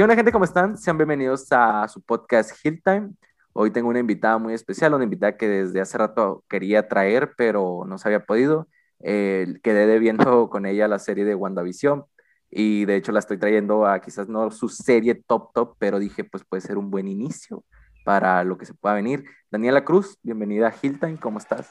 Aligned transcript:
¿Qué 0.00 0.04
onda 0.04 0.16
gente? 0.16 0.32
¿Cómo 0.32 0.46
están? 0.46 0.78
Sean 0.78 0.96
bienvenidos 0.96 1.46
a 1.50 1.86
su 1.86 2.00
podcast 2.00 2.52
Hill 2.64 2.80
Time. 2.82 3.10
Hoy 3.52 3.70
tengo 3.70 3.90
una 3.90 3.98
invitada 3.98 4.38
muy 4.38 4.54
especial, 4.54 4.94
una 4.94 5.04
invitada 5.04 5.36
que 5.36 5.46
desde 5.46 5.78
hace 5.78 5.98
rato 5.98 6.42
quería 6.48 6.88
traer, 6.88 7.34
pero 7.36 7.84
no 7.86 7.98
se 7.98 8.08
había 8.08 8.24
podido. 8.24 8.66
Eh, 9.00 9.58
quedé 9.62 9.86
debiendo 9.86 10.48
con 10.48 10.64
ella 10.64 10.88
la 10.88 10.98
serie 10.98 11.26
de 11.26 11.34
WandaVision 11.34 12.06
y 12.50 12.86
de 12.86 12.96
hecho 12.96 13.12
la 13.12 13.18
estoy 13.18 13.36
trayendo 13.36 13.84
a 13.84 14.00
quizás 14.00 14.26
no 14.26 14.50
su 14.50 14.70
serie 14.70 15.16
top 15.16 15.52
top, 15.52 15.76
pero 15.78 15.98
dije 15.98 16.24
pues 16.24 16.44
puede 16.48 16.62
ser 16.62 16.78
un 16.78 16.90
buen 16.90 17.06
inicio 17.06 17.62
para 18.02 18.42
lo 18.42 18.56
que 18.56 18.64
se 18.64 18.72
pueda 18.72 18.94
venir. 18.94 19.26
Daniela 19.50 19.84
Cruz, 19.84 20.16
bienvenida 20.22 20.68
a 20.68 20.74
Hill 20.80 20.98
Time, 20.98 21.18
¿cómo 21.18 21.36
estás? 21.36 21.70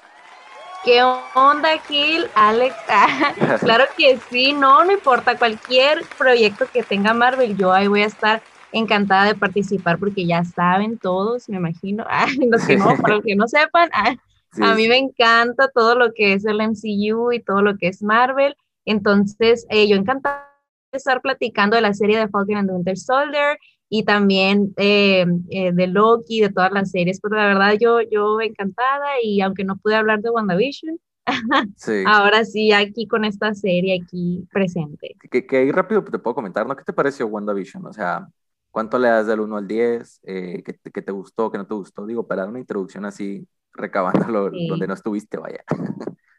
¿Qué 0.84 1.04
onda, 1.04 1.78
Gil? 1.88 2.26
Alex, 2.36 2.74
claro 3.60 3.84
que 3.98 4.18
sí, 4.30 4.54
no, 4.54 4.86
no 4.86 4.92
importa, 4.94 5.38
cualquier 5.38 6.04
proyecto 6.18 6.66
que 6.72 6.84
tenga 6.84 7.14
Marvel, 7.14 7.58
yo 7.58 7.74
ahí 7.74 7.88
voy 7.88 8.04
a 8.04 8.08
estar 8.08 8.42
encantada 8.72 9.26
de 9.26 9.36
participar 9.36 10.00
porque 10.00 10.26
ya 10.26 10.44
saben 10.46 10.98
todos, 10.98 11.50
me 11.50 11.58
imagino, 11.58 12.06
los 12.50 12.66
que 12.66 12.78
no, 12.78 12.96
para 12.98 13.16
los 13.16 13.26
que 13.26 13.36
no 13.36 13.48
sepan, 13.48 13.90
a 13.94 14.76
mí 14.76 14.88
me 14.88 14.98
encanta 14.98 15.70
todo 15.70 15.96
lo 15.96 16.14
que 16.14 16.34
es 16.34 16.46
el 16.46 16.62
MCU 16.62 17.34
y 17.34 17.42
todo 17.42 17.62
lo 17.62 17.76
que 17.78 17.90
es 17.90 18.02
Marvel, 18.02 18.56
entonces 18.86 19.66
eh, 19.70 19.88
yo 19.88 19.98
encantada 19.98 20.50
de 20.92 20.98
estar 20.98 21.22
platicando 21.22 21.76
de 21.76 21.82
la 21.82 21.94
serie 21.94 22.18
de 22.18 22.30
Falcon 22.30 22.56
and 22.56 22.70
the 22.70 22.74
Winter 22.74 22.98
Soldier 22.98 23.60
y 23.90 24.04
también 24.04 24.74
eh, 24.78 25.26
eh, 25.50 25.72
de 25.74 25.88
Loki, 25.88 26.42
de 26.42 26.50
todas 26.50 26.72
las 26.72 26.92
series, 26.92 27.20
pero 27.20 27.36
la 27.36 27.48
verdad 27.48 27.74
yo, 27.80 28.02
yo 28.02 28.40
encantada 28.40 29.08
y 29.24 29.42
aunque 29.42 29.64
no 29.64 29.78
pude 29.78 29.96
hablar 29.96 30.22
de 30.22 30.30
WandaVision, 30.30 31.00
ahora 32.06 32.46
sí 32.46 32.72
aquí 32.72 33.08
con 33.08 33.26
esta 33.26 33.54
serie 33.56 34.00
aquí 34.02 34.48
presente. 34.52 35.16
Que, 35.32 35.46
que 35.46 35.58
ahí 35.58 35.72
rápido 35.72 36.04
te 36.04 36.20
puedo 36.20 36.36
comentar, 36.36 36.68
¿no? 36.68 36.76
¿Qué 36.76 36.84
te 36.84 36.94
pareció 36.94 37.28
WandaVision? 37.28 37.86
O 37.88 37.94
sea, 37.94 38.28
¿cuánto 38.70 39.00
le 39.00 39.08
das 39.08 39.26
del 39.26 39.40
1 39.40 39.58
al 39.58 39.68
10? 39.68 40.22
Eh, 40.24 40.64
¿qué, 40.64 40.80
¿qué, 40.92 41.02
te 41.02 41.12
gustó, 41.12 41.52
qué 41.52 41.58
no 41.58 41.66
te 41.66 41.74
gustó? 41.74 42.06
Digo, 42.06 42.28
para 42.28 42.44
dar 42.44 42.50
una 42.50 42.60
introducción 42.60 43.06
así, 43.06 43.48
recabándolo 43.74 44.52
donde 44.52 44.88
no 44.88 44.94
estuviste, 44.94 45.38
vaya. 45.38 45.64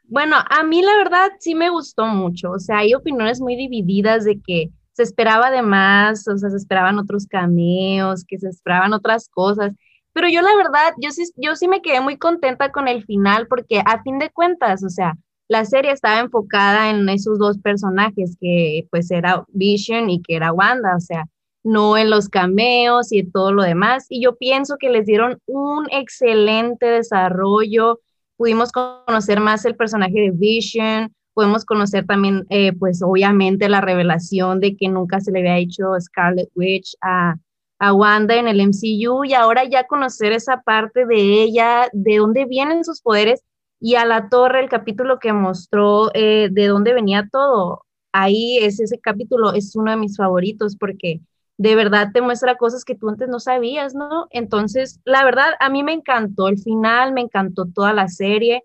Bueno, 0.05 0.37
a 0.49 0.63
mí 0.65 0.83
la 0.83 0.97
verdad 0.97 1.31
sí 1.39 1.55
me 1.55 1.71
gustó 1.71 2.07
mucho, 2.07 2.51
o 2.53 2.59
sea, 2.59 2.79
hay 2.79 2.95
opiniones 2.95 3.41
muy 3.41 3.55
divididas 3.55 4.25
de 4.25 4.41
que 4.41 4.71
se 5.01 5.05
esperaba 5.05 5.51
de 5.51 5.63
más, 5.63 6.29
o 6.29 6.37
sea, 6.37 6.51
se 6.51 6.59
esperaban 6.59 6.99
otros 6.99 7.27
cameos, 7.27 8.23
que 8.29 8.39
se 8.39 8.51
esperaban 8.51 8.93
otras 8.93 9.31
cosas. 9.31 9.73
Pero 10.13 10.29
yo 10.29 10.43
la 10.43 10.55
verdad, 10.57 10.93
yo 11.01 11.11
sí, 11.11 11.25
yo 11.37 11.57
sí 11.57 11.69
me 11.69 11.81
quedé 11.81 12.03
muy 12.03 12.19
contenta 12.19 12.71
con 12.71 12.87
el 12.87 13.03
final 13.07 13.47
porque 13.47 13.81
a 13.87 14.03
fin 14.03 14.19
de 14.19 14.29
cuentas, 14.29 14.85
o 14.85 14.91
sea, 14.91 15.15
la 15.49 15.65
serie 15.65 15.93
estaba 15.93 16.21
enfocada 16.21 16.91
en 16.91 17.09
esos 17.09 17.39
dos 17.39 17.57
personajes 17.57 18.37
que 18.39 18.87
pues 18.91 19.11
era 19.11 19.43
Vision 19.49 20.11
y 20.11 20.21
que 20.21 20.37
era 20.37 20.53
Wanda, 20.53 20.97
o 20.97 21.01
sea, 21.01 21.25
no 21.63 21.97
en 21.97 22.11
los 22.11 22.29
cameos 22.29 23.11
y 23.11 23.23
todo 23.25 23.53
lo 23.53 23.63
demás. 23.63 24.05
Y 24.11 24.23
yo 24.23 24.37
pienso 24.37 24.77
que 24.79 24.91
les 24.91 25.07
dieron 25.07 25.39
un 25.47 25.87
excelente 25.91 26.85
desarrollo. 26.85 28.01
Pudimos 28.37 28.71
conocer 28.71 29.41
más 29.41 29.65
el 29.65 29.77
personaje 29.77 30.21
de 30.21 30.31
Vision, 30.31 31.15
podemos 31.41 31.65
conocer 31.65 32.05
también, 32.05 32.45
eh, 32.51 32.75
pues 32.75 33.01
obviamente, 33.03 33.71
la 33.71 33.81
revelación 33.81 34.61
de 34.61 34.77
que 34.77 34.91
nunca 34.91 35.21
se 35.21 35.33
le 35.33 35.39
había 35.39 35.57
hecho 35.57 35.99
Scarlet 35.99 36.51
Witch 36.55 36.97
a, 37.01 37.37
a 37.79 37.95
Wanda 37.95 38.37
en 38.37 38.47
el 38.47 38.61
MCU 38.61 39.25
y 39.25 39.33
ahora 39.33 39.65
ya 39.65 39.87
conocer 39.87 40.33
esa 40.33 40.61
parte 40.61 41.07
de 41.07 41.17
ella, 41.43 41.89
de 41.95 42.19
dónde 42.19 42.45
vienen 42.45 42.85
sus 42.85 43.01
poderes 43.01 43.43
y 43.81 43.95
a 43.95 44.05
la 44.05 44.29
torre, 44.29 44.61
el 44.61 44.69
capítulo 44.69 45.19
que 45.19 45.33
mostró 45.33 46.11
eh, 46.13 46.51
de 46.53 46.67
dónde 46.67 46.93
venía 46.93 47.27
todo. 47.33 47.87
Ahí 48.13 48.59
es 48.59 48.79
ese 48.79 48.99
capítulo, 49.01 49.55
es 49.55 49.75
uno 49.75 49.93
de 49.93 49.97
mis 49.97 50.19
favoritos 50.19 50.77
porque 50.77 51.23
de 51.57 51.75
verdad 51.75 52.11
te 52.13 52.21
muestra 52.21 52.59
cosas 52.59 52.85
que 52.85 52.97
tú 52.97 53.09
antes 53.09 53.31
no 53.31 53.41
sabías, 53.41 53.95
¿no? 53.95 54.27
Entonces, 54.29 55.01
la 55.07 55.25
verdad, 55.25 55.55
a 55.59 55.71
mí 55.71 55.83
me 55.85 55.95
encantó 55.95 56.49
el 56.49 56.59
final, 56.59 57.15
me 57.15 57.23
encantó 57.23 57.65
toda 57.65 57.95
la 57.95 58.09
serie. 58.09 58.63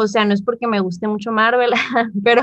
O 0.00 0.06
sea, 0.06 0.24
no 0.24 0.32
es 0.32 0.42
porque 0.42 0.68
me 0.68 0.78
guste 0.78 1.08
mucho 1.08 1.32
Marvel, 1.32 1.72
pero, 2.24 2.42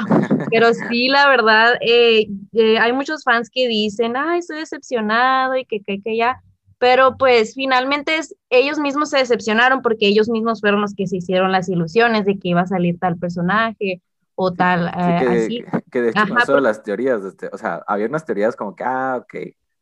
pero 0.52 0.74
sí, 0.74 1.08
la 1.08 1.30
verdad, 1.30 1.76
eh, 1.80 2.28
eh, 2.52 2.78
hay 2.78 2.92
muchos 2.92 3.24
fans 3.24 3.50
que 3.50 3.70
dicen, 3.70 4.18
ay, 4.18 4.40
estoy 4.40 4.58
decepcionado 4.58 5.56
y 5.56 5.64
que, 5.64 5.80
que, 5.80 6.02
que 6.02 6.18
ya, 6.18 6.42
pero 6.80 7.16
pues 7.16 7.54
finalmente 7.54 8.18
es, 8.18 8.36
ellos 8.50 8.78
mismos 8.78 9.10
se 9.10 9.20
decepcionaron 9.20 9.82
porque 9.82 10.06
ellos 10.06 10.28
mismos 10.28 10.60
fueron 10.60 10.82
los 10.82 10.94
que 10.96 11.08
se 11.08 11.16
hicieron 11.16 11.54
las 11.54 11.70
ilusiones 11.70 12.26
de 12.26 12.38
que 12.38 12.50
iba 12.50 12.60
a 12.60 12.68
salir 12.68 13.00
tal 13.00 13.18
personaje 13.18 14.02
o 14.36 14.52
tal, 14.52 14.90
eh, 14.90 15.18
que, 15.20 15.26
así. 15.26 15.64
Que 15.90 16.02
de 16.02 16.10
hecho, 16.10 16.60
las 16.60 16.84
teorías, 16.84 17.24
este, 17.24 17.50
o 17.54 17.58
sea, 17.58 17.82
había 17.88 18.08
unas 18.08 18.26
teorías 18.26 18.58
como 18.58 18.76
que, 18.76 18.84
ah, 18.84 19.22
ok, 19.22 19.34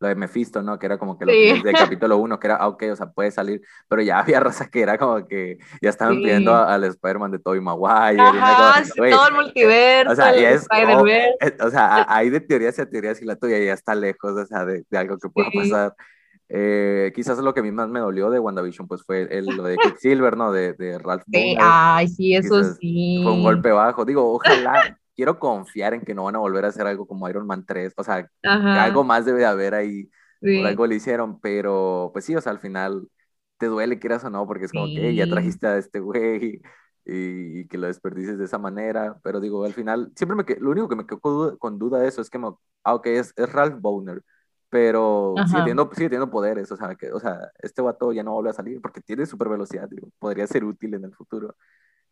lo 0.03 0.09
de 0.09 0.16
Mephisto, 0.16 0.62
¿no? 0.62 0.78
Que 0.78 0.86
era 0.86 0.97
como 0.97 1.18
que 1.18 1.25
lo 1.25 1.31
sí. 1.31 1.64
que 1.64 1.72
capítulo 1.72 2.18
1, 2.18 2.40
que 2.40 2.47
era, 2.47 2.58
ah, 2.58 2.68
ok, 2.68 2.84
o 2.91 2.96
sea, 2.96 3.12
puede 3.12 3.31
salir, 3.31 3.62
pero 3.88 4.02
ya 4.02 4.19
había 4.19 4.40
raza 4.40 4.69
que 4.69 4.81
era 4.81 4.97
como 4.97 5.25
que 5.25 5.58
ya 5.81 5.90
estaban 5.90 6.16
sí. 6.16 6.22
pidiendo 6.22 6.53
al 6.56 6.84
Spider-Man 6.84 7.31
de 7.31 7.40
Tobey 7.40 7.62
Maguire. 7.62 8.22
Ajá, 8.22 8.84
y 8.84 9.09
todo 9.09 9.28
el 9.30 9.34
multiverso, 9.34 10.12
o 10.12 10.16
sea, 10.16 10.36
es, 10.36 10.68
oh, 10.69 11.66
o, 11.66 11.69
sea, 11.72 12.06
hay 12.08 12.30
de 12.30 12.42
teorías 12.42 12.78
y 12.78 12.86
teorías 12.86 13.22
y 13.22 13.25
la 13.25 13.38
tuya 13.38 13.58
ya 13.58 13.74
está 13.74 13.96
lejos, 13.96 14.34
o 14.34 14.46
sea, 14.46 14.66
de, 14.66 14.84
de 14.90 14.97
algo 14.97 15.18
que 15.18 15.30
pueda 15.30 15.50
sí. 15.50 15.58
pasar. 15.58 15.96
Eh, 16.50 17.12
quizás 17.16 17.40
lo 17.40 17.53
que 17.53 17.62
a 17.62 17.63
mí 17.63 17.72
más 17.72 17.88
me 17.88 18.00
dolió 18.00 18.30
de 18.30 18.38
WandaVision 18.38 18.88
pues 18.88 19.03
fue 19.03 19.28
el, 19.31 19.46
lo 19.46 19.63
de 19.63 19.78
Quicksilver, 19.78 20.38
¿no? 20.38 20.52
De, 20.52 20.74
de 20.74 21.00
Ralph 21.00 21.24
Sí, 21.31 21.56
ay, 21.59 22.08
sí, 22.09 22.36
eso 22.36 22.59
quizás 22.59 22.78
sí. 22.80 23.22
Fue 23.24 23.31
un 23.31 23.42
golpe 23.42 23.72
bajo. 23.72 24.06
Digo, 24.06 24.34
ojalá, 24.34 25.00
quiero 25.16 25.40
confiar 25.40 25.94
en 25.94 26.01
que 26.01 26.13
no 26.13 26.24
van 26.25 26.35
a 26.35 26.40
volver 26.40 26.66
a 26.66 26.69
hacer 26.69 26.88
algo 26.88 27.06
como 27.06 27.28
Iron 27.29 27.47
Man 27.47 27.66
3, 27.66 27.94
o 27.97 28.03
sea, 28.03 28.28
algo 28.44 29.03
más 29.03 29.25
debe 29.25 29.40
de 29.40 29.46
haber 29.46 29.75
ahí 29.75 30.09
sí. 30.41 30.57
por 30.57 30.68
algo 30.68 30.88
le 30.88 30.96
hicieron, 30.96 31.40
pero 31.40 32.09
pues 32.13 32.25
sí, 32.25 32.35
o 32.35 32.41
sea, 32.41 32.51
al 32.51 32.59
final 32.59 33.07
te 33.57 33.68
duele, 33.68 34.00
quieras 34.00 34.24
o 34.24 34.29
no, 34.29 34.46
porque 34.47 34.66
es 34.66 34.72
como 34.72 34.88
sí. 34.88 34.96
que 34.96 35.16
ya 35.16 35.28
trajiste 35.28 35.68
a 35.68 35.78
este 35.78 36.00
güey 36.00 36.62
y, 37.06 37.62
y, 37.62 37.68
que 37.68 37.78
lo 37.78 37.88
desperdices 37.88 38.38
de 38.38 38.46
esa 38.46 38.57
manera, 38.57 39.19
pero 39.24 39.40
digo, 39.40 39.66
al 39.66 39.74
final, 39.74 40.12
siempre 40.16 40.35
me 40.35 40.46
lo 40.59 40.72
único 40.72 40.90
que 40.90 40.96
me 40.96 41.06
quedó 41.06 41.19
con 41.19 41.34
duda, 41.34 41.57
con 41.57 41.80
duda 41.80 42.00
de 42.00 42.07
eso 42.07 42.22
es 42.22 42.30
que, 42.30 42.40
me, 42.40 42.50
ah, 42.84 42.95
ok, 42.95 43.07
es, 43.07 43.34
es 43.35 43.51
Ralph 43.51 43.80
Bowner, 43.80 44.22
pero 44.69 45.35
sigue 45.45 45.59
teniendo, 45.59 45.90
sigue 45.94 46.09
teniendo, 46.09 46.31
poderes, 46.31 46.72
o 46.72 46.75
sea, 46.75 46.95
que, 46.95 47.12
o 47.12 47.19
sea, 47.19 47.51
este 47.62 47.81
vato 47.81 48.12
ya 48.12 48.24
no 48.24 48.34
vuelve 48.34 48.50
a 48.50 48.53
salir 48.53 48.81
porque 48.81 49.01
tiene 49.01 49.25
super 49.25 49.47
velocidad, 49.50 49.88
digo, 49.90 50.09
podría 50.18 50.47
ser 50.47 50.63
útil 50.63 50.95
en 50.95 51.06
el 51.06 51.13
futuro. 51.13 51.56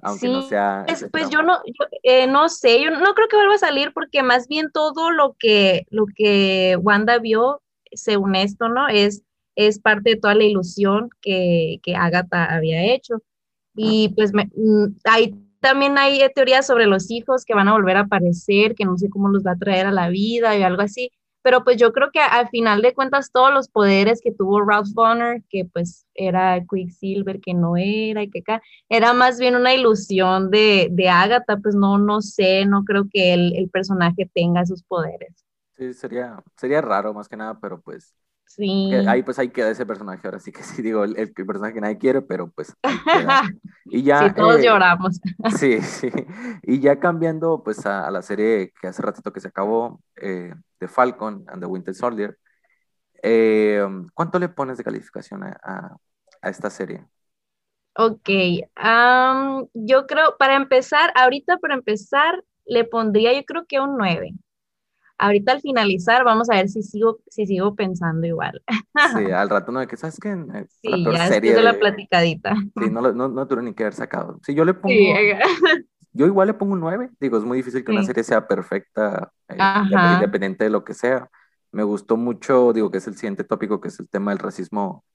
Aunque 0.01 0.27
sí, 0.27 0.33
no 0.33 0.41
sea. 0.41 0.85
Es, 0.87 1.07
pues 1.11 1.29
yo 1.29 1.43
no, 1.43 1.57
yo, 1.65 1.85
eh, 2.03 2.27
no 2.27 2.49
sé, 2.49 2.81
yo 2.81 2.91
no 2.91 3.13
creo 3.13 3.27
que 3.27 3.35
vuelva 3.35 3.55
a 3.55 3.59
salir 3.59 3.93
porque 3.93 4.23
más 4.23 4.47
bien 4.47 4.71
todo 4.73 5.11
lo 5.11 5.35
que, 5.37 5.85
lo 5.89 6.05
que 6.15 6.77
Wanda 6.81 7.19
vio 7.19 7.61
según 7.91 8.35
esto, 8.35 8.69
¿no? 8.69 8.87
Es, 8.87 9.23
es 9.55 9.79
parte 9.79 10.11
de 10.11 10.15
toda 10.15 10.35
la 10.35 10.43
ilusión 10.43 11.09
que, 11.21 11.79
que 11.83 11.95
Agatha 11.95 12.45
había 12.45 12.93
hecho. 12.93 13.21
Y 13.75 14.09
pues 14.09 14.33
me, 14.33 14.49
mm, 14.55 14.95
hay, 15.05 15.35
también 15.59 15.97
hay 15.97 16.21
teorías 16.33 16.65
sobre 16.65 16.87
los 16.87 17.11
hijos 17.11 17.45
que 17.45 17.53
van 17.53 17.67
a 17.67 17.73
volver 17.73 17.97
a 17.97 18.01
aparecer, 18.01 18.75
que 18.75 18.85
no 18.85 18.97
sé 18.97 19.09
cómo 19.09 19.29
los 19.29 19.45
va 19.45 19.51
a 19.51 19.57
traer 19.57 19.85
a 19.85 19.91
la 19.91 20.09
vida 20.09 20.57
y 20.57 20.63
algo 20.63 20.81
así. 20.81 21.11
Pero 21.43 21.63
pues 21.63 21.77
yo 21.77 21.91
creo 21.93 22.11
que 22.11 22.19
al 22.19 22.49
final 22.49 22.81
de 22.81 22.93
cuentas 22.93 23.31
todos 23.31 23.53
los 23.53 23.67
poderes 23.69 24.21
que 24.21 24.31
tuvo 24.31 24.61
Ralph 24.61 24.89
Bonner, 24.93 25.43
que 25.49 25.65
pues 25.65 26.05
era 26.13 26.59
Quicksilver, 26.69 27.39
que 27.41 27.53
no 27.53 27.77
era, 27.77 28.23
y 28.23 28.29
que 28.29 28.39
acá, 28.39 28.61
era 28.89 29.13
más 29.13 29.39
bien 29.39 29.55
una 29.55 29.73
ilusión 29.73 30.51
de, 30.51 30.89
de 30.91 31.09
Agatha, 31.09 31.57
pues 31.57 31.75
no, 31.75 31.97
no 31.97 32.21
sé, 32.21 32.65
no 32.65 32.83
creo 32.83 33.05
que 33.11 33.33
el, 33.33 33.55
el 33.55 33.69
personaje 33.69 34.29
tenga 34.33 34.61
esos 34.61 34.83
poderes. 34.83 35.33
Sí, 35.77 35.93
sería, 35.93 36.43
sería 36.57 36.81
raro 36.81 37.13
más 37.13 37.27
que 37.27 37.37
nada, 37.37 37.59
pero 37.59 37.81
pues. 37.81 38.13
Sí. 38.55 38.91
Ahí 39.07 39.23
pues 39.23 39.39
ahí 39.39 39.47
queda 39.47 39.69
ese 39.69 39.85
personaje, 39.85 40.27
ahora 40.27 40.39
sí 40.39 40.51
que 40.51 40.61
sí 40.61 40.81
digo, 40.81 41.05
el, 41.05 41.17
el 41.17 41.31
personaje 41.33 41.73
que 41.73 41.79
nadie 41.79 41.97
quiere, 41.97 42.21
pero 42.21 42.51
pues. 42.51 42.75
Y 43.85 44.03
ya. 44.03 44.27
Sí, 44.27 44.35
todos 44.35 44.57
eh, 44.57 44.65
lloramos. 44.65 45.21
Sí, 45.57 45.81
sí. 45.81 46.09
Y 46.63 46.79
ya 46.79 46.99
cambiando 46.99 47.63
pues 47.63 47.85
a, 47.85 48.05
a, 48.07 48.11
la 48.11 48.21
serie 48.21 48.73
que 48.81 48.87
hace 48.89 49.01
ratito 49.01 49.31
que 49.31 49.39
se 49.39 49.47
acabó, 49.47 50.01
eh, 50.17 50.53
de 50.81 50.87
Falcon 50.89 51.45
and 51.47 51.61
the 51.61 51.65
Winter 51.65 51.95
Soldier, 51.95 52.37
eh, 53.23 53.85
¿cuánto 54.13 54.37
le 54.37 54.49
pones 54.49 54.77
de 54.77 54.83
calificación 54.83 55.43
a, 55.43 55.57
a, 55.63 55.95
a 56.41 56.49
esta 56.49 56.69
serie? 56.69 57.05
Ok, 57.95 58.29
um, 58.83 59.67
yo 59.73 60.07
creo, 60.07 60.35
para 60.37 60.55
empezar, 60.55 61.11
ahorita 61.15 61.57
para 61.57 61.75
empezar, 61.75 62.43
le 62.65 62.83
pondría 62.83 63.33
yo 63.33 63.45
creo 63.45 63.65
que 63.65 63.79
un 63.79 63.97
9 63.97 64.33
ahorita 65.21 65.51
al 65.53 65.61
finalizar 65.61 66.23
vamos 66.23 66.49
a 66.49 66.55
ver 66.55 66.67
si 66.67 66.81
sigo, 66.81 67.19
si 67.29 67.45
sigo 67.45 67.75
pensando 67.75 68.25
igual. 68.25 68.61
Sí, 69.15 69.31
al 69.31 69.49
rato 69.49 69.71
no, 69.71 69.85
que 69.87 69.95
sabes 69.95 70.19
que 70.19 70.35
sí, 70.81 70.89
la 70.89 71.13
ya 71.13 71.27
serie 71.27 71.53
de 71.53 71.61
la 71.61 71.79
platicadita. 71.79 72.55
Sí, 72.55 72.89
no, 72.89 73.01
no, 73.13 73.27
no 73.29 73.47
tuve 73.47 73.61
ni 73.61 73.73
que 73.73 73.83
haber 73.83 73.93
sacado. 73.93 74.39
Sí, 74.43 74.55
yo 74.55 74.65
le 74.65 74.73
pongo, 74.73 74.93
sí. 74.93 75.11
yo 76.13 76.25
igual 76.25 76.47
le 76.47 76.55
pongo 76.55 76.73
un 76.73 76.79
9, 76.79 77.11
digo, 77.19 77.37
es 77.37 77.43
muy 77.43 77.59
difícil 77.59 77.83
que 77.83 77.91
sí. 77.91 77.97
una 77.97 78.05
serie 78.05 78.23
sea 78.23 78.47
perfecta, 78.47 79.31
eh, 79.47 79.57
independiente 80.15 80.63
de 80.63 80.71
lo 80.71 80.83
que 80.83 80.95
sea. 80.95 81.29
Me 81.71 81.83
gustó 81.83 82.17
mucho, 82.17 82.73
digo, 82.73 82.89
que 82.89 82.97
es 82.97 83.07
el 83.07 83.15
siguiente 83.15 83.43
tópico, 83.43 83.79
que 83.79 83.89
es 83.89 83.99
el 83.99 84.09
tema 84.09 84.31
del 84.31 84.39
racismo, 84.39 85.05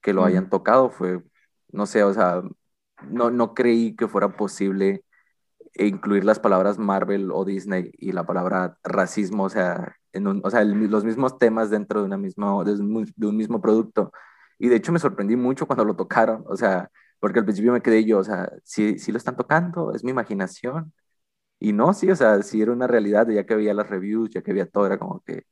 que 0.00 0.12
lo 0.12 0.22
mm. 0.22 0.24
hayan 0.24 0.48
tocado, 0.48 0.90
fue, 0.90 1.22
no 1.72 1.86
sé, 1.86 2.04
o 2.04 2.14
sea, 2.14 2.40
no, 3.10 3.30
no 3.30 3.52
creí 3.52 3.96
que 3.96 4.06
fuera 4.06 4.36
posible 4.36 5.02
incluir 5.78 6.24
las 6.24 6.40
palabras 6.40 6.78
Marvel 6.78 7.30
o 7.32 7.44
Disney 7.44 7.90
y 7.98 8.12
la 8.12 8.26
palabra 8.26 8.78
racismo, 8.84 9.44
o 9.44 9.50
sea, 9.50 9.96
en 10.12 10.40
los 10.90 11.04
mismos 11.04 11.38
temas 11.38 11.70
dentro 11.70 12.00
de, 12.00 12.06
una 12.06 12.16
misma, 12.16 12.64
de 12.64 12.72
un, 13.26 13.36
mismo 13.36 13.60
producto. 13.60 14.12
Y 14.58 14.68
de 14.68 14.76
hecho 14.76 14.92
me 14.92 14.98
sorprendí 14.98 15.36
mucho 15.36 15.66
cuando 15.66 15.84
lo 15.84 15.96
tocaron, 15.96 16.44
o 16.48 16.56
sea, 16.56 16.90
porque 17.20 17.40
al 17.40 17.44
principio 17.44 17.72
me 17.72 17.82
quedé 17.82 18.04
yo, 18.04 18.18
o 18.18 18.24
sea, 18.24 18.50
si 18.64 18.98
si 18.98 19.12
lo 19.12 19.18
están 19.18 19.36
tocando, 19.36 19.92
es 19.92 20.04
mi 20.04 20.10
imaginación. 20.10 20.92
Y 21.58 21.72
no, 21.72 21.94
sí, 21.94 22.10
o 22.10 22.16
sea, 22.16 22.42
sí 22.42 22.62
era 22.62 22.72
una 22.72 22.86
realidad, 22.86 23.28
ya 23.28 23.46
que 23.46 23.54
veía 23.56 23.74
las 23.74 23.88
reviews, 23.88 24.30
ya 24.30 24.42
que 24.42 24.52
veía 24.52 24.66
todo, 24.66 24.86
era 24.86 24.98
como 24.98 25.20
que, 25.22 25.44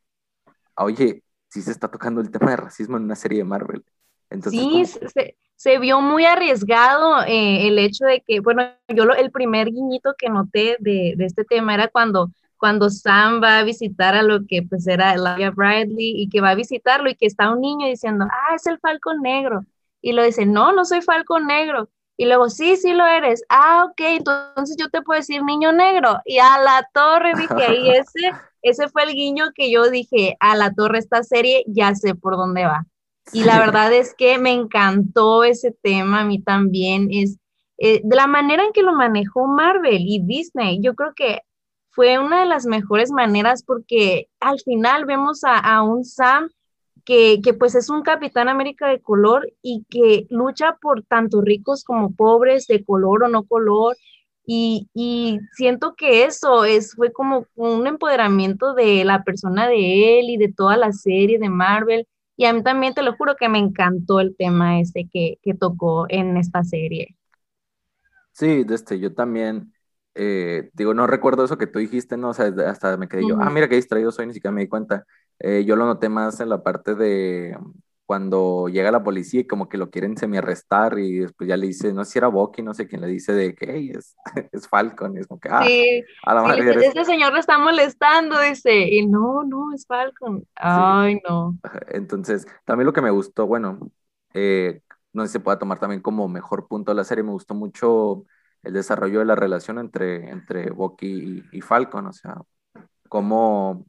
oye, 0.77 1.25
sí 1.49 1.63
se 1.63 1.71
está 1.71 1.91
tocando 1.91 2.21
el 2.21 2.31
tema 2.31 2.51
de 2.51 2.57
racismo 2.57 2.97
en 2.97 3.05
una 3.05 3.17
serie 3.17 3.39
de 3.39 3.45
Marvel. 3.45 3.85
Entonces, 4.31 4.91
sí, 4.91 5.09
se, 5.15 5.37
se, 5.57 5.79
vio 5.79 6.01
muy 6.01 6.25
arriesgado 6.25 7.23
eh, 7.23 7.67
el 7.69 7.79
hecho 7.79 8.05
de 8.05 8.23
que, 8.27 8.41
bueno, 8.41 8.65
yo 8.89 9.05
lo, 9.05 9.15
el 9.15 9.31
primer 9.31 9.69
guiñito 9.71 10.15
que 10.19 10.29
noté 10.29 10.77
de, 10.81 11.15
de, 11.17 11.25
este 11.25 11.45
tema 11.45 11.75
era 11.75 11.89
cuando, 11.89 12.31
cuando 12.57 12.91
Sam 12.91 13.43
va 13.43 13.59
a 13.59 13.65
visitar 13.65 14.15
a 14.15 14.23
lo 14.23 14.47
que 14.47 14.63
pues 14.63 14.87
era 14.87 15.15
Elijah 15.15 15.51
Bradley 15.51 16.23
y 16.23 16.29
que 16.29 16.41
va 16.41 16.51
a 16.51 16.55
visitarlo 16.55 17.11
y 17.11 17.15
que 17.15 17.27
está 17.27 17.51
un 17.51 17.61
niño 17.61 17.87
diciendo, 17.87 18.27
ah, 18.31 18.55
es 18.55 18.67
el 18.67 18.79
Falcon 18.79 19.23
Negro. 19.23 19.65
Y 20.01 20.13
lo 20.13 20.23
dice, 20.23 20.45
no, 20.47 20.73
no 20.73 20.85
soy 20.85 21.01
Falcon 21.01 21.47
Negro. 21.47 21.89
Y 22.17 22.27
luego, 22.27 22.49
sí, 22.49 22.77
sí 22.77 22.93
lo 22.93 23.05
eres. 23.07 23.43
Ah, 23.49 23.87
ok, 23.89 24.01
entonces 24.01 24.77
yo 24.79 24.89
te 24.89 25.03
puedo 25.03 25.19
decir 25.19 25.43
niño 25.43 25.73
negro. 25.73 26.21
Y 26.25 26.39
a 26.39 26.59
la 26.59 26.89
torre 26.93 27.33
dije, 27.35 27.65
ahí 27.67 27.91
ese, 27.97 28.33
ese 28.63 28.89
fue 28.89 29.05
el 29.05 29.15
guiño 29.15 29.47
que 29.55 29.71
yo 29.71 29.91
dije, 29.91 30.37
a 30.41 30.57
la 30.57 30.73
torre 30.73 30.99
esta 30.99 31.23
serie, 31.23 31.65
ya 31.67 31.95
sé 31.95 32.15
por 32.15 32.37
dónde 32.37 32.65
va. 32.67 32.87
Y 33.33 33.45
la 33.45 33.59
verdad 33.59 33.93
es 33.93 34.15
que 34.15 34.39
me 34.39 34.53
encantó 34.53 35.45
ese 35.45 35.73
tema, 35.83 36.21
a 36.21 36.25
mí 36.25 36.43
también, 36.43 37.09
es 37.11 37.39
eh, 37.79 38.01
de 38.05 38.17
la 38.17 38.27
manera 38.27 38.65
en 38.65 38.73
que 38.73 38.83
lo 38.83 38.93
manejó 38.93 39.47
Marvel 39.47 40.03
y 40.07 40.21
Disney, 40.25 40.81
yo 40.83 40.95
creo 40.95 41.13
que 41.15 41.41
fue 41.91 42.19
una 42.19 42.41
de 42.41 42.47
las 42.47 42.67
mejores 42.67 43.11
maneras 43.11 43.63
porque 43.65 44.29
al 44.41 44.61
final 44.61 45.05
vemos 45.07 45.45
a, 45.45 45.59
a 45.59 45.83
un 45.83 46.05
Sam 46.05 46.51
que, 47.05 47.41
pues 47.59 47.75
es 47.75 47.91
un 47.91 48.03
Capitán 48.03 48.49
América 48.49 48.89
de 48.89 49.01
color 49.01 49.53
y 49.63 49.85
que 49.91 50.27
lucha 50.31 50.77
por 50.81 51.03
tanto 51.03 51.41
ricos 51.43 51.85
como 51.85 52.15
pobres, 52.15 52.67
de 52.67 52.85
color 52.85 53.25
o 53.25 53.29
no 53.29 53.45
color. 53.45 53.97
Y, 54.47 54.89
siento 55.53 55.95
que 55.95 56.25
eso 56.25 56.65
es, 56.65 56.95
fue 56.95 57.13
como 57.13 57.47
un 57.55 57.87
empoderamiento 57.87 58.75
de 58.75 59.05
la 59.05 59.23
persona 59.23 59.69
de 59.69 60.21
él 60.21 60.31
y 60.31 60.37
de 60.37 60.53
toda 60.53 60.77
la 60.77 60.93
serie 60.93 61.39
de 61.39 61.49
Marvel. 61.49 62.07
Y 62.37 62.47
a 62.47 62.53
mí 62.53 62.63
también 62.63 62.95
te 62.95 63.03
lo 63.03 63.15
juro 63.17 63.37
que 63.37 63.49
me 63.49 63.59
encantó 63.59 64.21
el 64.21 64.37
tema 64.37 64.81
ese 64.81 65.09
que, 65.13 65.39
tocó 65.59 66.07
en 66.09 66.37
esta 66.37 66.65
serie. 66.65 67.17
Sí, 68.33 68.67
este, 68.69 68.99
yo 68.99 69.15
también, 69.15 69.73
eh, 70.15 70.71
digo, 70.73 70.95
no 70.95 71.07
recuerdo 71.07 71.45
eso 71.45 71.59
que 71.59 71.69
tú 71.69 71.79
dijiste, 71.79 72.17
¿no? 72.17 72.31
O 72.31 72.35
sea, 72.35 72.53
hasta 72.67 72.97
me 72.97 73.09
quedé 73.09 73.29
yo, 73.29 73.37
ah, 73.41 73.51
mira 73.51 73.69
qué 73.69 73.77
distraído 73.77 74.11
soy, 74.11 74.27
ni 74.27 74.35
siquiera 74.35 74.53
me 74.53 74.63
di 74.63 74.69
cuenta. 74.69 75.07
Eh, 75.39 75.65
yo 75.65 75.77
lo 75.77 75.87
noté 75.87 76.09
más 76.09 76.41
en 76.41 76.49
la 76.49 76.63
parte 76.63 76.95
de 76.95 77.57
cuando 78.07 78.69
llega 78.69 78.91
la 78.91 79.03
policía 79.03 79.41
y 79.41 79.47
como 79.47 79.69
que 79.69 79.79
lo 79.79 79.91
quieren 79.91 80.17
semi-arrestar 80.17 80.99
y 80.99 81.21
después 81.21 81.49
ya 81.49 81.57
le 81.57 81.69
dice, 81.69 81.93
no 81.93 82.05
sé 82.05 82.13
si 82.13 82.19
era 82.19 82.29
Bucky, 82.29 82.63
no 82.63 82.75
sé 82.75 82.87
quién 82.87 83.01
le 83.01 83.07
dice 83.07 83.33
de 83.33 83.55
que 83.55 83.93
es, 83.95 84.17
es 84.53 84.69
Falcon, 84.69 85.17
y 85.17 85.21
es 85.21 85.27
como 85.27 85.41
que, 85.41 85.49
ah, 85.49 85.65
a 86.25 86.35
la 86.35 86.43
madre. 86.43 86.87
Este 86.87 87.05
señor 87.05 87.33
le 87.33 87.41
está 87.41 87.59
molestando, 87.59 88.39
dice, 88.41 88.73
y 88.77 89.07
no, 89.07 89.43
no, 89.45 89.73
es 89.75 89.87
Falcon, 89.87 90.47
ay, 90.57 91.21
no. 91.27 91.59
Entonces, 91.89 92.47
también 92.65 92.87
lo 92.87 92.93
que 92.93 93.03
me 93.03 93.11
gustó, 93.11 93.47
bueno, 93.47 93.79
eh, 94.35 94.83
no 95.13 95.23
sé 95.23 95.29
si 95.29 95.33
se 95.35 95.41
pueda 95.41 95.59
tomar 95.59 95.79
también 95.79 96.03
como 96.03 96.29
mejor 96.29 96.69
punto 96.69 96.91
de 96.91 96.97
la 96.97 97.05
serie, 97.05 97.25
me 97.25 97.31
gustó 97.31 97.55
mucho 97.55 98.27
el 98.63 98.75
desarrollo 98.75 99.21
de 99.21 99.25
la 99.25 99.35
relación 99.35 99.79
entre, 99.79 100.29
entre 100.29 100.71
Bucky 100.71 101.43
y, 101.53 101.59
y 101.59 101.61
Falcon, 101.63 102.07
o 102.07 102.13
sea, 102.13 102.37
cómo 103.09 103.87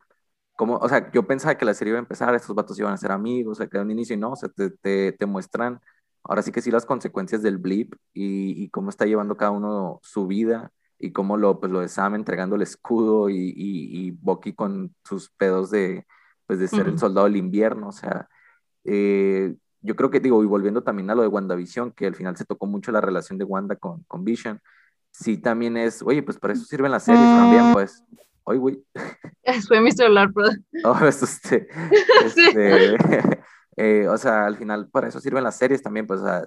como, 0.55 0.77
o 0.77 0.89
sea, 0.89 1.11
yo 1.11 1.27
pensaba 1.27 1.55
que 1.55 1.65
la 1.65 1.73
serie 1.73 1.91
iba 1.91 1.99
a 1.99 2.03
empezar, 2.03 2.33
estos 2.35 2.55
vatos 2.55 2.79
iban 2.79 2.93
a 2.93 2.97
ser 2.97 3.11
amigos, 3.11 3.57
se 3.57 3.69
quedó 3.69 3.81
un 3.81 3.91
inicio 3.91 4.15
y 4.15 4.19
no, 4.19 4.31
o 4.31 4.35
sea, 4.35 4.49
te, 4.49 4.69
te, 4.69 5.11
te, 5.11 5.25
muestran 5.25 5.81
ahora 6.23 6.41
sí 6.41 6.51
que 6.51 6.61
sí 6.61 6.71
las 6.71 6.85
consecuencias 6.85 7.41
del 7.43 7.57
blip 7.57 7.95
y, 8.13 8.63
y, 8.63 8.69
cómo 8.69 8.89
está 8.89 9.05
llevando 9.05 9.37
cada 9.37 9.51
uno 9.51 9.99
su 10.03 10.27
vida 10.27 10.71
y 10.97 11.11
cómo 11.11 11.37
lo, 11.37 11.59
pues 11.59 11.71
lo 11.71 11.81
de 11.81 11.89
Sam 11.89 12.15
entregando 12.15 12.55
el 12.55 12.61
escudo 12.61 13.29
y, 13.29 13.35
y, 13.35 14.07
y 14.07 14.11
Bucky 14.11 14.53
con 14.53 14.95
sus 15.03 15.29
pedos 15.29 15.71
de, 15.71 16.05
pues 16.47 16.59
de 16.59 16.67
ser 16.67 16.87
el 16.87 16.99
soldado 16.99 17.27
del 17.27 17.37
invierno, 17.37 17.89
o 17.89 17.91
sea, 17.91 18.29
eh, 18.85 19.55
yo 19.81 19.95
creo 19.95 20.09
que 20.09 20.19
digo, 20.19 20.41
y 20.43 20.47
volviendo 20.47 20.83
también 20.83 21.09
a 21.11 21.15
lo 21.15 21.21
de 21.21 21.27
WandaVision, 21.27 21.91
que 21.91 22.07
al 22.07 22.15
final 22.15 22.35
se 22.37 22.45
tocó 22.45 22.65
mucho 22.65 22.91
la 22.91 23.01
relación 23.01 23.37
de 23.37 23.45
Wanda 23.45 23.75
con, 23.75 24.03
con 24.07 24.23
Vision, 24.23 24.59
sí 25.11 25.37
también 25.37 25.77
es, 25.77 26.01
oye, 26.01 26.23
pues 26.23 26.39
para 26.39 26.53
eso 26.53 26.65
sirven 26.65 26.91
las 26.91 27.03
series 27.03 27.23
también, 27.23 27.71
pues. 27.71 28.03
Ay, 28.45 28.57
güey. 28.57 28.83
Fue 29.67 29.81
mi 29.81 29.91
celular, 29.91 30.31
bro. 30.31 30.47
Oh, 30.83 30.97
eso 31.05 31.25
este, 31.25 31.67
este 32.25 33.41
eh, 33.77 34.07
o 34.07 34.17
sea, 34.17 34.45
al 34.45 34.57
final 34.57 34.89
para 34.89 35.09
eso 35.09 35.19
sirven 35.19 35.43
las 35.43 35.57
series 35.57 35.81
también, 35.81 36.07
pues, 36.07 36.21
o 36.21 36.25
sea, 36.25 36.45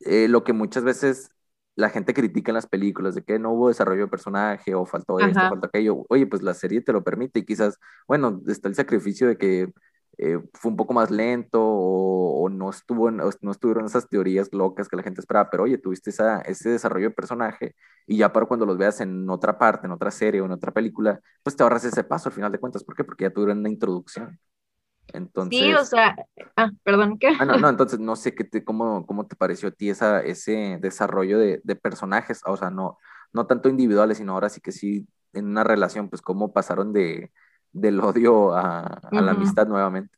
eh, 0.00 0.28
lo 0.28 0.44
que 0.44 0.52
muchas 0.52 0.84
veces 0.84 1.30
la 1.74 1.90
gente 1.90 2.14
critica 2.14 2.50
en 2.50 2.54
las 2.54 2.66
películas, 2.66 3.14
de 3.14 3.22
que 3.22 3.38
no 3.38 3.52
hubo 3.52 3.68
desarrollo 3.68 4.02
de 4.02 4.10
personaje 4.10 4.74
o 4.74 4.86
faltó 4.86 5.18
esto, 5.20 5.40
faltó 5.40 5.66
aquello. 5.66 6.06
Oye, 6.08 6.26
pues 6.26 6.42
la 6.42 6.54
serie 6.54 6.80
te 6.80 6.92
lo 6.92 7.04
permite 7.04 7.40
y 7.40 7.44
quizás, 7.44 7.78
bueno, 8.08 8.40
está 8.46 8.68
el 8.68 8.74
sacrificio 8.74 9.28
de 9.28 9.36
que 9.36 9.72
eh, 10.18 10.38
fue 10.54 10.70
un 10.70 10.76
poco 10.76 10.94
más 10.94 11.10
lento 11.10 11.60
o, 11.62 12.48
no, 12.48 12.70
estuvo, 12.70 13.10
no, 13.10 13.28
estuvieron 13.28 13.84
esas 13.84 14.08
teorías 14.08 14.52
locas 14.52 14.88
que 14.88 14.96
la 14.96 15.02
gente 15.02 15.20
esperaba, 15.20 15.50
pero 15.50 15.64
oye, 15.64 15.78
tuviste 15.78 16.10
esa, 16.10 16.40
ese 16.40 16.70
desarrollo 16.70 17.08
de 17.08 17.14
personaje 17.14 17.74
y 18.06 18.18
ya 18.18 18.32
para 18.32 18.46
cuando 18.46 18.64
los 18.64 18.78
veas 18.78 19.00
en 19.00 19.28
otra 19.28 19.58
parte, 19.58 19.86
en 19.86 19.92
otra 19.92 20.10
serie 20.10 20.40
o 20.40 20.46
en 20.46 20.52
otra 20.52 20.72
película, 20.72 21.20
pues 21.42 21.56
te 21.56 21.62
ahorras 21.62 21.84
ese 21.84 22.04
paso 22.04 22.28
al 22.28 22.34
final 22.34 22.52
de 22.52 22.58
cuentas. 22.58 22.84
¿Por 22.84 22.94
qué? 22.94 23.04
Porque 23.04 23.24
ya 23.24 23.30
tuvieron 23.30 23.58
una 23.58 23.68
introducción. 23.68 24.38
Entonces, 25.12 25.60
sí, 25.60 25.74
o 25.74 25.84
sea, 25.84 26.16
ah, 26.56 26.70
perdón, 26.82 27.18
¿qué? 27.18 27.28
Ah, 27.38 27.44
no, 27.44 27.58
no, 27.58 27.68
entonces 27.68 27.98
no 27.98 28.16
sé 28.16 28.34
qué 28.34 28.44
te, 28.44 28.64
cómo, 28.64 29.06
cómo 29.06 29.26
te 29.26 29.36
pareció 29.36 29.68
a 29.68 29.72
ti 29.72 29.90
esa, 29.90 30.20
ese 30.20 30.78
desarrollo 30.80 31.38
de, 31.38 31.60
de 31.62 31.76
personajes, 31.76 32.40
o 32.46 32.56
sea, 32.56 32.70
no, 32.70 32.98
no 33.32 33.46
tanto 33.46 33.68
individuales, 33.68 34.18
sino 34.18 34.32
ahora 34.32 34.48
sí 34.48 34.60
que 34.60 34.72
sí 34.72 35.06
en 35.32 35.46
una 35.46 35.64
relación, 35.64 36.08
pues 36.08 36.22
cómo 36.22 36.52
pasaron 36.52 36.92
de, 36.92 37.30
del 37.76 38.00
odio 38.00 38.54
a, 38.54 39.00
la 39.10 39.30
amistad 39.32 39.66
nuevamente. 39.66 40.16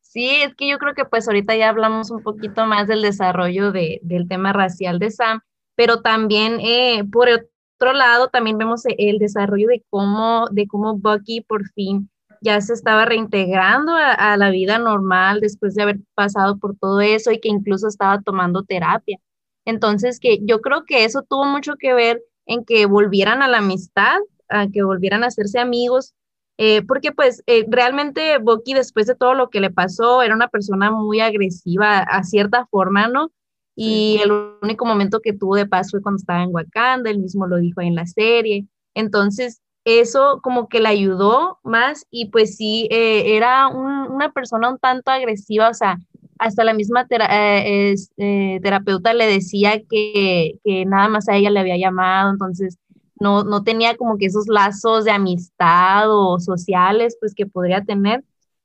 Sí, 0.00 0.28
es 0.42 0.54
que 0.54 0.68
yo 0.68 0.78
creo 0.78 0.94
que 0.94 1.04
pues 1.04 1.28
ahorita 1.28 1.54
ya 1.56 1.68
hablamos 1.68 2.10
un 2.10 2.22
poquito 2.22 2.66
más 2.66 2.88
del 2.88 3.02
desarrollo 3.02 3.70
de, 3.70 4.00
del 4.02 4.28
tema 4.28 4.52
racial 4.52 4.98
de 4.98 5.10
Sam, 5.10 5.40
pero 5.76 6.02
también 6.02 6.58
eh, 6.60 7.04
por 7.10 7.28
otro 7.28 7.92
lado 7.92 8.28
también 8.28 8.58
vemos 8.58 8.82
el 8.86 9.18
desarrollo 9.18 9.68
de 9.68 9.84
cómo, 9.88 10.46
de 10.50 10.66
cómo 10.66 10.96
Bucky 10.96 11.42
por 11.42 11.64
fin 11.68 12.10
ya 12.40 12.60
se 12.60 12.72
estaba 12.72 13.04
reintegrando 13.04 13.94
a, 13.94 14.12
a, 14.12 14.36
la 14.36 14.50
vida 14.50 14.78
normal 14.78 15.40
después 15.40 15.74
de 15.74 15.82
haber 15.82 16.00
pasado 16.14 16.58
por 16.58 16.76
todo 16.76 17.00
eso 17.00 17.30
y 17.30 17.38
que 17.38 17.48
incluso 17.48 17.86
estaba 17.86 18.20
tomando 18.22 18.64
terapia. 18.64 19.18
Entonces, 19.66 20.18
que 20.20 20.38
yo 20.42 20.60
creo 20.60 20.84
que 20.86 21.04
eso 21.04 21.22
tuvo 21.22 21.44
mucho 21.44 21.74
que 21.78 21.92
ver 21.92 22.22
en 22.46 22.64
que 22.64 22.86
volvieran 22.86 23.42
a 23.42 23.48
la 23.48 23.58
amistad, 23.58 24.18
a 24.48 24.68
que 24.68 24.82
volvieran 24.82 25.22
a 25.22 25.26
hacerse 25.26 25.58
amigos 25.58 26.14
eh, 26.62 26.82
porque 26.82 27.10
pues 27.10 27.42
eh, 27.46 27.64
realmente 27.70 28.36
Bucky 28.36 28.74
después 28.74 29.06
de 29.06 29.14
todo 29.14 29.32
lo 29.32 29.48
que 29.48 29.60
le 29.60 29.70
pasó 29.70 30.20
era 30.20 30.34
una 30.34 30.48
persona 30.48 30.90
muy 30.90 31.20
agresiva 31.20 32.00
a 32.00 32.22
cierta 32.22 32.66
forma, 32.66 33.08
¿no? 33.08 33.32
Y 33.74 34.20
el 34.22 34.30
único 34.60 34.84
momento 34.84 35.20
que 35.20 35.32
tuvo 35.32 35.56
de 35.56 35.64
paz 35.64 35.90
fue 35.90 36.02
cuando 36.02 36.18
estaba 36.18 36.42
en 36.42 36.50
Wakanda, 36.52 37.08
él 37.08 37.20
mismo 37.20 37.46
lo 37.46 37.56
dijo 37.56 37.80
ahí 37.80 37.86
en 37.86 37.94
la 37.94 38.04
serie. 38.04 38.66
Entonces, 38.92 39.62
eso 39.86 40.40
como 40.42 40.68
que 40.68 40.80
le 40.80 40.90
ayudó 40.90 41.58
más 41.62 42.04
y 42.10 42.26
pues 42.26 42.58
sí, 42.58 42.88
eh, 42.90 43.36
era 43.36 43.68
una 43.68 44.30
persona 44.30 44.68
un 44.68 44.78
tanto 44.78 45.10
agresiva, 45.10 45.70
o 45.70 45.74
sea, 45.74 45.96
hasta 46.38 46.62
la 46.62 46.74
misma 46.74 47.06
terapeuta 47.06 49.14
le 49.14 49.26
decía 49.28 49.80
que, 49.88 50.58
que, 50.62 50.84
nada 50.84 51.08
más 51.08 51.26
a 51.30 51.36
ella 51.36 51.48
le 51.48 51.60
había 51.60 51.78
llamado, 51.78 52.30
entonces 52.30 52.76
no, 53.20 53.44
no 53.44 53.62
tenía 53.62 53.96
como 53.96 54.18
que 54.18 54.26
esos 54.26 54.48
lazos 54.48 55.04
de 55.04 55.12
amistad 55.12 56.04
o 56.08 56.40
sociales 56.40 57.16
pues 57.20 57.34
que 57.34 57.46
podría 57.46 57.84
tener 57.84 58.24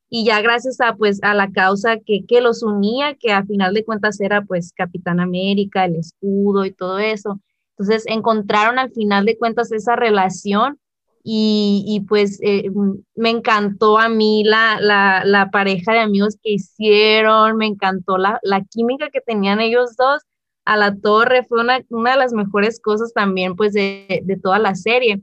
y 0.10 0.26
ya 0.26 0.42
gracias 0.42 0.80
a 0.82 0.96
pues 0.96 1.22
a 1.24 1.34
la 1.34 1.52
causa 1.52 1.98
que, 2.00 2.26
que 2.26 2.42
los 2.42 2.64
unía, 2.64 3.16
que 3.16 3.34
a 3.34 3.44
final 3.44 3.74
de 3.74 3.84
cuentas 3.84 4.20
era 4.22 4.44
pues 4.44 4.72
Capitán 4.74 5.20
América, 5.20 5.86
el 5.86 5.96
escudo 5.98 6.66
y 6.66 6.72
todo 6.72 7.00
eso. 7.00 7.40
Entonces 7.72 8.06
encontraron 8.08 8.80
al 8.80 8.92
final 8.92 9.26
de 9.26 9.38
cuentas 9.38 9.72
esa 9.72 9.96
relación 9.96 10.80
y, 11.24 11.84
y 11.88 12.02
pues 12.02 12.40
eh, 12.44 12.70
me 13.16 13.32
encantó 13.32 13.98
a 13.98 14.08
mí 14.10 14.44
la, 14.46 14.80
la, 14.80 15.24
la, 15.26 15.50
pareja 15.50 15.92
de 15.92 16.00
amigos 16.00 16.38
que 16.42 16.52
hicieron, 16.54 17.58
me 17.58 17.66
encantó 17.66 18.18
la, 18.18 18.40
la 18.44 18.64
química 18.64 19.10
que 19.10 19.22
tenían 19.22 19.60
ellos 19.60 19.98
dos 19.98 20.22
a 20.66 20.78
la 20.78 20.96
torre, 20.96 21.44
fue 21.44 21.62
una, 21.62 21.82
una 21.90 22.12
de 22.12 22.18
las 22.18 22.34
mejores 22.34 22.80
cosas 22.80 23.14
también 23.14 23.56
pues 23.56 23.74
de, 23.74 24.22
de 24.24 24.38
toda 24.38 24.60
la 24.60 24.76
serie. 24.76 25.22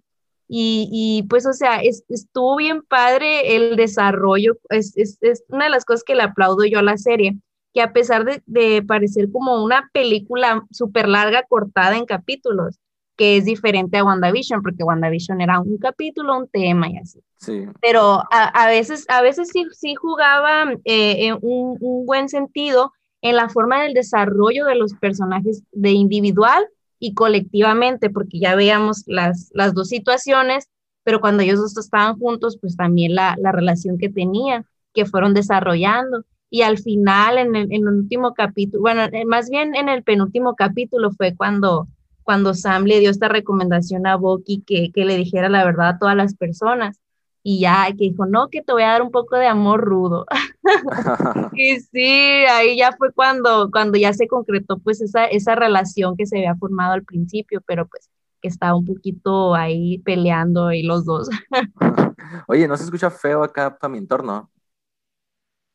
Y, 0.49 0.88
y, 0.92 1.22
pues, 1.28 1.46
o 1.46 1.52
sea, 1.54 1.80
estuvo 1.80 2.56
bien 2.56 2.82
padre 2.82 3.56
el 3.56 3.76
desarrollo, 3.76 4.58
es, 4.68 4.94
es, 4.99 5.16
es, 5.22 5.44
una 5.49 5.64
de 5.64 5.70
las 5.70 5.87
cosas 5.87 6.04
que 6.04 6.14
le 6.14 6.22
aplaudo 6.22 6.66
yo 6.66 6.80
a 6.80 6.82
la 6.82 6.99
serie, 6.99 7.38
que 7.72 7.80
a 7.80 7.94
pesar 7.94 8.25
de, 8.26 8.42
de 8.44 8.82
parecer 8.82 9.30
como 9.32 9.64
una 9.64 9.88
película 9.94 10.62
súper 10.70 11.08
larga, 11.08 11.44
cortada 11.49 11.96
en 11.96 12.04
capítulos, 12.04 12.78
que 13.16 13.38
es 13.38 13.44
diferente 13.44 13.96
a 13.96 14.04
WandaVision, 14.04 14.62
porque 14.62 14.84
WandaVision 14.84 15.40
era 15.40 15.58
un 15.61 15.78
capítulo, 15.78 16.37
un 16.37 16.49
tema 16.49 16.88
y 16.90 16.99
así. 16.99 17.20
Sí. 17.38 17.64
Pero 17.80 18.22
a, 18.30 18.66
veces, 18.68 19.06
a 19.08 19.22
veces 19.22 19.49
sí, 19.52 19.64
sí 19.72 19.94
jugaba 19.94 20.70
eh, 20.84 21.26
en 21.26 21.38
un, 21.40 21.78
un, 21.80 22.06
buen 22.06 22.28
sentido 22.28 22.92
en 23.23 23.37
la 23.37 23.49
forma 23.49 23.83
del 23.83 23.95
desarrollo 23.95 24.67
de 24.67 24.75
los 24.75 24.95
personajes 24.95 25.62
de 25.73 25.93
individual 25.93 26.67
y 26.99 27.14
colectivamente, 27.14 28.11
porque 28.11 28.38
ya 28.38 28.55
veíamos 28.55 29.05
las, 29.07 29.50
las 29.55 29.75
dos 29.75 29.88
situaciones, 29.88 30.69
pero 31.05 31.21
cuando 31.21 31.43
ellos 31.43 31.61
dos 31.61 31.76
estaban 31.79 32.19
juntos, 32.19 32.59
pues 32.61 32.76
también 32.76 33.14
la, 33.14 33.37
la 33.38 33.52
relación 33.52 33.97
que 33.99 34.09
tenían, 34.09 34.67
que 34.93 35.07
fueron 35.07 35.35
desarrollando. 35.35 36.25
Y 36.50 36.62
al 36.62 36.79
final, 36.79 37.38
en 37.38 37.57
el, 37.57 37.73
en 37.73 37.88
el 37.88 37.95
último 37.95 38.35
capítulo, 38.35 38.83
bueno, 38.83 39.02
eh, 39.05 39.25
más 39.25 39.49
bien 39.49 39.75
en 39.75 39.88
el 39.88 40.02
penúltimo 40.02 40.55
capítulo 40.55 41.11
fue 41.11 41.35
cuando 41.35 41.88
cuando 42.23 42.55
Sam 42.55 42.85
le 42.85 43.00
dio 43.00 43.11
esta 43.11 43.29
recomendación 43.29 44.07
a 44.07 44.17
Bucky 44.17 44.62
que, 44.67 44.93
que 44.93 45.05
le 45.05 45.17
dijera 45.17 45.49
la 45.49 45.64
verdad 45.64 45.88
a 45.88 45.99
todas 45.99 46.17
las 46.17 46.35
personas. 46.37 47.00
Y 47.44 47.61
ya, 47.61 47.87
que 47.88 48.04
dijo, 48.04 48.26
no, 48.26 48.49
que 48.49 48.62
te 48.62 48.72
voy 48.72 48.82
a 48.84 48.88
dar 48.92 49.02
un 49.02 49.11
poco 49.11 49.37
de 49.37 49.46
amor 49.46 49.80
rudo. 49.80 50.26
y 51.52 51.80
sí, 51.80 52.44
ahí 52.49 52.76
ya 52.76 52.92
fue 52.92 53.12
cuando, 53.12 53.70
cuando 53.70 53.99
ya 53.99 54.12
se 54.12 54.28
concretó 54.28 54.78
pues 54.78 55.00
esa, 55.00 55.26
esa 55.26 55.54
relación 55.54 56.16
que 56.16 56.26
se 56.26 56.38
había 56.38 56.54
formado 56.56 56.92
al 56.92 57.04
principio, 57.04 57.61
pero 57.66 57.87
pues 57.87 58.11
que 58.40 58.49
estaba 58.49 58.76
un 58.76 58.84
poquito 58.84 59.54
ahí 59.54 59.99
peleando 59.99 60.72
y 60.72 60.82
los 60.82 61.04
dos. 61.04 61.30
Oye, 62.49 62.66
¿no 62.66 62.76
se 62.76 62.84
escucha 62.84 63.11
feo 63.11 63.44
acá 63.44 63.78
para 63.78 63.90
mi 63.90 63.99
entorno? 63.99 64.50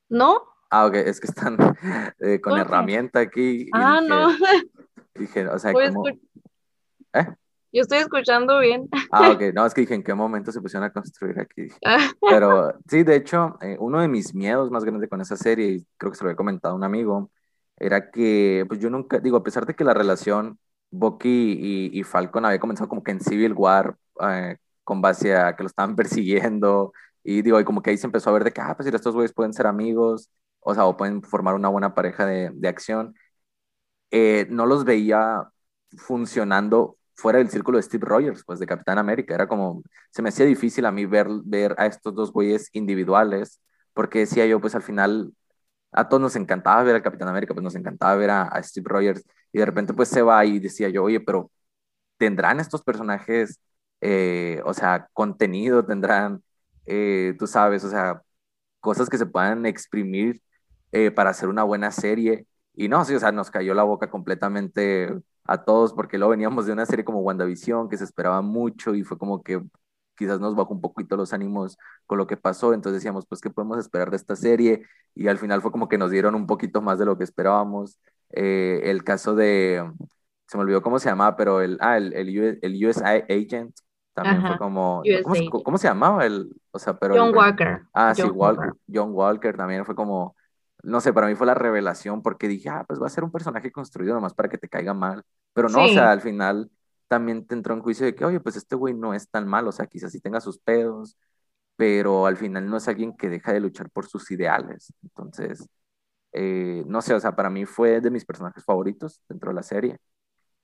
¿No? 0.09 0.41
Ah, 0.69 0.85
ok, 0.85 0.95
es 0.95 1.19
que 1.19 1.27
están 1.27 1.57
eh, 2.19 2.41
con 2.41 2.59
herramienta 2.59 3.19
aquí. 3.19 3.69
Ah, 3.73 4.01
no. 4.05 4.29
Dije, 5.15 5.47
o 5.47 5.57
sea, 5.57 5.71
como... 5.71 6.07
¿Eh? 6.07 7.25
Yo 7.71 7.81
estoy 7.81 7.99
escuchando 7.99 8.59
bien. 8.59 8.87
Ah, 9.11 9.31
ok. 9.31 9.41
No, 9.53 9.65
es 9.65 9.73
que 9.73 9.81
dije, 9.81 9.93
¿en 9.95 10.03
qué 10.03 10.13
momento 10.13 10.51
se 10.51 10.61
pusieron 10.61 10.85
a 10.85 10.91
construir 10.91 11.39
aquí? 11.39 11.67
Pero 12.21 12.73
sí, 12.89 13.03
de 13.03 13.15
hecho, 13.15 13.57
eh, 13.61 13.77
uno 13.79 14.01
de 14.01 14.07
mis 14.07 14.33
miedos 14.33 14.71
más 14.71 14.83
grandes 14.83 15.09
con 15.09 15.21
esa 15.21 15.35
serie, 15.37 15.67
y 15.71 15.87
creo 15.97 16.11
que 16.11 16.17
se 16.17 16.23
lo 16.23 16.29
había 16.29 16.37
comentado 16.37 16.73
a 16.73 16.77
un 16.77 16.83
amigo, 16.83 17.31
era 17.77 18.09
que, 18.09 18.65
pues 18.67 18.79
yo 18.79 18.89
nunca, 18.89 19.19
digo, 19.19 19.37
a 19.37 19.43
pesar 19.43 19.65
de 19.65 19.75
que 19.75 19.83
la 19.83 19.93
relación 19.93 20.59
Bucky 20.89 21.57
y, 21.59 21.99
y 21.99 22.03
Falcon 22.03 22.45
había 22.45 22.59
comenzado 22.59 22.89
como 22.89 23.03
que 23.03 23.11
en 23.11 23.21
Civil 23.21 23.53
War, 23.53 23.95
eh, 24.21 24.57
con 24.83 25.01
base 25.01 25.35
a 25.35 25.55
que 25.55 25.63
lo 25.63 25.67
estaban 25.67 25.95
persiguiendo, 25.95 26.93
y 27.23 27.41
digo, 27.41 27.59
y 27.59 27.65
como 27.65 27.81
que 27.81 27.89
ahí 27.91 27.97
se 27.97 28.07
empezó 28.07 28.29
a 28.29 28.33
ver 28.33 28.45
de 28.45 28.51
que, 28.53 28.61
ah, 28.61 28.73
pues 28.75 28.87
estos 28.87 29.13
güeyes 29.13 29.33
pueden 29.33 29.53
ser 29.53 29.67
amigos, 29.67 30.29
o 30.61 30.73
sea, 30.73 30.85
o 30.85 30.97
pueden 30.97 31.21
formar 31.21 31.55
una 31.55 31.69
buena 31.69 31.93
pareja 31.93 32.25
de, 32.25 32.51
de 32.53 32.67
acción. 32.67 33.13
Eh, 34.11 34.47
no 34.49 34.65
los 34.65 34.85
veía 34.85 35.49
funcionando 35.97 36.97
fuera 37.17 37.39
del 37.39 37.49
círculo 37.49 37.77
de 37.77 37.83
Steve 37.83 38.05
Rogers, 38.05 38.43
pues 38.45 38.59
de 38.59 38.67
Capitán 38.67 38.99
América. 38.99 39.35
Era 39.35 39.47
como, 39.47 39.83
se 40.11 40.21
me 40.21 40.29
hacía 40.29 40.45
difícil 40.45 40.85
a 40.85 40.91
mí 40.91 41.05
ver, 41.05 41.27
ver 41.43 41.75
a 41.77 41.87
estos 41.87 42.15
dos 42.15 42.31
güeyes 42.31 42.69
individuales, 42.73 43.61
porque 43.93 44.19
decía 44.19 44.45
yo, 44.47 44.61
pues 44.61 44.75
al 44.75 44.83
final, 44.83 45.33
a 45.91 46.09
todos 46.09 46.21
nos 46.21 46.35
encantaba 46.35 46.83
ver 46.83 46.95
a 46.97 47.03
Capitán 47.03 47.29
América, 47.29 47.53
pues 47.53 47.63
nos 47.63 47.75
encantaba 47.75 48.15
ver 48.15 48.31
a, 48.31 48.63
Steve 48.63 48.87
Rogers, 48.89 49.25
y 49.51 49.59
de 49.59 49.65
repente 49.65 49.93
pues 49.93 50.09
se 50.09 50.21
va 50.21 50.45
y 50.45 50.59
decía 50.59 50.89
yo, 50.89 51.03
oye, 51.03 51.19
pero 51.19 51.51
¿tendrán 52.17 52.59
estos 52.59 52.83
personajes, 52.83 53.59
eh, 54.01 54.61
o 54.65 54.73
sea, 54.73 55.09
contenido, 55.13 55.85
tendrán, 55.85 56.43
eh, 56.85 57.35
tú 57.39 57.47
sabes, 57.47 57.83
o 57.83 57.89
sea, 57.89 58.21
cosas 58.79 59.09
que 59.09 59.17
se 59.17 59.25
puedan 59.25 59.65
exprimir 59.65 60.41
eh, 60.91 61.11
para 61.11 61.31
hacer 61.31 61.49
una 61.49 61.63
buena 61.63 61.91
serie? 61.91 62.47
Y 62.73 62.89
no, 62.89 63.05
sí, 63.05 63.15
o 63.15 63.19
sea, 63.19 63.31
nos 63.31 63.51
cayó 63.51 63.73
la 63.73 63.83
boca 63.83 64.09
completamente 64.09 65.09
a 65.47 65.63
todos 65.63 65.93
porque 65.93 66.17
luego 66.17 66.31
veníamos 66.31 66.65
de 66.65 66.73
una 66.73 66.85
serie 66.85 67.05
como 67.05 67.19
WandaVision 67.21 67.89
que 67.89 67.97
se 67.97 68.03
esperaba 68.03 68.41
mucho 68.41 68.93
y 68.93 69.03
fue 69.03 69.17
como 69.17 69.41
que 69.43 69.61
quizás 70.17 70.39
nos 70.39 70.55
bajó 70.55 70.73
un 70.73 70.81
poquito 70.81 71.15
los 71.15 71.31
ánimos 71.31 71.77
con 72.05 72.17
lo 72.17 72.27
que 72.27 72.37
pasó, 72.37 72.73
entonces 72.73 73.01
decíamos, 73.01 73.25
pues, 73.27 73.39
¿qué 73.39 73.49
podemos 73.49 73.77
esperar 73.77 74.09
de 74.09 74.17
esta 74.17 74.35
serie? 74.35 74.83
Y 75.15 75.27
al 75.27 75.37
final 75.37 75.61
fue 75.61 75.71
como 75.71 75.87
que 75.87 75.97
nos 75.97 76.11
dieron 76.11 76.35
un 76.35 76.47
poquito 76.47 76.81
más 76.81 76.99
de 76.99 77.05
lo 77.05 77.17
que 77.17 77.23
esperábamos. 77.23 77.99
Eh, 78.31 78.81
el 78.85 79.03
caso 79.03 79.35
de, 79.35 79.89
se 80.47 80.57
me 80.57 80.63
olvidó 80.63 80.81
cómo 80.81 80.99
se 80.99 81.09
llamaba, 81.09 81.35
pero 81.35 81.61
el, 81.61 81.77
ah, 81.81 81.97
el, 81.97 82.13
el, 82.13 82.59
el 82.61 82.87
US 82.87 83.01
Agent 83.01 83.75
también 84.13 84.41
fue 84.41 84.57
como, 84.57 85.03
¿cómo, 85.23 85.63
¿cómo, 85.63 85.77
se 85.77 85.87
llamaba? 85.87 86.25
El, 86.25 86.49
o 86.71 86.79
sea, 86.79 86.97
pero 86.97 87.15
John 87.15 87.35
Walker. 87.35 87.83
Ah, 87.93 88.15
sí, 88.15 88.23
Walker. 88.23 88.73
John 88.91 89.11
Walker 89.13 89.55
también 89.55 89.85
fue 89.85 89.93
como, 89.93 90.35
no 90.83 91.01
sé, 91.01 91.13
para 91.13 91.27
mí 91.27 91.35
fue 91.35 91.47
la 91.47 91.53
revelación 91.55 92.21
porque 92.21 92.47
dije, 92.47 92.69
ah, 92.69 92.85
pues 92.87 93.01
va 93.01 93.07
a 93.07 93.09
ser 93.09 93.23
un 93.23 93.31
personaje 93.31 93.71
construido 93.71 94.13
nomás 94.15 94.33
para 94.33 94.49
que 94.49 94.57
te 94.57 94.69
caiga 94.69 94.93
mal. 94.93 95.23
Pero 95.53 95.69
no, 95.69 95.83
o 95.85 95.89
sea, 95.89 96.11
al 96.11 96.21
final 96.21 96.71
también 97.07 97.45
te 97.47 97.55
entró 97.55 97.73
en 97.73 97.81
juicio 97.81 98.05
de 98.05 98.15
que, 98.15 98.25
oye, 98.25 98.39
pues 98.39 98.55
este 98.57 98.75
güey 98.75 98.93
no 98.93 99.13
es 99.13 99.29
tan 99.29 99.47
mal, 99.47 99.67
o 99.67 99.71
sea, 99.71 99.87
quizás 99.87 100.11
sí 100.11 100.19
tenga 100.21 100.41
sus 100.41 100.59
pedos, 100.59 101.17
pero 101.75 102.25
al 102.27 102.37
final 102.37 102.69
no 102.69 102.77
es 102.77 102.87
alguien 102.87 103.15
que 103.17 103.29
deja 103.29 103.53
de 103.53 103.59
luchar 103.61 103.89
por 103.91 104.07
sus 104.07 104.29
ideales. 104.31 104.93
Entonces, 105.03 105.67
eh, 106.33 106.83
no 106.87 107.01
sé, 107.01 107.13
o 107.13 107.19
sea, 107.19 107.35
para 107.35 107.49
mí 107.49 107.65
fue 107.65 108.01
de 108.01 108.11
mis 108.11 108.25
personajes 108.25 108.63
favoritos 108.65 109.21
dentro 109.29 109.51
de 109.51 109.55
la 109.55 109.63
serie. 109.63 109.97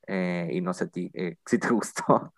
Eh, 0.07 0.49
y 0.53 0.61
no 0.61 0.73
sé 0.73 0.87
ti, 0.89 1.11
eh, 1.13 1.37
si 1.45 1.59
te 1.59 1.69
gustó. 1.69 2.33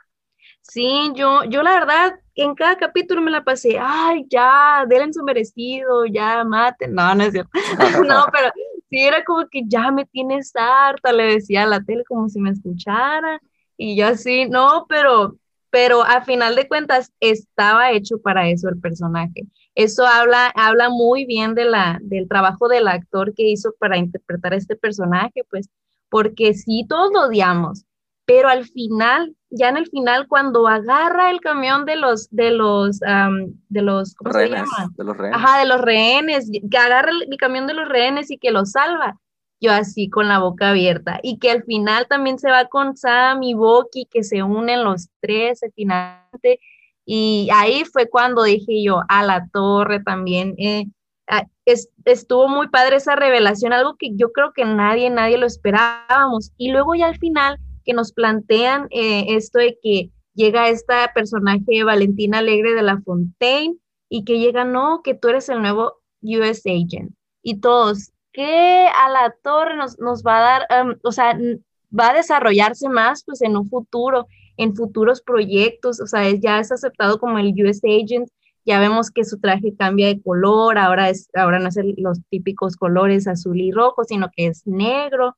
Sí, 0.67 1.11
yo, 1.15 1.43
yo 1.43 1.61
la 1.63 1.79
verdad, 1.79 2.19
en 2.35 2.55
cada 2.55 2.75
capítulo 2.77 3.21
me 3.21 3.31
la 3.31 3.43
pasé, 3.43 3.77
ay, 3.79 4.25
ya, 4.29 4.83
denle 4.87 5.13
su 5.13 5.23
merecido, 5.23 6.05
ya, 6.05 6.43
maten. 6.43 6.93
No, 6.93 7.13
no 7.15 7.23
es 7.23 7.31
cierto. 7.31 7.51
no, 8.07 8.25
pero 8.31 8.51
sí 8.89 9.03
era 9.03 9.23
como 9.23 9.47
que 9.49 9.61
ya 9.67 9.91
me 9.91 10.05
tienes 10.05 10.51
harta, 10.55 11.13
le 11.13 11.35
decía 11.35 11.63
a 11.63 11.67
la 11.67 11.81
tele 11.81 12.03
como 12.05 12.29
si 12.29 12.39
me 12.39 12.49
escuchara. 12.49 13.39
Y 13.77 13.95
yo 13.95 14.07
así, 14.07 14.49
no, 14.49 14.85
pero, 14.89 15.37
pero 15.69 16.03
a 16.03 16.21
final 16.21 16.55
de 16.55 16.67
cuentas 16.67 17.11
estaba 17.19 17.91
hecho 17.91 18.19
para 18.21 18.49
eso 18.49 18.67
el 18.69 18.79
personaje. 18.79 19.45
Eso 19.75 20.05
habla, 20.07 20.51
habla 20.55 20.89
muy 20.89 21.25
bien 21.25 21.53
de 21.53 21.65
la, 21.65 21.99
del 22.01 22.27
trabajo 22.27 22.67
del 22.69 22.87
actor 22.87 23.33
que 23.35 23.43
hizo 23.43 23.73
para 23.77 23.97
interpretar 23.97 24.53
este 24.53 24.75
personaje, 24.75 25.43
pues, 25.49 25.69
porque 26.09 26.53
sí, 26.53 26.85
todos 26.87 27.11
lo 27.13 27.23
odiamos, 27.27 27.85
pero 28.25 28.47
al 28.47 28.65
final, 28.65 29.35
ya 29.55 29.69
en 29.69 29.77
el 29.77 29.87
final, 29.87 30.27
cuando 30.27 30.67
agarra 30.67 31.31
el 31.31 31.39
camión 31.39 31.85
de 31.85 31.95
los, 31.95 32.29
de 32.29 32.51
los, 32.51 32.99
de 32.99 33.81
los, 33.81 34.15
¿cómo 34.15 34.33
se 34.33 34.49
llama? 34.49 34.89
De 34.95 35.03
los 35.03 35.17
rehenes. 35.17 35.37
Ajá, 35.37 35.59
de 35.59 35.65
los 35.65 35.81
rehenes, 35.81 36.51
que 36.69 36.77
agarra 36.77 37.11
el, 37.11 37.37
camión 37.37 37.65
de 37.67 37.73
los 37.73 37.87
rehenes 37.87 38.29
y 38.31 38.37
que 38.37 38.51
los 38.51 38.71
salva, 38.71 39.17
yo 39.61 39.71
así 39.71 40.09
con 40.09 40.27
la 40.27 40.39
boca 40.39 40.69
abierta, 40.69 41.19
y 41.23 41.39
que 41.39 41.51
al 41.51 41.63
final 41.63 42.07
también 42.07 42.37
se 42.37 42.51
va 42.51 42.65
con 42.65 42.97
Sam 42.97 43.43
y 43.43 43.53
Bucky, 43.53 44.07
que 44.11 44.23
se 44.23 44.43
unen 44.43 44.83
los 44.83 45.09
tres 45.21 45.63
al 45.63 45.71
final, 45.71 46.19
y 47.05 47.49
ahí 47.53 47.85
fue 47.85 48.09
cuando 48.09 48.43
dije 48.43 48.83
yo, 48.83 49.01
a 49.07 49.23
la 49.23 49.47
torre 49.53 50.03
también, 50.03 50.55
eh, 50.57 50.85
ah, 51.29 51.45
estuvo 52.03 52.47
muy 52.47 52.67
padre 52.67 52.97
esa 52.97 53.15
revelación, 53.15 53.73
algo 53.73 53.95
que 53.95 54.09
yo 54.15 54.31
creo 54.31 54.51
que 54.53 54.65
nadie, 54.65 55.09
nadie 55.09 55.37
lo 55.37 55.45
esperábamos, 55.45 56.51
y 56.57 56.71
luego 56.71 56.95
ya 56.95 57.07
al 57.07 57.17
final 57.17 57.57
que 57.85 57.93
nos 57.93 58.11
plantean 58.11 58.87
eh, 58.89 59.35
esto 59.35 59.59
de 59.59 59.77
que 59.81 60.11
llega 60.33 60.69
esta 60.69 61.11
personaje 61.13 61.83
Valentina 61.83 62.39
Alegre 62.39 62.73
de 62.73 62.83
la 62.83 62.99
Fontaine 63.01 63.77
y 64.09 64.25
que 64.25 64.39
llega, 64.39 64.65
no, 64.65 65.01
que 65.03 65.13
tú 65.13 65.29
eres 65.29 65.49
el 65.49 65.61
nuevo 65.61 66.01
US 66.21 66.63
Agent. 66.65 67.13
Y 67.41 67.59
todos, 67.59 68.11
que 68.33 68.87
a 68.87 69.09
la 69.09 69.35
torre 69.43 69.77
nos, 69.77 69.99
nos 69.99 70.23
va 70.23 70.37
a 70.37 70.41
dar, 70.41 70.85
um, 70.85 70.95
o 71.03 71.11
sea, 71.11 71.37
va 71.97 72.09
a 72.09 72.13
desarrollarse 72.13 72.89
más 72.89 73.23
pues 73.23 73.41
en 73.41 73.55
un 73.55 73.69
futuro, 73.69 74.27
en 74.57 74.75
futuros 74.75 75.21
proyectos, 75.21 76.01
o 76.01 76.07
sea, 76.07 76.29
ya 76.31 76.59
es 76.59 76.71
aceptado 76.71 77.19
como 77.19 77.39
el 77.39 77.53
US 77.63 77.81
Agent, 77.83 78.27
ya 78.65 78.79
vemos 78.79 79.11
que 79.11 79.25
su 79.25 79.39
traje 79.39 79.75
cambia 79.77 80.07
de 80.07 80.21
color, 80.21 80.77
ahora, 80.77 81.09
es, 81.09 81.29
ahora 81.35 81.59
no 81.59 81.69
es 81.69 81.77
los 81.97 82.19
típicos 82.29 82.75
colores 82.75 83.27
azul 83.27 83.61
y 83.61 83.71
rojo, 83.71 84.03
sino 84.03 84.29
que 84.35 84.47
es 84.47 84.65
negro 84.65 85.35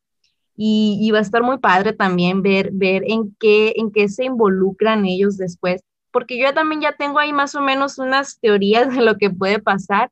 y, 0.59 1.11
va 1.11 1.19
a 1.19 1.21
estar 1.21 1.43
muy 1.43 1.59
padre 1.59 1.93
también 1.93 2.41
ver, 2.41 2.71
ver 2.73 3.03
en, 3.05 3.35
qué, 3.39 3.73
en 3.77 3.91
qué 3.91 4.09
se 4.09 4.25
involucran 4.25 5.05
ellos 5.05 5.37
después, 5.37 5.83
porque 6.11 6.39
yo 6.39 6.51
también 6.53 6.81
ya 6.81 6.95
tengo 6.97 7.19
ahí 7.19 7.31
más 7.31 7.53
o 7.53 7.61
menos 7.61 7.99
unas 7.99 8.39
teorías 8.39 8.89
de 8.95 9.01
lo 9.01 9.17
que 9.17 9.29
puede 9.29 9.59
pasar, 9.59 10.11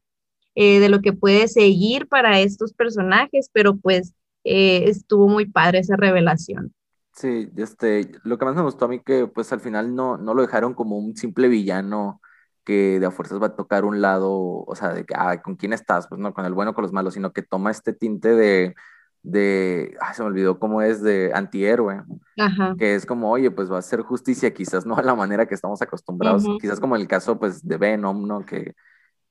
eh, 0.54 0.80
de 0.80 0.88
lo 0.88 1.02
que 1.02 1.14
puede 1.14 1.48
seguir 1.48 2.08
para 2.08 2.40
estos 2.40 2.74
personajes, 2.74 3.50
pero 3.52 3.75
pues 3.75 4.14
eh, 4.44 4.84
estuvo 4.88 5.28
muy 5.28 5.48
padre 5.48 5.80
esa 5.80 5.96
revelación. 5.98 6.72
Sí, 7.14 7.50
este, 7.58 8.12
lo 8.24 8.38
que 8.38 8.46
más 8.46 8.56
me 8.56 8.62
gustó 8.62 8.86
a 8.86 8.88
mí 8.90 9.00
que 9.00 9.25
pues 9.25 9.52
al 9.52 9.62
final 9.62 9.96
no, 9.96 10.18
no 10.18 10.34
lo 10.34 10.42
dejaron 10.42 10.74
como 10.74 10.98
un 10.98 11.16
simple 11.16 11.48
villano 11.48 12.22
que 12.66 13.00
de 13.00 13.06
a 13.06 13.12
fuerzas 13.12 13.42
va 13.42 13.48
a 13.48 13.56
tocar 13.56 13.86
un 13.86 14.02
lado, 14.02 14.32
o 14.32 14.75
sea, 14.75 14.90
de 14.94 15.06
que, 15.06 15.14
ah, 15.18 15.42
¿con 15.42 15.56
quién 15.56 15.72
estás? 15.72 16.08
Pues 16.08 16.20
no, 16.20 16.34
con 16.34 16.46
el 16.46 16.54
bueno 16.54 16.74
con 16.74 16.82
los 16.82 16.92
malos, 16.92 17.14
sino 17.14 17.32
que 17.32 17.42
toma 17.42 17.72
este 17.72 17.94
tinte 17.94 18.30
de, 18.30 18.75
de, 19.25 19.98
se 20.13 20.22
me 20.22 20.27
olvidó 20.27 20.60
cómo 20.60 20.84
es, 20.84 21.01
de 21.01 21.32
antihéroe, 21.34 22.03
que 22.77 22.94
es 22.94 23.05
como, 23.05 23.32
oye, 23.32 23.50
pues 23.50 23.72
va 23.72 23.79
a 23.79 23.82
ser 23.82 24.01
justicia, 24.01 24.53
quizás 24.53 24.86
no 24.86 24.96
a 24.96 25.01
la 25.01 25.15
manera 25.15 25.48
que 25.48 25.55
estamos 25.55 25.82
acostumbrados, 25.82 26.46
quizás 26.62 26.79
como 26.79 26.96
el 26.96 27.08
caso, 27.08 27.39
pues, 27.39 27.67
de 27.67 27.77
Venom, 27.77 28.27
¿no? 28.27 28.46
Que, 28.46 28.75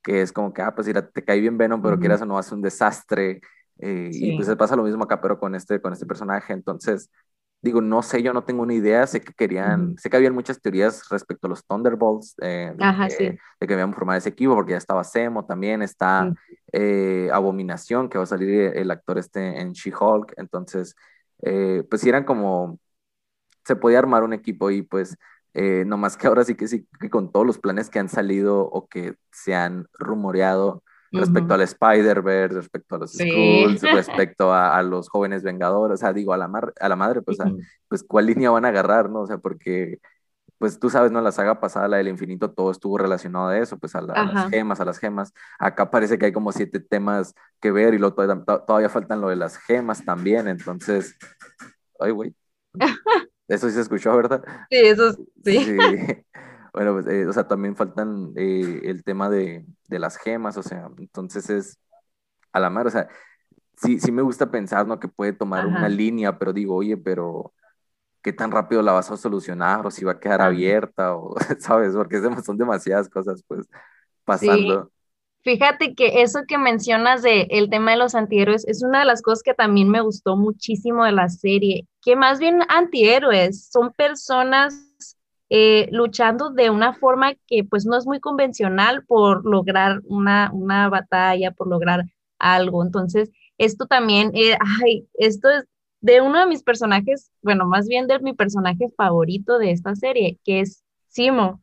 que 0.02 0.20
es 0.20 0.32
como 0.32 0.52
que, 0.52 0.62
ah, 0.62 0.74
pues, 0.74 0.88
mira, 0.88 1.08
te 1.08 1.24
cae 1.24 1.40
bien 1.40 1.56
Venom, 1.56 1.80
pero 1.80 2.00
quieras 2.00 2.20
o 2.22 2.26
no, 2.26 2.36
hace 2.36 2.54
un 2.54 2.62
desastre, 2.62 3.40
eh, 3.78 4.10
y 4.12 4.34
pues 4.36 4.48
se 4.48 4.56
pasa 4.56 4.74
lo 4.76 4.82
mismo 4.82 5.04
acá, 5.04 5.20
pero 5.20 5.38
con 5.38 5.54
este, 5.54 5.80
con 5.80 5.92
este 5.92 6.06
personaje, 6.06 6.52
entonces, 6.52 7.08
digo, 7.64 7.80
no 7.80 8.02
sé, 8.02 8.22
yo 8.22 8.34
no 8.34 8.44
tengo 8.44 8.62
una 8.62 8.74
idea, 8.74 9.06
sé 9.06 9.22
que 9.22 9.32
querían, 9.32 9.96
sé 9.96 10.10
que 10.10 10.18
había 10.18 10.30
muchas 10.30 10.60
teorías 10.60 11.08
respecto 11.08 11.46
a 11.46 11.50
los 11.50 11.64
Thunderbolts, 11.64 12.34
eh, 12.42 12.74
de, 12.76 13.16
que, 13.16 13.38
de, 13.58 13.66
que, 13.66 13.72
habían 13.72 13.94
formado 13.94 14.18
ese 14.18 14.28
equipo, 14.28 14.54
porque 14.54 14.72
ya 14.72 14.76
estaba 14.76 15.02
Semo 15.02 15.46
también, 15.46 15.80
está 15.80 16.30
eh, 16.72 17.30
Abominación, 17.32 18.10
que 18.10 18.18
va 18.18 18.24
a 18.24 18.26
salir 18.26 18.76
el 18.76 18.90
actor 18.90 19.16
este 19.16 19.62
en 19.62 19.72
She-Hulk, 19.72 20.34
entonces, 20.36 20.94
eh, 21.40 21.82
pues 21.88 22.02
sí 22.02 22.10
eran 22.10 22.24
como, 22.24 22.78
se 23.64 23.76
podía 23.76 23.98
armar 23.98 24.24
un 24.24 24.34
equipo 24.34 24.70
y 24.70 24.82
pues, 24.82 25.16
no 25.54 25.96
más 25.96 26.18
que 26.18 26.26
ahora 26.26 26.44
sí 26.44 26.56
que 26.56 26.68
sí, 26.68 26.86
que 27.00 27.08
con 27.08 27.32
todos 27.32 27.46
los 27.46 27.58
planes 27.58 27.88
que 27.88 27.98
han 27.98 28.10
salido 28.10 28.60
o 28.60 28.88
que 28.88 29.14
se 29.32 29.54
han 29.54 29.86
rumoreado, 29.98 30.82
respecto 31.14 31.54
al 31.54 31.62
Spider-Verse, 31.62 32.56
respecto 32.56 32.96
a 32.96 32.98
los 32.98 33.12
Skrulls, 33.12 33.82
respecto 33.82 34.52
a, 34.52 34.82
los 34.82 35.08
jóvenes 35.08 35.42
vengadores, 35.42 35.94
o 35.94 35.96
sea, 35.98 36.12
digo, 36.12 36.32
a 36.32 36.36
la, 36.36 36.50
a 36.80 36.88
la 36.88 36.96
madre, 36.96 37.22
pues, 37.22 37.38
pues, 37.88 38.02
¿cuál 38.02 38.26
línea 38.26 38.50
van 38.50 38.64
a 38.64 38.68
agarrar, 38.68 39.10
no? 39.10 39.20
O 39.20 39.26
sea, 39.26 39.38
porque, 39.38 40.00
pues 40.58 40.78
tú 40.78 40.90
sabes, 40.90 41.12
¿no? 41.12 41.20
La 41.20 41.32
saga 41.32 41.60
pasada, 41.60 41.88
la 41.88 41.96
del 41.98 42.08
infinito, 42.08 42.50
todo 42.50 42.70
estuvo 42.70 42.98
relacionado 42.98 43.48
a 43.48 43.58
eso, 43.58 43.78
pues 43.78 43.94
a, 43.94 44.00
las 44.00 44.50
gemas, 44.50 44.80
a 44.80 44.84
las 44.84 44.98
gemas. 44.98 45.32
Acá 45.58 45.90
parece 45.90 46.18
que 46.18 46.26
hay 46.26 46.32
como 46.32 46.52
siete 46.52 46.80
temas 46.80 47.34
que 47.60 47.70
ver 47.70 47.94
y 47.94 47.98
lo, 47.98 48.14
todavía, 48.14 48.88
faltan 48.88 49.20
lo 49.20 49.28
de 49.28 49.36
las 49.36 49.56
gemas 49.56 50.04
también, 50.04 50.48
entonces, 50.48 51.16
ay, 52.00 52.10
güey. 52.10 52.34
Eso 53.46 53.68
sí 53.68 53.74
se 53.74 53.82
escuchó, 53.82 54.16
¿verdad? 54.16 54.42
Sí, 54.70 54.78
eso 54.78 55.12
sí. 55.44 55.58
sí. 55.58 55.76
Bueno, 56.74 56.94
pues, 56.94 57.06
eh, 57.06 57.26
o 57.26 57.32
sea, 57.32 57.46
también 57.46 57.76
faltan 57.76 58.32
eh, 58.36 58.80
el 58.84 59.04
tema 59.04 59.30
de, 59.30 59.64
de, 59.88 59.98
las 60.00 60.16
gemas, 60.16 60.56
o 60.56 60.62
sea, 60.62 60.90
entonces 60.98 61.48
es 61.48 61.78
a 62.52 62.58
la 62.58 62.68
mar, 62.68 62.88
o 62.88 62.90
sea, 62.90 63.08
sí, 63.76 64.00
sí 64.00 64.10
me 64.10 64.22
gusta 64.22 64.50
pensar, 64.50 64.84
¿no? 64.84 64.98
Que 64.98 65.06
puede 65.06 65.32
tomar 65.32 65.66
una 65.66 65.88
línea, 65.88 66.36
pero 66.36 66.52
digo, 66.52 66.74
oye, 66.74 66.96
pero 66.96 67.52
¿qué 68.22 68.32
tan 68.32 68.50
rápido 68.50 68.82
la 68.82 68.90
vas 68.90 69.08
a 69.10 69.16
solucionar? 69.16 69.86
O 69.86 69.90
si 69.92 70.04
va 70.04 70.12
a 70.12 70.20
quedar 70.20 70.42
abierta, 70.42 71.14
o, 71.14 71.36
¿sabes? 71.60 71.94
Porque 71.94 72.20
son 72.44 72.58
demasiadas 72.58 73.08
cosas, 73.08 73.44
pues, 73.46 73.68
pasando. 74.24 74.90
Fíjate 75.44 75.94
que 75.94 76.22
eso 76.22 76.40
que 76.48 76.56
mencionas 76.58 77.22
de 77.22 77.42
el 77.50 77.68
tema 77.68 77.90
de 77.90 77.98
los 77.98 78.14
antihéroes 78.14 78.66
es 78.66 78.82
una 78.82 79.00
de 79.00 79.04
las 79.04 79.20
cosas 79.20 79.42
que 79.42 79.52
también 79.52 79.90
me 79.90 80.00
gustó 80.00 80.36
muchísimo 80.36 81.04
de 81.04 81.12
la 81.12 81.28
serie, 81.28 81.86
que 82.00 82.16
más 82.16 82.40
bien 82.40 82.62
antihéroes 82.68 83.68
son 83.70 83.92
personas 83.92 85.13
eh, 85.56 85.88
luchando 85.92 86.50
de 86.50 86.68
una 86.68 86.94
forma 86.94 87.34
que 87.46 87.62
pues 87.62 87.86
no 87.86 87.96
es 87.96 88.06
muy 88.06 88.18
convencional 88.18 89.04
por 89.06 89.46
lograr 89.46 90.00
una, 90.02 90.50
una 90.52 90.88
batalla, 90.88 91.52
por 91.52 91.68
lograr 91.68 92.06
algo. 92.40 92.82
Entonces, 92.82 93.30
esto 93.56 93.86
también, 93.86 94.32
eh, 94.34 94.56
ay, 94.82 95.06
esto 95.14 95.48
es 95.48 95.64
de 96.00 96.20
uno 96.20 96.40
de 96.40 96.46
mis 96.46 96.64
personajes, 96.64 97.30
bueno, 97.40 97.66
más 97.66 97.86
bien 97.86 98.08
de 98.08 98.18
mi 98.18 98.32
personaje 98.32 98.88
favorito 98.96 99.60
de 99.60 99.70
esta 99.70 99.94
serie, 99.94 100.40
que 100.42 100.58
es 100.58 100.82
Simo. 101.06 101.62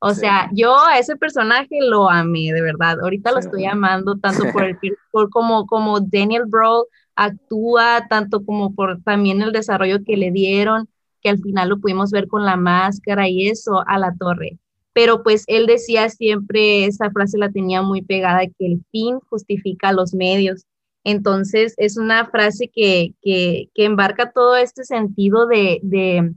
O 0.00 0.14
sea, 0.14 0.48
yo 0.54 0.74
a 0.78 0.98
ese 0.98 1.16
personaje 1.16 1.80
lo 1.82 2.08
amé, 2.08 2.50
de 2.54 2.62
verdad. 2.62 2.98
Ahorita 3.02 3.30
lo 3.30 3.40
estoy 3.40 3.66
amando 3.66 4.16
tanto 4.16 4.44
por 4.54 4.64
el 4.64 4.78
por 5.12 5.28
como, 5.28 5.66
como 5.66 6.00
Daniel 6.00 6.44
Brawl 6.46 6.86
actúa, 7.14 8.06
tanto 8.08 8.42
como 8.42 8.74
por 8.74 9.02
también 9.02 9.42
el 9.42 9.52
desarrollo 9.52 10.02
que 10.02 10.16
le 10.16 10.30
dieron 10.30 10.88
que 11.22 11.30
al 11.30 11.38
final 11.38 11.68
lo 11.70 11.78
pudimos 11.78 12.10
ver 12.10 12.28
con 12.28 12.44
la 12.44 12.56
máscara 12.56 13.28
y 13.28 13.48
eso 13.48 13.82
a 13.86 13.98
la 13.98 14.14
torre. 14.18 14.58
Pero 14.92 15.22
pues 15.22 15.44
él 15.46 15.66
decía 15.66 16.08
siempre, 16.10 16.84
esa 16.84 17.10
frase 17.10 17.38
la 17.38 17.50
tenía 17.50 17.80
muy 17.82 18.02
pegada, 18.02 18.46
que 18.46 18.66
el 18.66 18.84
fin 18.90 19.20
justifica 19.30 19.92
los 19.92 20.12
medios. 20.12 20.66
Entonces 21.04 21.74
es 21.78 21.96
una 21.96 22.26
frase 22.26 22.70
que, 22.72 23.14
que, 23.22 23.70
que 23.74 23.84
embarca 23.84 24.32
todo 24.32 24.56
este 24.56 24.84
sentido 24.84 25.46
de, 25.46 25.80
de 25.82 26.32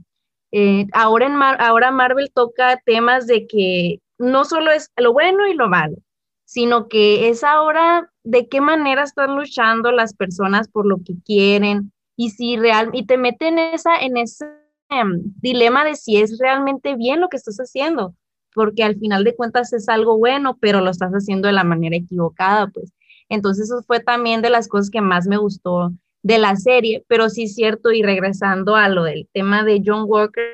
eh, 0.52 0.86
ahora, 0.92 1.26
en 1.26 1.34
ahora 1.42 1.90
Marvel 1.90 2.30
toca 2.32 2.80
temas 2.84 3.26
de 3.26 3.46
que 3.46 4.00
no 4.18 4.44
solo 4.44 4.70
es 4.70 4.90
lo 4.96 5.12
bueno 5.12 5.46
y 5.46 5.54
lo 5.54 5.68
malo, 5.68 5.96
sino 6.44 6.88
que 6.88 7.28
es 7.28 7.44
ahora 7.44 8.10
de 8.24 8.48
qué 8.48 8.60
manera 8.60 9.02
están 9.02 9.36
luchando 9.36 9.92
las 9.92 10.14
personas 10.14 10.68
por 10.68 10.86
lo 10.86 10.98
que 11.04 11.14
quieren 11.24 11.92
y 12.16 12.30
si 12.30 12.56
real 12.56 12.90
y 12.92 13.04
te 13.06 13.18
meten 13.18 13.58
esa 13.58 13.98
en 13.98 14.16
esa 14.16 14.55
dilema 15.40 15.84
de 15.84 15.96
si 15.96 16.16
es 16.16 16.38
realmente 16.38 16.96
bien 16.96 17.20
lo 17.20 17.28
que 17.28 17.36
estás 17.36 17.58
haciendo, 17.58 18.14
porque 18.54 18.84
al 18.84 18.96
final 18.96 19.24
de 19.24 19.34
cuentas 19.34 19.72
es 19.72 19.88
algo 19.88 20.18
bueno, 20.18 20.56
pero 20.60 20.80
lo 20.80 20.90
estás 20.90 21.12
haciendo 21.12 21.48
de 21.48 21.52
la 21.52 21.64
manera 21.64 21.96
equivocada, 21.96 22.68
pues. 22.68 22.92
Entonces 23.28 23.70
eso 23.70 23.82
fue 23.82 24.00
también 24.00 24.42
de 24.42 24.50
las 24.50 24.68
cosas 24.68 24.90
que 24.90 25.00
más 25.00 25.26
me 25.26 25.36
gustó 25.36 25.92
de 26.22 26.38
la 26.38 26.56
serie, 26.56 27.04
pero 27.08 27.28
sí 27.28 27.44
es 27.44 27.54
cierto, 27.54 27.92
y 27.92 28.02
regresando 28.02 28.76
a 28.76 28.88
lo 28.88 29.04
del 29.04 29.28
tema 29.32 29.64
de 29.64 29.82
John 29.84 30.04
Walker, 30.06 30.44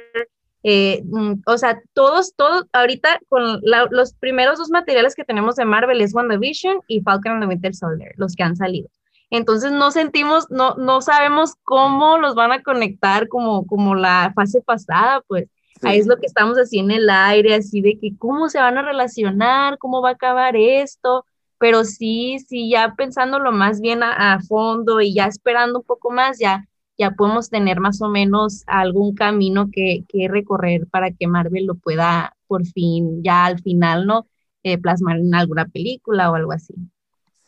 eh, 0.64 1.02
mm, 1.04 1.42
o 1.46 1.58
sea, 1.58 1.80
todos, 1.92 2.34
todos, 2.36 2.66
ahorita 2.72 3.20
con 3.28 3.60
los 3.62 4.14
primeros 4.14 4.58
dos 4.58 4.70
materiales 4.70 5.14
que 5.14 5.24
tenemos 5.24 5.56
de 5.56 5.64
Marvel 5.64 6.00
es 6.00 6.14
WandaVision 6.14 6.80
y 6.86 7.00
Falcon 7.00 7.32
and 7.32 7.42
the 7.42 7.48
Winter 7.48 7.74
Soldier, 7.74 8.12
los 8.16 8.34
que 8.36 8.42
han 8.42 8.56
salido. 8.56 8.88
Entonces 9.32 9.72
no 9.72 9.90
sentimos, 9.90 10.50
no, 10.50 10.74
no 10.74 11.00
sabemos 11.00 11.54
cómo 11.64 12.18
los 12.18 12.34
van 12.34 12.52
a 12.52 12.62
conectar 12.62 13.28
como, 13.28 13.66
como 13.66 13.94
la 13.94 14.30
fase 14.34 14.60
pasada, 14.60 15.22
pues 15.26 15.48
ahí 15.80 16.00
es 16.00 16.06
lo 16.06 16.18
que 16.18 16.26
estamos 16.26 16.58
así 16.58 16.80
en 16.80 16.90
el 16.90 17.08
aire, 17.08 17.54
así 17.54 17.80
de 17.80 17.98
que 17.98 18.14
cómo 18.18 18.50
se 18.50 18.58
van 18.58 18.76
a 18.76 18.82
relacionar, 18.82 19.78
cómo 19.78 20.02
va 20.02 20.10
a 20.10 20.12
acabar 20.12 20.54
esto, 20.54 21.24
pero 21.56 21.84
sí, 21.84 22.40
sí, 22.46 22.68
ya 22.68 22.94
pensándolo 22.94 23.52
más 23.52 23.80
bien 23.80 24.02
a, 24.02 24.38
fondo 24.46 25.00
y 25.00 25.14
ya 25.14 25.24
esperando 25.28 25.78
un 25.78 25.86
poco 25.86 26.10
más, 26.10 26.38
ya, 26.38 26.68
ya 26.98 27.12
podemos 27.12 27.48
tener 27.48 27.80
más 27.80 28.02
o 28.02 28.10
menos 28.10 28.64
algún 28.66 29.14
camino 29.14 29.70
que, 29.72 30.04
que 30.08 30.28
recorrer 30.28 30.86
para 30.88 31.10
que 31.10 31.26
Marvel 31.26 31.64
lo 31.64 31.76
pueda 31.76 32.36
por 32.46 32.66
fin, 32.66 33.22
ya 33.24 33.46
al 33.46 33.62
final, 33.62 34.06
¿no? 34.06 34.26
Eh, 34.62 34.76
plasmar 34.76 35.16
en 35.16 35.34
alguna 35.34 35.64
película 35.68 36.30
o 36.30 36.34
algo 36.34 36.52
así. 36.52 36.74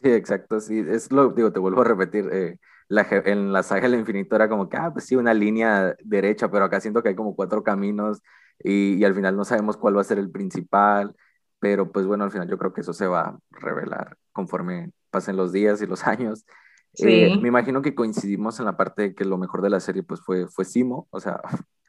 Sí, 0.04 0.12
exacto, 0.12 0.60
sí, 0.60 0.84
es 0.86 1.10
lo, 1.10 1.30
digo, 1.30 1.50
te 1.50 1.60
vuelvo 1.60 1.80
a 1.80 1.84
repetir, 1.84 2.28
eh, 2.30 2.58
la, 2.88 3.06
en 3.10 3.54
la 3.54 3.62
saga 3.62 3.88
del 3.88 3.98
infinito 3.98 4.36
era 4.36 4.50
como 4.50 4.68
que, 4.68 4.76
ah, 4.76 4.90
pues 4.92 5.06
sí, 5.06 5.16
una 5.16 5.32
línea 5.32 5.96
derecha, 6.04 6.50
pero 6.50 6.66
acá 6.66 6.78
siento 6.78 7.02
que 7.02 7.08
hay 7.08 7.14
como 7.14 7.34
cuatro 7.34 7.62
caminos 7.62 8.20
y, 8.58 8.96
y, 8.96 9.04
al 9.04 9.14
final 9.14 9.34
no 9.34 9.46
sabemos 9.46 9.78
cuál 9.78 9.96
va 9.96 10.02
a 10.02 10.04
ser 10.04 10.18
el 10.18 10.30
principal, 10.30 11.16
pero 11.58 11.90
pues 11.90 12.04
bueno, 12.06 12.24
al 12.24 12.30
final 12.32 12.50
yo 12.50 12.58
creo 12.58 12.74
que 12.74 12.82
eso 12.82 12.92
se 12.92 13.06
va 13.06 13.20
a 13.22 13.38
revelar 13.50 14.18
conforme 14.32 14.90
pasen 15.08 15.36
los 15.36 15.52
días 15.52 15.80
y 15.80 15.86
los 15.86 16.06
años. 16.06 16.44
Eh, 16.98 17.38
me 17.40 17.48
imagino 17.48 17.80
que 17.80 17.94
coincidimos 17.94 18.58
en 18.60 18.66
la 18.66 18.76
parte 18.76 19.02
de 19.02 19.14
que 19.14 19.24
lo 19.24 19.38
mejor 19.38 19.62
de 19.62 19.70
la 19.70 19.80
serie 19.80 20.02
pues 20.02 20.20
fue, 20.20 20.46
fue 20.48 20.66
Simo, 20.66 21.08
o 21.10 21.20
sea, 21.20 21.40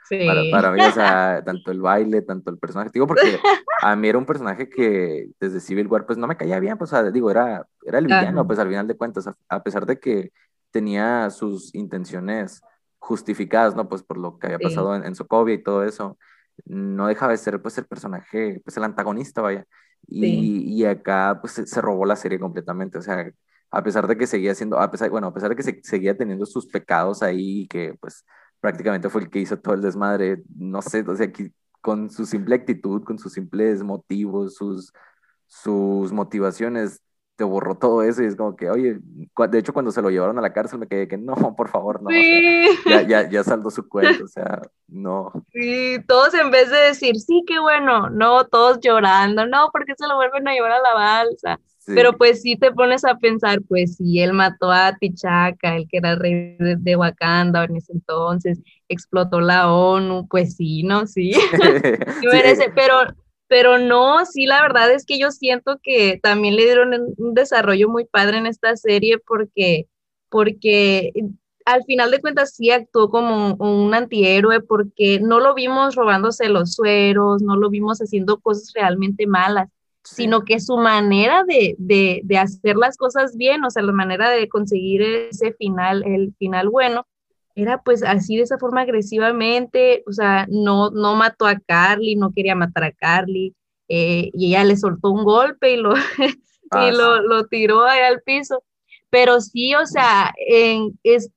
para, 0.10 0.42
para, 0.52 0.72
mí, 0.72 0.82
o 0.82 0.92
sea, 0.92 1.42
tanto 1.46 1.72
el 1.72 1.82
baile, 1.82 2.22
tanto 2.22 2.52
el 2.52 2.58
personaje, 2.58 2.92
digo, 2.94 3.08
porque 3.08 3.40
a 3.82 3.96
mí 3.96 4.08
era 4.08 4.18
un 4.18 4.26
personaje 4.26 4.70
que 4.70 5.30
desde 5.40 5.60
Civil 5.60 5.88
War, 5.88 6.06
pues 6.06 6.18
no 6.18 6.28
me 6.28 6.38
caía 6.38 6.60
bien, 6.60 6.78
pues, 6.78 6.92
o 6.92 6.96
sea, 6.96 7.12
digo, 7.12 7.32
era, 7.32 7.68
era 7.86 8.00
el 8.00 8.06
villano, 8.06 8.46
pues 8.46 8.60
al 8.60 8.68
final 8.68 8.88
de 8.88 8.98
cuentas, 8.98 9.30
a, 9.50 9.64
pesar 9.64 9.86
de 9.86 10.00
que 10.00 10.32
tenía 10.72 11.30
sus 11.30 11.74
intenciones 11.74 12.62
justificadas, 13.00 13.76
¿no? 13.76 13.88
Pues 13.88 14.04
por 14.04 14.18
lo 14.18 14.38
que 14.38 14.48
había 14.48 14.60
pasado 14.60 14.96
en, 14.96 15.06
en, 15.06 15.16
Sokovia 15.16 15.56
y 15.56 15.64
todo 15.64 15.84
eso, 15.84 16.18
no 16.66 17.08
dejaba 17.08 17.32
de 17.32 17.38
ser, 17.38 17.62
pues, 17.62 17.78
el 17.78 17.86
personaje, 17.86 18.62
pues, 18.64 18.78
el 18.78 18.84
antagonista, 18.84 19.42
vaya. 19.42 19.66
Y, 20.08 20.82
y 20.82 20.86
acá, 20.86 21.40
pues, 21.42 21.54
se, 21.54 21.68
se, 21.68 21.82
robó 21.82 22.06
la 22.06 22.16
serie 22.16 22.40
completamente, 22.40 22.98
o 22.98 23.02
sea, 23.02 23.32
a 23.72 23.84
pesar 23.84 24.08
de 24.08 24.18
que 24.18 24.28
seguía 24.28 24.56
siendo, 24.56 24.80
a 24.80 24.90
pesar, 24.92 25.10
bueno, 25.10 25.28
a 25.28 25.34
pesar 25.34 25.50
de 25.50 25.56
que 25.56 25.64
se, 25.64 25.80
seguía 25.84 26.16
teniendo 26.18 26.46
sus 26.46 26.68
pecados 26.68 27.24
ahí, 27.24 27.68
que, 27.68 27.96
pues, 28.00 28.26
prácticamente 28.60 29.10
fue 29.10 29.22
el 29.22 29.30
que 29.30 29.40
hizo 29.40 29.58
todo 29.58 29.76
el 29.76 29.82
desmadre, 29.82 30.44
no 30.56 30.82
sé, 30.82 31.02
o 31.08 31.16
sea, 31.16 31.32
con 31.82 32.10
su 32.10 32.26
simple 32.26 32.56
actitud, 32.56 33.04
con 33.04 33.20
sus 33.20 33.34
simples 33.34 33.84
motivos, 33.84 34.56
sus, 34.56 34.92
sus 35.48 36.12
motivaciones, 36.12 37.02
te 37.36 37.44
borró 37.44 37.76
todo 37.76 38.02
eso 38.02 38.24
y 38.24 38.28
es 38.28 38.36
como 38.36 38.56
que, 38.56 38.70
oye, 38.70 38.98
de 39.00 39.60
hecho 39.60 39.74
cuando 39.74 39.92
se 39.92 40.02
lo 40.02 40.10
llevaron 40.10 40.38
a 40.38 40.42
la 40.42 40.54
cárcel 40.54 40.80
me 40.80 40.88
quedé 40.88 41.08
que 41.08 41.18
no, 41.18 41.36
por 41.56 41.70
favor, 41.70 42.02
no, 42.02 42.10
ya, 42.86 43.02
ya, 43.02 43.30
ya 43.30 43.44
saldó 43.44 43.70
su 43.70 43.88
cuento, 43.88 44.24
o 44.24 44.28
sea, 44.28 44.62
no. 44.88 45.32
Sí, 45.52 45.98
todos 46.08 46.34
en 46.34 46.50
vez 46.50 46.70
de 46.70 46.78
decir, 46.78 47.18
sí, 47.20 47.44
qué 47.46 47.60
bueno, 47.60 48.10
no, 48.10 48.46
todos 48.46 48.80
llorando, 48.80 49.46
no, 49.46 49.70
porque 49.72 49.94
se 49.98 50.08
lo 50.08 50.16
vuelven 50.16 50.48
a 50.48 50.54
llevar 50.54 50.72
a 50.72 50.82
la 50.82 50.94
balsa. 50.94 51.60
Pero 51.86 52.18
pues 52.18 52.42
sí 52.42 52.56
te 52.56 52.72
pones 52.72 53.06
a 53.06 53.18
pensar, 53.18 53.62
pues 53.68 53.98
si 53.98 54.20
él 54.20 54.34
mató 54.34 54.72
a 54.72 54.98
Tichaca, 55.00 55.76
el 55.76 55.88
que 55.88 55.98
era 55.98 56.16
rey 56.16 56.56
de, 56.58 56.96
Wakanda 56.96 57.64
en 57.66 57.76
ese 57.76 57.94
entonces, 57.94 58.60
explotó 58.90 59.40
la 59.40 59.72
ONU, 59.72 60.28
pues 60.28 60.56
sí, 60.56 60.84
¿no? 60.84 61.06
Sí. 61.06 61.34
merece, 62.24 62.72
pero, 62.76 62.96
pero 63.48 63.78
no, 63.78 64.26
sí, 64.26 64.48
la 64.48 64.62
verdad 64.62 64.92
es 64.92 65.06
que 65.06 65.20
yo 65.20 65.30
siento 65.32 65.80
que 65.84 66.20
también 66.22 66.56
le 66.56 66.64
dieron 66.64 66.94
un 67.18 67.34
desarrollo 67.36 67.88
muy 67.88 68.06
padre 68.06 68.38
en 68.38 68.48
esta 68.48 68.76
serie 68.76 69.20
porque, 69.20 69.88
porque 70.30 71.12
al 71.66 71.84
final 71.84 72.10
de 72.10 72.22
cuentas 72.22 72.56
sí 72.56 72.72
actuó 72.72 73.10
como 73.10 73.56
un 73.56 73.94
antihéroe 73.94 74.62
porque 74.62 75.20
no 75.20 75.40
lo 75.40 75.54
vimos 75.54 75.96
robándose 75.96 76.50
los 76.50 76.74
sueros, 76.74 77.44
no 77.44 77.56
lo 77.56 77.70
vimos 77.70 78.00
haciendo 78.00 78.40
cosas 78.40 78.72
realmente 78.74 79.28
malas 79.28 79.70
sino 80.06 80.44
que 80.44 80.60
su 80.60 80.78
manera 80.78 81.44
de, 81.44 81.76
de, 81.80 82.22
de, 82.24 82.38
hacer 82.38 82.78
las 82.78 82.96
cosas 82.96 83.36
bien, 83.36 83.66
o 83.66 83.72
sea, 83.72 83.82
la 83.82 83.92
manera 83.92 84.30
de 84.30 84.48
conseguir 84.48 85.02
ese 85.02 85.54
final, 85.54 86.04
el 86.06 86.34
final 86.38 86.70
bueno, 86.70 87.08
era 87.56 87.82
pues 87.82 88.04
así 88.04 88.38
de 88.38 88.44
esa 88.44 88.58
forma 88.58 88.82
agresivamente, 88.82 90.04
o 90.08 90.12
sea, 90.12 90.46
no, 90.50 90.92
no 90.92 91.16
mató 91.16 91.48
a 91.48 91.60
Carly, 91.60 92.16
no 92.16 92.32
quería 92.34 92.54
matar 92.54 92.84
a 92.84 92.92
Carly, 92.92 93.56
eh, 93.88 94.30
y 94.34 94.48
ella 94.48 94.64
le 94.64 94.78
soltó 94.78 95.10
un 95.10 95.24
golpe 95.24 95.74
y 95.74 95.78
lo, 95.78 95.94
y 96.72 96.92
lo, 96.92 97.22
lo, 97.22 97.48
tiró 97.48 97.86
ahí 97.86 98.02
al 98.02 98.22
piso. 98.22 98.64
Pero 99.10 99.40
sí, 99.40 99.74
o 99.76 99.86
sea, 99.86 100.34
en, 100.48 101.00
es, 101.04 101.32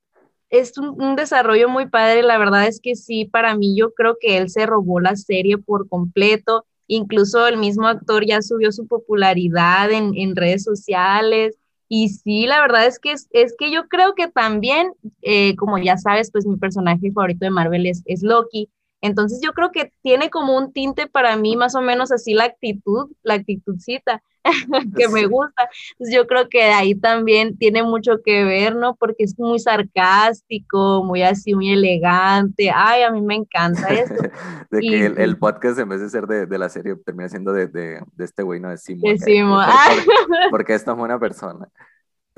es 0.49 0.77
un, 0.77 1.01
un, 1.01 1.15
desarrollo 1.15 1.69
muy 1.69 1.87
padre, 1.87 2.23
la 2.23 2.37
verdad 2.37 2.67
es 2.67 2.81
que 2.81 2.95
sí, 2.95 3.25
para 3.25 3.55
mí 3.55 3.75
yo 3.77 3.93
creo 3.93 4.17
que 4.19 4.37
él 4.37 4.49
se 4.49 4.65
robó 4.65 4.99
la 4.99 5.15
serie 5.15 5.57
por 5.57 5.87
completo, 5.87 6.65
incluso 6.89 7.47
el 7.47 7.57
mismo 7.57 7.87
actor 7.87 8.25
ya 8.25 8.41
subió 8.41 8.73
su 8.73 8.85
popularidad 8.85 9.89
en, 9.91 10.11
en 10.15 10.35
redes 10.35 10.63
sociales, 10.63 11.57
y 11.91 12.09
sí, 12.09 12.45
la 12.45 12.61
verdad 12.61 12.85
es 12.85 12.99
que, 12.99 13.11
es, 13.11 13.27
que 13.57 13.71
yo 13.71 13.87
creo 13.87 14.13
que 14.13 14.27
también, 14.27 14.93
eh, 15.23 15.55
como 15.55 15.79
ya 15.79 15.97
sabes, 15.97 16.31
pues 16.31 16.45
mi 16.45 16.55
personaje 16.55 17.11
favorito 17.11 17.45
de 17.45 17.49
Marvel 17.49 17.87
es, 17.87 18.03
es 18.05 18.21
Loki. 18.21 18.69
Entonces 19.01 19.39
yo 19.43 19.53
creo 19.53 19.71
que 19.71 19.91
tiene 20.01 20.29
como 20.29 20.57
un 20.57 20.73
tinte 20.73 21.07
para 21.07 21.35
mí 21.37 21.55
más 21.55 21.75
o 21.75 21.81
menos 21.81 22.11
así 22.11 22.33
la 22.33 22.45
actitud, 22.45 23.09
la 23.23 23.35
actitudcita. 23.35 24.21
que 24.97 25.07
me 25.09 25.25
gusta. 25.25 25.69
Yo 25.99 26.25
creo 26.25 26.47
que 26.49 26.63
ahí 26.63 26.95
también 26.95 27.57
tiene 27.57 27.83
mucho 27.83 28.21
que 28.23 28.43
ver, 28.45 28.75
¿no? 28.75 28.95
Porque 28.95 29.23
es 29.23 29.37
muy 29.37 29.59
sarcástico, 29.59 31.03
muy 31.03 31.23
así, 31.23 31.53
muy 31.53 31.73
elegante. 31.73 32.71
Ay, 32.73 33.03
a 33.03 33.11
mí 33.11 33.21
me 33.21 33.35
encanta 33.35 33.87
eso. 33.89 34.13
de 34.71 34.79
que 34.79 35.05
el, 35.05 35.37
podcast 35.37 35.77
en 35.79 35.89
vez 35.89 36.01
de 36.01 36.09
ser 36.09 36.25
de, 36.25 36.45
de 36.45 36.57
la 36.57 36.69
serie 36.69 36.95
termina 36.95 37.29
siendo 37.29 37.51
de, 37.51 37.67
de, 37.67 38.01
de 38.15 38.25
este 38.25 38.43
güey, 38.43 38.59
¿no? 38.59 38.69
De 38.69 38.77
Simon. 38.77 39.15
porque 40.51 40.73
es 40.73 40.85
tan 40.85 40.97
buena 40.97 41.19
persona 41.19 41.67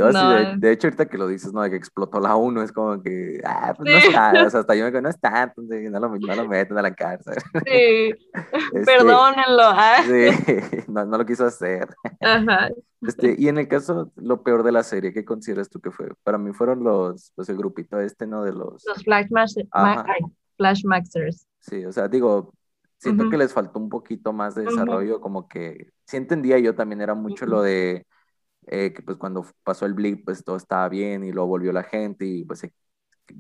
de, 0.10 0.72
hecho, 0.72 0.88
ahorita 0.88 1.08
que 1.08 1.18
lo 1.18 1.28
dices, 1.28 1.54
¿no? 1.54 1.62
De 1.62 1.70
que 1.70 1.76
explotó 1.76 2.20
la 2.20 2.36
1, 2.36 2.64
es 2.64 2.72
como 2.72 3.02
que, 3.02 3.42
ah, 3.46 3.74
pues 3.76 3.92
no 3.92 3.98
está, 3.98 4.46
o 4.46 4.50
sea, 4.50 4.60
hasta 4.62 4.76
yo 4.76 4.84
me 4.84 4.92
digo, 4.92 5.02
no 5.02 5.10
está, 5.10 5.44
entonces 5.44 5.92
no 5.92 6.00
lo, 6.00 6.18
no 6.18 6.36
lo 6.36 6.48
meten 6.48 6.78
a 6.78 6.82
la 6.82 6.94
cárcel. 6.94 7.36
Sí, 7.66 8.14
este, 8.74 8.86
perdónenlo. 8.86 9.64
Ah. 9.64 10.04
Sí, 10.06 10.84
no, 10.88 11.06
no, 11.06 11.18
lo 11.18 11.26
quiso 11.26 11.46
hacer. 11.46 11.88
Ajá. 12.22 12.70
Este, 13.02 13.36
y 13.38 13.48
en 13.48 13.58
el 13.58 13.68
caso, 13.68 14.12
lo 14.16 14.44
peor 14.44 14.64
de 14.64 14.72
la 14.72 14.84
serie, 14.84 15.14
¿qué 15.14 15.26
consideras 15.26 15.70
tú 15.70 15.80
que 15.80 15.92
fue? 15.92 16.10
Para 16.24 16.38
mí 16.38 16.54
fueron 16.54 16.84
los, 16.84 17.32
pues 17.36 17.50
el 17.50 17.58
grupito 17.58 18.00
este, 18.00 18.28
¿no? 18.28 18.44
De 18.44 18.54
los... 18.54 18.84
Los 18.86 19.04
Flashmasters. 19.04 19.70
Sí, 21.60 21.86
o 21.86 21.92
sea, 21.92 22.08
digo, 22.08 22.54
siento 23.02 23.30
que 23.30 23.38
les 23.38 23.52
faltó 23.52 23.80
un 23.80 23.90
poquito 23.90 24.32
más 24.32 24.54
de 24.54 24.64
desarrollo, 24.64 25.20
como 25.20 25.48
que, 25.48 25.90
sí 26.06 26.18
entendía 26.18 26.60
yo 26.60 26.76
también, 26.76 27.02
era 27.02 27.16
mucho 27.16 27.48
lo 27.48 27.64
de 27.64 28.06
eh, 28.72 28.94
que 28.94 29.02
pues 29.04 29.18
cuando 29.18 29.46
pasó 29.64 29.86
el 29.86 29.94
blip, 29.94 30.26
pues 30.26 30.44
todo 30.44 30.56
estaba 30.56 30.88
bien 30.90 31.24
y 31.26 31.32
luego 31.32 31.50
volvió 31.50 31.74
la 31.74 31.84
gente 31.84 32.26
y 32.26 32.46
pues 32.46 32.64
eh, 32.64 32.74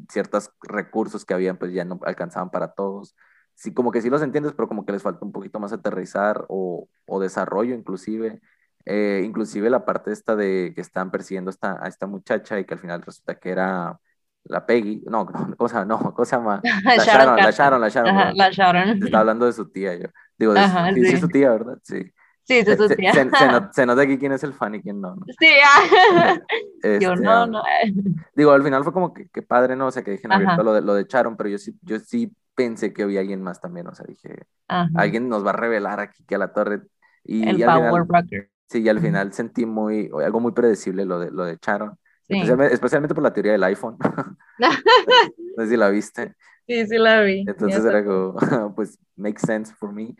ciertos 0.09 0.51
recursos 0.61 1.25
que 1.25 1.33
habían 1.33 1.57
pues 1.57 1.73
ya 1.73 1.85
no 1.85 1.99
alcanzaban 2.03 2.51
para 2.51 2.73
todos. 2.73 3.15
Sí, 3.55 3.73
como 3.73 3.91
que 3.91 4.01
sí 4.01 4.09
los 4.09 4.21
entiendes, 4.21 4.53
pero 4.53 4.67
como 4.67 4.85
que 4.85 4.91
les 4.91 5.03
falta 5.03 5.25
un 5.25 5.31
poquito 5.31 5.59
más 5.59 5.73
aterrizar 5.73 6.45
o, 6.49 6.89
o 7.05 7.19
desarrollo 7.21 7.73
inclusive. 7.75 8.41
Eh, 8.85 9.21
inclusive 9.25 9.69
la 9.69 9.85
parte 9.85 10.11
esta 10.11 10.35
de 10.35 10.73
que 10.75 10.81
están 10.81 11.11
persiguiendo 11.11 11.49
esta, 11.49 11.83
a 11.83 11.87
esta 11.87 12.07
muchacha 12.07 12.59
y 12.59 12.65
que 12.65 12.73
al 12.73 12.79
final 12.79 13.01
resulta 13.01 13.35
que 13.35 13.51
era 13.51 13.99
la 14.43 14.65
Peggy, 14.65 15.03
no, 15.07 15.23
no, 15.33 15.55
¿cómo 15.55 15.69
se 15.69 15.75
llama? 15.75 15.85
No, 15.85 16.13
¿cómo 16.13 16.25
se 16.25 16.35
llama? 16.35 16.61
La 16.83 16.97
Sharon, 16.97 17.37
la 17.37 17.51
Sharon, 17.51 17.81
la 17.81 17.89
Sharon. 17.89 18.37
la 18.37 18.49
Sharon. 18.49 19.03
Está 19.03 19.19
hablando 19.19 19.45
de 19.45 19.53
su 19.53 19.69
tía, 19.69 19.95
yo. 19.95 20.07
Digo, 20.37 20.53
de 20.53 20.61
sí. 20.95 21.05
sí, 21.05 21.17
su 21.17 21.29
tía, 21.29 21.51
¿verdad? 21.51 21.77
Sí. 21.83 22.11
Sí, 22.51 22.65
se, 22.65 22.75
se, 22.75 22.85
se, 23.71 23.85
nota 23.85 24.01
aquí 24.01 24.17
quién 24.17 24.33
es 24.33 24.43
el 24.43 24.51
fan 24.51 24.75
y 24.75 24.81
quién 24.81 24.99
no. 24.99 25.15
¿no? 25.15 25.25
Sí, 25.39 25.47
ah. 25.65 26.37
yo 26.83 27.13
este, 27.13 27.23
no, 27.23 27.47
no. 27.47 27.63
Digo, 28.35 28.51
al 28.51 28.63
final 28.63 28.83
fue 28.83 28.91
como 28.91 29.13
que, 29.13 29.29
que 29.29 29.41
padre, 29.41 29.77
¿no? 29.77 29.87
O 29.87 29.91
sea, 29.91 30.03
que 30.03 30.11
dije 30.11 30.27
abierto 30.29 30.61
lo 30.61 30.73
de, 30.73 30.81
lo 30.81 30.93
de 30.93 31.07
Charon, 31.07 31.37
pero 31.37 31.49
yo 31.49 31.57
sí, 31.57 31.73
yo 31.81 31.97
sí 31.99 32.35
pensé 32.53 32.91
que 32.91 33.03
había 33.03 33.21
alguien 33.21 33.41
más 33.41 33.61
también, 33.61 33.87
o 33.87 33.95
sea, 33.95 34.05
dije, 34.05 34.45
alguien 34.67 35.29
nos 35.29 35.45
va 35.45 35.51
a 35.51 35.53
revelar 35.53 36.01
aquí 36.01 36.25
que 36.25 36.35
a 36.35 36.37
la 36.37 36.51
torre. 36.51 36.81
Y, 37.23 37.47
el 37.47 37.63
Power 37.63 38.03
Broker. 38.03 38.49
Sí, 38.67 38.81
y 38.81 38.89
al 38.89 38.99
final 38.99 39.31
sentí 39.31 39.65
muy, 39.65 40.09
algo 40.23 40.41
muy 40.41 40.51
predecible 40.51 41.05
lo 41.05 41.19
de, 41.19 41.31
lo 41.31 41.45
de 41.45 41.57
Charon. 41.57 41.97
Especialmente, 42.27 43.13
por 43.13 43.23
la 43.23 43.33
teoría 43.33 43.53
del 43.53 43.63
iPhone. 43.63 43.97
no 43.97 45.63
sé 45.63 45.69
si 45.69 45.77
la 45.77 45.89
viste. 45.89 46.35
Sí, 46.67 46.85
sí 46.87 46.97
la 46.97 47.21
vi. 47.21 47.45
Entonces 47.47 47.83
era 47.85 48.03
como, 48.03 48.73
pues, 48.75 48.99
makes 49.15 49.41
sense 49.45 49.73
for 49.73 49.93
me. 49.93 50.15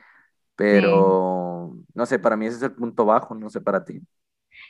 Pero, 0.56 1.74
no 1.94 2.06
sé, 2.06 2.20
para 2.20 2.36
mí 2.36 2.46
ese 2.46 2.58
es 2.58 2.64
el 2.64 2.74
punto 2.74 3.06
bajo, 3.06 3.34
no 3.36 3.50
sé 3.50 3.62
para 3.62 3.84
ti. 3.84 4.02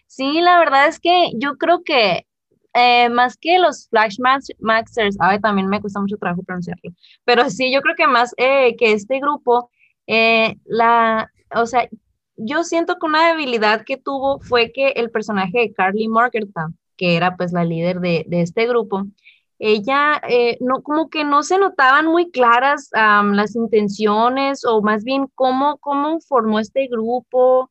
Sí, 0.08 0.42
la 0.42 0.60
verdad 0.60 0.88
es 0.88 1.00
que 1.00 1.32
yo 1.36 1.58
creo 1.58 1.84
que 1.84 2.26
eh, 2.74 3.10
más 3.10 3.38
que 3.38 3.60
los 3.60 3.90
Flash 3.90 4.18
Maxers, 4.60 5.18
a 5.20 5.30
ver, 5.30 5.42
también 5.42 5.68
me 5.68 5.82
cuesta 5.82 6.00
mucho 6.00 6.18
trabajo 6.18 6.44
pronunciarlo, 6.44 6.92
pero 7.26 7.50
sí, 7.50 7.74
yo 7.74 7.82
creo 7.82 7.96
que 7.96 8.08
más 8.08 8.34
eh, 8.38 8.76
que 8.78 8.94
este 8.94 9.20
grupo, 9.20 9.70
eh, 10.08 10.56
la, 10.66 11.30
o 11.54 11.66
sea, 11.66 11.90
yo 12.38 12.64
siento 12.64 12.96
que 12.96 13.06
una 13.06 13.28
debilidad 13.30 13.84
que 13.86 13.98
tuvo 13.98 14.40
fue 14.40 14.72
que 14.72 14.90
el 14.90 15.12
personaje 15.12 15.60
de 15.60 15.74
Carly 15.74 16.08
Morgenthau, 16.08 16.70
que 16.98 17.16
era 17.18 17.36
pues 17.36 17.52
la 17.52 17.66
líder 17.66 18.00
de, 18.00 18.26
de 18.28 18.42
este 18.42 18.68
grupo, 18.68 19.06
ella 19.62 20.22
eh, 20.28 20.58
no, 20.60 20.82
como 20.82 21.10
que 21.10 21.24
no 21.24 21.44
se 21.44 21.60
notaban 21.60 22.08
muy 22.08 22.32
claras 22.32 22.90
las 22.92 23.56
intenciones 23.56 24.66
o 24.66 24.82
más 24.82 25.04
bien 25.04 25.28
cómo, 25.36 25.78
cómo 25.78 26.20
formó 26.22 26.60
este 26.60 26.88
grupo, 26.88 27.70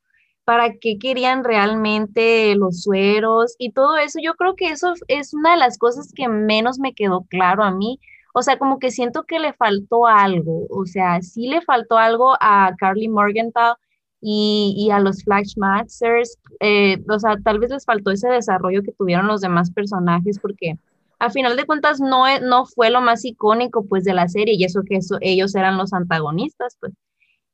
para 0.51 0.73
qué 0.81 0.99
querían 0.99 1.45
realmente 1.45 2.57
los 2.57 2.83
sueros 2.83 3.55
y 3.59 3.73
todo 3.73 3.97
eso. 3.99 4.19
Yo 4.21 4.35
creo 4.35 4.57
que 4.57 4.71
eso 4.71 4.95
es 5.07 5.33
una 5.33 5.53
de 5.53 5.59
las 5.59 5.79
cosas 5.79 6.13
que 6.13 6.29
menos 6.29 6.81
me 6.81 6.93
quedó 6.93 7.25
claro 7.29 7.63
a 7.63 7.71
mí. 7.71 8.01
O 8.35 8.43
sea, 8.43 8.59
como 8.59 8.81
que 8.81 8.91
siento 8.91 9.25
que 9.25 9.39
le 9.39 9.53
faltó 9.53 10.07
algo. 10.09 10.67
O 10.71 10.87
sea, 10.87 11.23
sí 11.23 11.47
le 11.49 11.61
faltó 11.63 11.99
algo 11.99 12.35
a 12.41 12.73
Carly 12.79 13.09
Morgenthau 13.09 13.77
y, 14.21 14.75
y 14.77 14.91
a 14.91 14.99
los 14.99 15.23
Flashmasters. 15.23 16.37
Eh, 16.59 16.99
o 17.09 17.19
sea, 17.21 17.37
tal 17.45 17.61
vez 17.61 17.71
les 17.71 17.85
faltó 17.85 18.11
ese 18.11 18.29
desarrollo 18.29 18.83
que 18.83 18.93
tuvieron 18.93 19.29
los 19.29 19.41
demás 19.41 19.71
personajes 19.71 20.41
porque 20.41 20.79
a 21.21 21.31
final 21.31 21.57
de 21.57 21.67
cuentas 21.67 22.01
no, 22.01 22.27
e, 22.27 22.41
no 22.41 22.67
fue 22.67 22.91
lo 22.91 23.01
más 23.01 23.25
icónico 23.25 23.87
pues 23.87 24.05
de 24.05 24.15
la 24.15 24.27
serie 24.27 24.55
y 24.57 24.65
eso 24.65 24.83
que 24.89 24.97
eso, 24.97 25.19
ellos 25.21 25.55
eran 25.55 25.77
los 25.77 25.93
antagonistas 25.93 26.77
pues. 26.81 26.93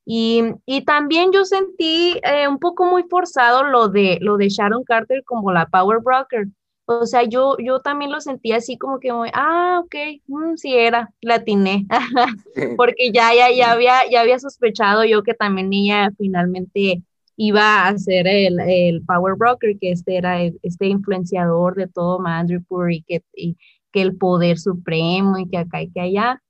Y, 0.09 0.40
y 0.66 0.85
también 0.85 1.33
yo 1.33 1.44
sentí 1.44 2.20
eh, 2.22 2.46
un 2.46 2.61
poco 2.61 2.85
muy 2.87 3.02
forzado 3.11 3.64
lo 3.64 3.88
de, 3.88 4.18
lo 4.20 4.37
de 4.37 4.48
Sharon 4.48 4.85
Carter 4.85 5.24
como 5.24 5.52
la 5.52 5.66
Power 5.66 5.98
Broker. 6.00 6.46
O 6.85 7.05
sea, 7.07 7.24
yo, 7.24 7.57
yo 7.59 7.81
también 7.81 8.12
lo 8.12 8.20
sentí 8.20 8.52
así 8.52 8.79
como 8.79 9.00
que, 9.00 9.11
ah, 9.35 9.81
ok, 9.85 9.96
mm, 10.29 10.55
sí 10.55 10.74
era, 10.74 11.11
la 11.20 11.35
atiné. 11.35 11.87
Porque 12.76 13.11
ya, 13.12 13.35
ya, 13.35 13.50
ya, 13.50 13.72
había, 13.72 14.09
ya 14.09 14.20
había 14.20 14.38
sospechado 14.38 15.05
yo 15.05 15.24
que 15.24 15.35
también 15.35 15.72
ella 15.72 16.11
finalmente 16.16 17.02
iba 17.37 17.87
a 17.87 17.99
ser 17.99 18.27
el, 18.27 18.59
el, 18.61 19.03
power 19.05 19.35
broker, 19.37 19.79
que 19.79 19.92
este 19.92 20.16
era 20.16 20.42
este 20.42 20.87
influenciador 20.87 21.75
de 21.75 21.87
todo 21.87 22.18
Madripoor 22.18 22.92
y 22.92 23.03
que, 23.03 23.22
y 23.35 23.57
que 23.92 24.03
el 24.03 24.16
poder 24.16 24.59
supremo 24.59 25.38
y 25.38 25.49
que 25.49 25.59
acá 25.59 25.83
y 25.83 25.90
que 25.90 26.01
allá. 26.01 26.42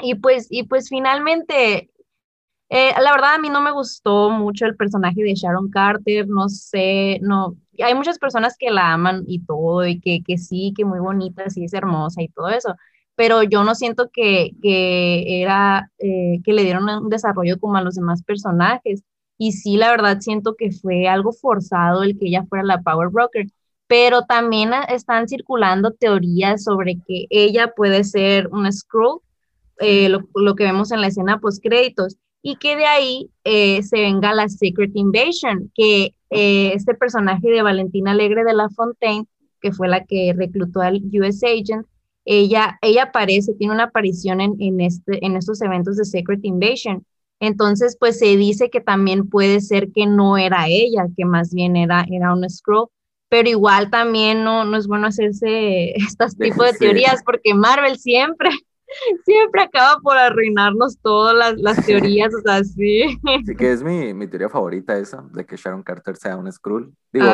Y 0.00 0.16
pues, 0.16 0.46
y 0.50 0.64
pues 0.64 0.88
finalmente, 0.88 1.90
eh, 2.68 2.92
la 3.00 3.12
verdad 3.12 3.34
a 3.34 3.38
mí 3.38 3.48
no 3.50 3.60
me 3.60 3.72
gustó 3.72 4.30
mucho 4.30 4.66
el 4.66 4.76
personaje 4.76 5.22
de 5.22 5.34
Sharon 5.34 5.70
Carter, 5.70 6.28
no 6.28 6.48
sé, 6.48 7.18
no, 7.22 7.56
hay 7.82 7.94
muchas 7.94 8.18
personas 8.18 8.56
que 8.58 8.70
la 8.70 8.92
aman 8.92 9.24
y 9.26 9.44
todo, 9.44 9.86
y 9.86 10.00
que, 10.00 10.22
que 10.24 10.38
sí, 10.38 10.72
que 10.76 10.84
muy 10.84 10.98
bonita, 11.00 11.48
sí 11.50 11.64
es 11.64 11.74
hermosa 11.74 12.22
y 12.22 12.28
todo 12.28 12.48
eso, 12.50 12.74
pero 13.16 13.42
yo 13.42 13.64
no 13.64 13.74
siento 13.74 14.10
que, 14.12 14.52
que 14.62 15.42
era, 15.42 15.90
eh, 15.98 16.40
que 16.44 16.52
le 16.52 16.64
dieron 16.64 16.88
un 16.88 17.08
desarrollo 17.08 17.58
como 17.60 17.76
a 17.76 17.82
los 17.82 17.94
demás 17.94 18.22
personajes. 18.22 19.02
Y 19.38 19.52
sí, 19.52 19.76
la 19.76 19.90
verdad 19.90 20.20
siento 20.20 20.54
que 20.56 20.70
fue 20.70 21.08
algo 21.08 21.32
forzado 21.32 22.02
el 22.02 22.18
que 22.18 22.28
ella 22.28 22.44
fuera 22.48 22.64
la 22.64 22.82
Power 22.82 23.08
Broker, 23.10 23.46
pero 23.86 24.22
también 24.22 24.70
están 24.88 25.28
circulando 25.28 25.92
teorías 25.92 26.64
sobre 26.64 26.96
que 27.06 27.26
ella 27.30 27.72
puede 27.76 28.04
ser 28.04 28.48
una 28.48 28.72
Skrull, 28.72 29.20
eh, 29.80 30.08
lo, 30.08 30.54
que 30.54 30.64
vemos 30.64 30.92
en 30.92 31.00
la 31.00 31.08
escena 31.08 31.40
post 31.40 31.62
créditos, 31.62 32.16
y 32.42 32.56
que 32.56 32.76
de 32.76 32.86
ahí 32.86 33.30
eh, 33.44 33.82
se 33.82 34.00
venga 34.00 34.34
la 34.34 34.48
Secret 34.48 34.92
Invasion, 34.94 35.70
que 35.74 36.14
eh, 36.30 36.72
este 36.74 36.94
personaje 36.94 37.48
de 37.48 37.62
Valentina 37.62 38.12
Alegre 38.12 38.44
de 38.44 38.54
la 38.54 38.68
Fontaine, 38.70 39.26
que 39.60 39.72
fue 39.72 39.88
la 39.88 40.04
que 40.04 40.34
reclutó 40.36 40.80
al 40.80 41.02
US 41.12 41.42
Agent, 41.42 41.86
ella, 42.24 42.78
ella 42.82 43.04
aparece, 43.04 43.54
tiene 43.54 43.74
una 43.74 43.84
aparición 43.84 44.40
en, 44.40 44.56
en, 44.58 44.80
este, 44.80 45.24
en 45.24 45.36
estos 45.36 45.60
eventos 45.62 45.96
de 45.96 46.04
Secret 46.04 46.40
Invasion. 46.42 47.04
Entonces, 47.44 47.96
pues 47.98 48.18
se 48.18 48.36
dice 48.36 48.70
que 48.70 48.80
también 48.80 49.28
puede 49.28 49.60
ser 49.60 49.92
que 49.92 50.06
no 50.06 50.38
era 50.38 50.66
ella, 50.68 51.06
que 51.16 51.24
más 51.24 51.52
bien 51.52 51.76
era, 51.76 52.06
era 52.10 52.32
un 52.32 52.48
scroll, 52.48 52.88
pero 53.28 53.48
igual 53.48 53.90
también 53.90 54.44
no, 54.44 54.64
no 54.64 54.76
es 54.76 54.86
bueno 54.86 55.08
hacerse 55.08 55.90
estos 55.96 56.36
tipos 56.36 56.72
de 56.72 56.78
teorías 56.78 57.22
porque 57.24 57.52
Marvel 57.52 57.98
siempre, 57.98 58.48
siempre 59.24 59.62
acaba 59.62 60.00
por 60.00 60.16
arruinarnos 60.16 60.98
todas 61.02 61.36
las, 61.36 61.60
las 61.60 61.84
teorías, 61.84 62.32
o 62.34 62.40
sea, 62.40 62.64
sí. 62.64 63.18
Sí, 63.44 63.56
que 63.56 63.72
es 63.72 63.82
mi, 63.82 64.14
mi, 64.14 64.26
teoría 64.26 64.48
favorita 64.48 64.96
esa, 64.96 65.22
de 65.32 65.44
que 65.44 65.56
Sharon 65.56 65.82
Carter 65.82 66.16
sea 66.16 66.36
un 66.36 66.50
Skrull. 66.50 66.94
Digo, 67.12 67.26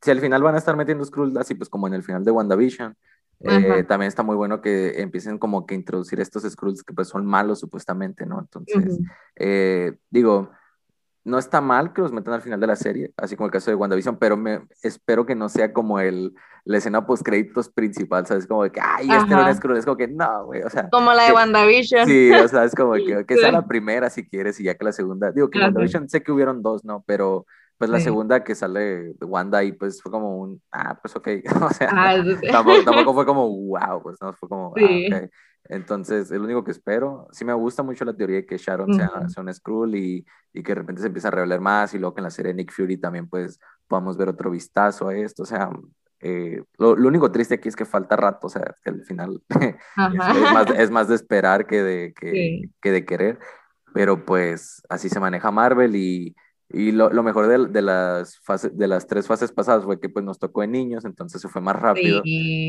si 0.00 0.10
al 0.10 0.20
final 0.20 0.42
van 0.42 0.56
a 0.56 0.58
estar 0.58 0.76
metiendo 0.76 1.04
Skrull 1.04 1.36
así, 1.38 1.54
pues 1.54 1.68
como 1.68 1.86
en 1.86 1.94
el 1.94 2.02
final 2.02 2.24
de 2.24 2.32
WandaVision, 2.32 2.96
Eh, 3.40 3.84
también 3.86 4.08
está 4.08 4.22
muy 4.22 4.34
bueno 4.34 4.60
que 4.60 5.00
empiecen 5.00 5.38
como 5.38 5.66
que 5.66 5.74
introducir 5.74 6.20
estos 6.20 6.44
Skrulls 6.44 6.82
que 6.82 6.94
pues 6.94 7.08
son 7.08 7.26
malos 7.26 7.60
supuestamente, 7.60 8.24
¿no? 8.24 8.40
Entonces, 8.40 8.98
eh, 9.36 9.92
digo, 10.10 10.50
no 11.24 11.38
está 11.38 11.60
mal 11.60 11.92
que 11.92 12.00
los 12.00 12.12
metan 12.12 12.34
al 12.34 12.42
final 12.42 12.60
de 12.60 12.66
la 12.68 12.76
serie, 12.76 13.12
así 13.16 13.36
como 13.36 13.46
el 13.46 13.52
caso 13.52 13.70
de 13.70 13.74
WandaVision, 13.74 14.16
pero 14.16 14.36
me 14.36 14.62
espero 14.82 15.26
que 15.26 15.34
no 15.34 15.48
sea 15.48 15.72
como 15.72 15.98
el, 15.98 16.34
la 16.64 16.78
escena 16.78 17.04
post 17.04 17.24
créditos 17.24 17.68
principal, 17.68 18.26
¿sabes? 18.26 18.46
Como 18.46 18.62
de 18.62 18.70
que, 18.70 18.80
ay, 18.80 19.08
este 19.10 19.34
era 19.34 19.44
un 19.44 19.54
Skrull, 19.54 19.76
es 19.76 19.84
como 19.84 19.96
que 19.96 20.08
no, 20.08 20.46
güey, 20.46 20.62
o 20.62 20.70
sea. 20.70 20.88
Como 20.88 21.12
la 21.12 21.24
de 21.24 21.32
WandaVision. 21.32 22.06
Sí, 22.06 22.30
o 22.30 22.48
sea, 22.48 22.64
es 22.64 22.74
como 22.74 22.94
que, 22.94 23.24
que 23.26 23.36
sea 23.36 23.52
la 23.52 23.66
primera 23.66 24.08
si 24.08 24.26
quieres 24.26 24.58
y 24.60 24.64
ya 24.64 24.76
que 24.76 24.84
la 24.84 24.92
segunda, 24.92 25.32
digo 25.32 25.50
que 25.50 25.58
WandaVision 25.58 26.08
sé 26.08 26.22
que 26.22 26.32
hubieron 26.32 26.62
dos, 26.62 26.84
¿no? 26.84 27.02
Pero 27.06 27.44
pues 27.78 27.90
la 27.90 28.00
segunda 28.00 28.42
que 28.42 28.54
sale 28.54 29.12
de 29.14 29.26
Wanda 29.26 29.62
y 29.62 29.72
pues 29.72 30.00
fue 30.00 30.10
como 30.10 30.38
un, 30.38 30.62
ah, 30.72 30.98
pues 31.00 31.14
ok, 31.16 31.28
o 31.62 31.70
sea, 31.70 31.90
ah, 31.92 32.16
tampoco, 32.82 33.14
fue 33.14 33.26
como, 33.26 33.48
wow, 33.48 34.02
pues 34.02 34.16
no, 34.20 34.32
fue 34.32 34.48
como, 34.48 34.74
ah, 34.76 35.16
ok. 35.16 35.30
Entonces, 35.68 36.30
es 36.30 36.38
lo 36.38 36.44
único 36.44 36.64
que 36.64 36.70
espero. 36.70 37.26
Sí 37.32 37.44
me 37.44 37.52
gusta 37.52 37.82
mucho 37.82 38.04
la 38.04 38.16
teoría 38.16 38.36
de 38.36 38.46
que 38.46 38.56
Sharon 38.56 38.94
sea, 38.94 39.10
un 39.36 39.52
Skrull 39.52 39.96
y, 39.96 40.24
y, 40.52 40.62
que 40.62 40.72
de 40.72 40.76
repente 40.76 41.00
se 41.00 41.08
empieza 41.08 41.28
a 41.28 41.32
revelar 41.32 41.60
más 41.60 41.92
y 41.94 41.98
luego 41.98 42.14
que 42.14 42.20
en 42.20 42.24
la 42.24 42.30
serie 42.30 42.54
Nick 42.54 42.72
Fury 42.72 42.98
también 42.98 43.28
pues 43.28 43.58
podamos 43.88 44.16
ver 44.16 44.28
otro 44.28 44.50
vistazo 44.50 45.08
a 45.08 45.16
esto. 45.16 45.42
O 45.42 45.46
sea, 45.46 45.70
eh, 46.20 46.62
lo, 46.78 46.96
lo, 46.96 47.08
único 47.08 47.30
triste 47.30 47.54
aquí 47.54 47.68
es 47.68 47.76
que 47.76 47.84
falta 47.84 48.16
rato, 48.16 48.46
o 48.46 48.50
sea, 48.50 48.74
que 48.82 48.90
al 48.90 49.04
final 49.04 49.42
es, 49.48 49.74
más, 49.96 50.70
es, 50.70 50.90
más, 50.90 51.08
de 51.08 51.14
esperar 51.14 51.66
que 51.66 51.82
de, 51.82 52.14
que, 52.14 52.70
que 52.80 52.90
de 52.92 53.04
querer. 53.04 53.38
Pero 53.92 54.24
pues 54.24 54.82
así 54.88 55.08
se 55.08 55.20
maneja 55.20 55.50
Marvel 55.50 55.96
y 55.96 56.36
y 56.68 56.90
lo, 56.90 57.10
lo 57.10 57.22
mejor 57.22 57.46
de, 57.46 57.68
de, 57.68 57.82
las 57.82 58.38
fases, 58.40 58.76
de 58.76 58.88
las 58.88 59.06
tres 59.06 59.26
fases 59.26 59.52
pasadas 59.52 59.84
fue 59.84 60.00
que 60.00 60.08
pues 60.08 60.24
nos 60.24 60.38
tocó 60.38 60.64
en 60.64 60.72
niños, 60.72 61.04
entonces 61.04 61.40
se 61.40 61.48
fue 61.48 61.62
más 61.62 61.76
rápido, 61.76 62.22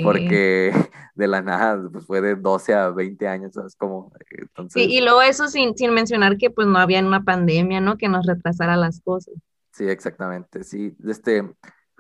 porque 0.04 0.72
de 1.16 1.28
la 1.28 1.42
nada 1.42 1.82
pues, 1.92 2.06
fue 2.06 2.22
de 2.22 2.36
12 2.36 2.74
a 2.76 2.90
20 2.92 3.28
años, 3.28 3.54
¿sabes? 3.54 3.76
Como, 3.76 4.12
entonces... 4.30 4.84
Sí, 4.84 4.90
y 4.90 5.02
luego 5.02 5.22
eso 5.24 5.48
sin, 5.48 5.76
sin 5.76 5.94
mencionar 5.94 6.38
que 6.38 6.52
pues 6.52 6.68
no 6.68 6.78
había 6.78 7.00
una 7.00 7.24
pandemia, 7.24 7.82
¿no? 7.82 7.98
Que 7.98 8.08
nos 8.08 8.26
retrasara 8.28 8.76
las 8.76 9.02
cosas. 9.02 9.34
Sí, 9.72 9.86
exactamente, 9.90 10.64
sí. 10.64 10.96
Este, 11.08 11.50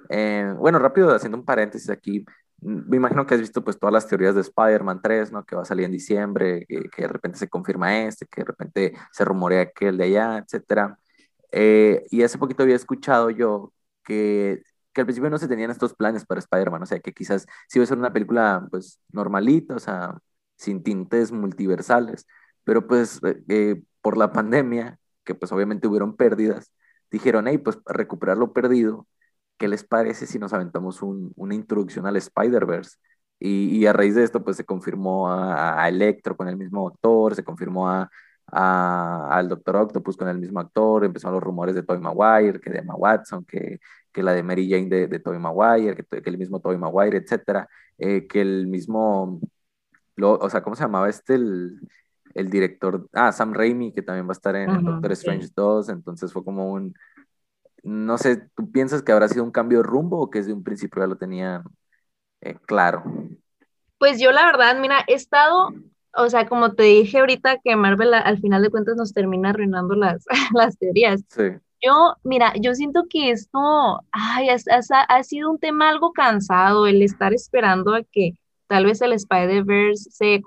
eh, 0.09 0.53
bueno, 0.55 0.77
rápido, 0.77 1.15
haciendo 1.15 1.37
un 1.37 1.45
paréntesis 1.45 1.89
aquí, 1.89 2.23
me 2.59 2.97
imagino 2.97 3.25
que 3.25 3.35
has 3.35 3.39
visto 3.39 3.63
pues 3.63 3.79
todas 3.79 3.93
las 3.93 4.07
teorías 4.07 4.35
de 4.35 4.41
Spider-Man 4.41 5.01
3, 5.01 5.31
¿no? 5.31 5.43
Que 5.43 5.55
va 5.55 5.63
a 5.63 5.65
salir 5.65 5.85
en 5.85 5.91
diciembre, 5.91 6.65
que, 6.67 6.89
que 6.95 7.01
de 7.03 7.07
repente 7.07 7.39
se 7.39 7.49
confirma 7.49 8.03
este, 8.03 8.27
que 8.27 8.41
de 8.41 8.45
repente 8.45 8.93
se 9.11 9.25
rumorea 9.25 9.71
que 9.71 9.87
el 9.89 9.97
de 9.97 10.05
allá, 10.05 10.37
etcétera. 10.37 10.97
Eh, 11.51 12.05
y 12.11 12.23
hace 12.23 12.37
poquito 12.37 12.63
había 12.63 12.75
escuchado 12.75 13.29
yo 13.29 13.73
que, 14.03 14.61
que, 14.93 15.01
al 15.01 15.07
principio 15.07 15.29
no 15.29 15.37
se 15.37 15.47
tenían 15.47 15.71
estos 15.71 15.93
planes 15.93 16.25
para 16.25 16.39
Spider-Man, 16.39 16.83
o 16.83 16.85
sea, 16.85 16.99
que 16.99 17.13
quizás 17.13 17.45
sí 17.67 17.79
iba 17.79 17.83
a 17.83 17.87
ser 17.87 17.97
una 17.97 18.13
película 18.13 18.67
pues 18.71 18.99
normalita, 19.11 19.75
o 19.75 19.79
sea, 19.79 20.17
sin 20.57 20.83
tintes 20.83 21.31
multiversales, 21.31 22.25
pero 22.63 22.87
pues 22.87 23.21
eh, 23.23 23.43
eh, 23.49 23.81
por 24.01 24.17
la 24.17 24.31
pandemia, 24.33 24.99
que 25.23 25.35
pues 25.35 25.51
obviamente 25.51 25.87
hubieron 25.87 26.15
pérdidas, 26.15 26.73
dijeron, 27.11 27.47
hey, 27.47 27.57
pues 27.59 27.79
recuperar 27.85 28.37
lo 28.37 28.53
perdido, 28.53 29.07
¿qué 29.57 29.67
les 29.67 29.83
parece 29.83 30.25
si 30.27 30.39
nos 30.39 30.53
aventamos 30.53 31.01
un, 31.01 31.33
una 31.35 31.55
introducción 31.55 32.05
al 32.07 32.17
Spider-Verse? 32.17 32.97
Y, 33.39 33.77
y, 33.77 33.85
a 33.85 33.93
raíz 33.93 34.15
de 34.15 34.23
esto, 34.23 34.43
pues 34.43 34.57
se 34.57 34.65
confirmó 34.65 35.29
a, 35.31 35.81
a 35.83 35.89
Electro 35.89 36.35
con 36.35 36.47
el 36.47 36.57
mismo 36.57 36.81
autor, 36.87 37.35
se 37.35 37.43
confirmó 37.43 37.89
a, 37.89 38.09
al 38.51 39.49
Doctor 39.49 39.75
Octopus 39.75 40.15
con 40.15 40.27
el 40.29 40.39
mismo 40.39 40.59
actor, 40.59 41.03
empezaron 41.03 41.35
los 41.35 41.43
rumores 41.43 41.75
de 41.75 41.83
Tobey 41.83 42.01
Maguire, 42.01 42.59
que 42.59 42.69
de 42.69 42.79
Emma 42.79 42.95
Watson, 42.95 43.43
que, 43.45 43.79
que 44.11 44.23
la 44.23 44.33
de 44.33 44.43
Mary 44.43 44.69
Jane 44.69 44.87
de, 44.87 45.07
de 45.07 45.19
Tobey 45.19 45.39
Maguire, 45.39 45.95
que, 45.95 46.21
que, 46.21 46.29
el 46.29 46.37
mismo 46.37 46.59
Tobey 46.59 46.77
Maguire, 46.77 47.17
etcétera, 47.17 47.67
eh, 47.97 48.25
que 48.27 48.41
el 48.41 48.67
mismo, 48.67 49.41
lo, 50.15 50.33
o 50.33 50.49
sea, 50.49 50.61
¿cómo 50.63 50.75
se 50.75 50.83
llamaba 50.83 51.09
este? 51.09 51.35
El, 51.35 51.79
el, 52.33 52.49
director, 52.49 53.09
ah, 53.13 53.31
Sam 53.31 53.53
Raimi, 53.53 53.93
que 53.93 54.01
también 54.01 54.27
va 54.27 54.31
a 54.31 54.33
estar 54.33 54.55
en 54.55 54.83
Doctor 54.83 55.11
Strange 55.11 55.49
2, 55.53 55.89
entonces 55.89 56.31
fue 56.31 56.43
como 56.43 56.71
un, 56.71 56.93
no 57.83 58.17
sé, 58.17 58.49
¿tú 58.55 58.71
piensas 58.71 59.01
que 59.01 59.11
habrá 59.11 59.27
sido 59.27 59.43
un 59.43 59.51
cambio 59.51 59.79
de 59.79 59.83
rumbo 59.83 60.19
o 60.19 60.29
que 60.29 60.39
desde 60.39 60.53
un 60.53 60.63
principio 60.63 61.01
ya 61.01 61.07
lo 61.07 61.17
tenían 61.17 61.63
eh, 62.41 62.55
claro? 62.65 63.03
Pues 63.97 64.19
yo 64.19 64.31
la 64.31 64.45
verdad, 64.45 64.79
mira, 64.79 65.03
he 65.07 65.15
estado 65.15 65.69
o 66.17 66.29
sea, 66.29 66.47
como 66.47 66.73
te 66.73 66.83
dije 66.83 67.19
ahorita 67.19 67.59
que 67.63 67.75
Marvel 67.75 68.13
al 68.13 68.39
final 68.39 68.61
de 68.61 68.69
cuentas 68.69 68.95
nos 68.95 69.13
termina 69.13 69.51
arruinando 69.51 69.95
las, 69.95 70.25
las 70.53 70.77
teorías. 70.77 71.23
Sí. 71.29 71.43
Yo, 71.81 72.15
mira, 72.23 72.53
yo 72.59 72.73
siento 72.73 73.05
que 73.07 73.29
esto, 73.29 73.59
ay, 74.11 74.49
ha, 74.49 75.23
sido 75.23 75.51
un 75.51 75.59
tema 75.59 75.89
algo 75.89 76.11
cansado 76.11 76.87
el 76.87 77.03
estar 77.03 77.33
esperando 77.33 77.93
a 77.93 78.01
que 78.03 78.33
tal 78.65 78.85
vez 78.85 78.99
el 79.01 79.13
Spider-Verse 79.13 80.09
se, 80.09 80.41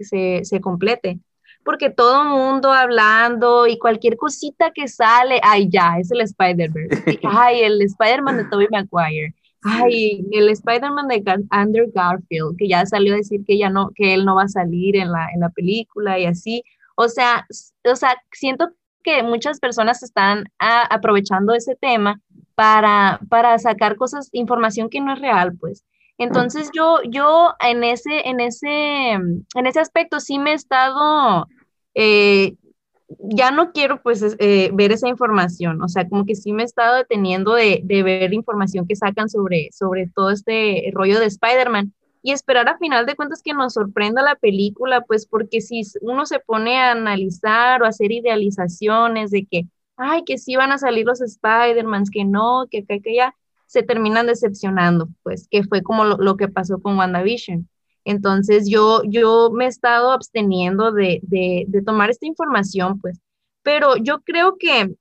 se, 0.00 0.44
se 0.44 0.60
complete 0.60 1.18
porque 1.64 1.90
todo 1.90 2.24
mundo 2.24 2.72
hablando 2.72 3.66
y 3.66 3.78
cualquier 3.78 4.16
cosita 4.16 4.70
que 4.72 4.86
sale, 4.86 5.40
ay, 5.42 5.68
ya, 5.70 5.96
es 5.98 6.10
el 6.10 6.20
Spider-Verse. 6.20 7.20
Ay, 7.24 7.62
el 7.62 7.80
Spider-Man 7.80 8.36
de 8.36 8.44
Tobey 8.44 8.68
Maguire. 8.70 9.34
Ay, 9.64 10.26
el 10.30 10.48
Spider-Man 10.50 11.08
de 11.08 11.22
Andrew 11.50 11.90
Garfield, 11.94 12.56
que 12.58 12.68
ya 12.68 12.84
salió 12.84 13.14
a 13.14 13.16
decir 13.16 13.40
que 13.46 13.58
ya 13.58 13.70
no, 13.70 13.90
que 13.94 14.14
él 14.14 14.24
no 14.24 14.36
va 14.36 14.42
a 14.42 14.48
salir 14.48 14.96
en 14.96 15.10
la, 15.10 15.28
en 15.32 15.40
la 15.40 15.48
película 15.48 16.18
y 16.18 16.26
así. 16.26 16.62
O 16.96 17.08
sea, 17.08 17.46
o 17.84 17.96
sea, 17.96 18.16
siento 18.32 18.70
que 19.02 19.22
muchas 19.22 19.60
personas 19.60 20.02
están 20.02 20.44
aprovechando 20.58 21.54
ese 21.54 21.76
tema 21.76 22.20
para, 22.54 23.20
para 23.28 23.58
sacar 23.58 23.96
cosas, 23.96 24.28
información 24.32 24.88
que 24.88 25.00
no 25.00 25.12
es 25.12 25.20
real, 25.20 25.56
pues. 25.58 25.84
Entonces 26.18 26.70
yo, 26.72 26.98
yo 27.08 27.54
en 27.60 27.84
ese, 27.84 28.28
en 28.28 28.40
ese, 28.40 29.12
en 29.12 29.66
ese 29.66 29.80
aspecto 29.80 30.20
sí 30.20 30.38
me 30.38 30.52
he 30.52 30.54
estado 30.54 31.48
eh, 31.94 32.54
ya 33.18 33.50
no 33.50 33.72
quiero 33.72 34.02
pues 34.02 34.22
eh, 34.38 34.70
ver 34.72 34.92
esa 34.92 35.08
información, 35.08 35.82
o 35.82 35.88
sea, 35.88 36.08
como 36.08 36.24
que 36.24 36.34
sí 36.34 36.52
me 36.52 36.62
he 36.62 36.66
estado 36.66 36.96
deteniendo 36.96 37.54
de, 37.54 37.80
de 37.84 38.02
ver 38.02 38.32
información 38.32 38.86
que 38.86 38.96
sacan 38.96 39.28
sobre, 39.28 39.68
sobre 39.72 40.08
todo 40.14 40.30
este 40.30 40.90
rollo 40.92 41.20
de 41.20 41.26
Spider-Man 41.26 41.92
y 42.22 42.32
esperar 42.32 42.68
a 42.68 42.78
final 42.78 43.04
de 43.04 43.16
cuentas 43.16 43.42
que 43.42 43.52
nos 43.52 43.74
sorprenda 43.74 44.22
la 44.22 44.36
película, 44.36 45.02
pues 45.02 45.26
porque 45.26 45.60
si 45.60 45.82
uno 46.00 46.24
se 46.24 46.40
pone 46.40 46.78
a 46.78 46.92
analizar 46.92 47.82
o 47.82 47.86
hacer 47.86 48.12
idealizaciones 48.12 49.30
de 49.30 49.46
que, 49.46 49.66
ay, 49.96 50.24
que 50.24 50.38
sí 50.38 50.56
van 50.56 50.72
a 50.72 50.78
salir 50.78 51.04
los 51.04 51.20
Spider-Mans, 51.20 52.10
que 52.10 52.24
no, 52.24 52.66
que 52.70 52.84
que 52.86 53.14
ya, 53.14 53.34
se 53.66 53.82
terminan 53.82 54.26
decepcionando, 54.26 55.08
pues, 55.22 55.48
que 55.50 55.64
fue 55.64 55.82
como 55.82 56.04
lo, 56.04 56.16
lo 56.16 56.36
que 56.36 56.48
pasó 56.48 56.80
con 56.80 56.96
WandaVision. 56.96 57.68
Entonces 58.04 58.68
yo, 58.68 59.02
yo 59.04 59.50
me 59.50 59.64
he 59.64 59.68
estado 59.68 60.12
absteniendo 60.12 60.92
de, 60.92 61.20
tomar 61.84 62.10
esta 62.10 62.26
información, 62.26 63.00
pues, 63.00 63.18
pero 63.62 63.96
yo 63.96 64.20
creo 64.22 64.56
que, 64.58 64.94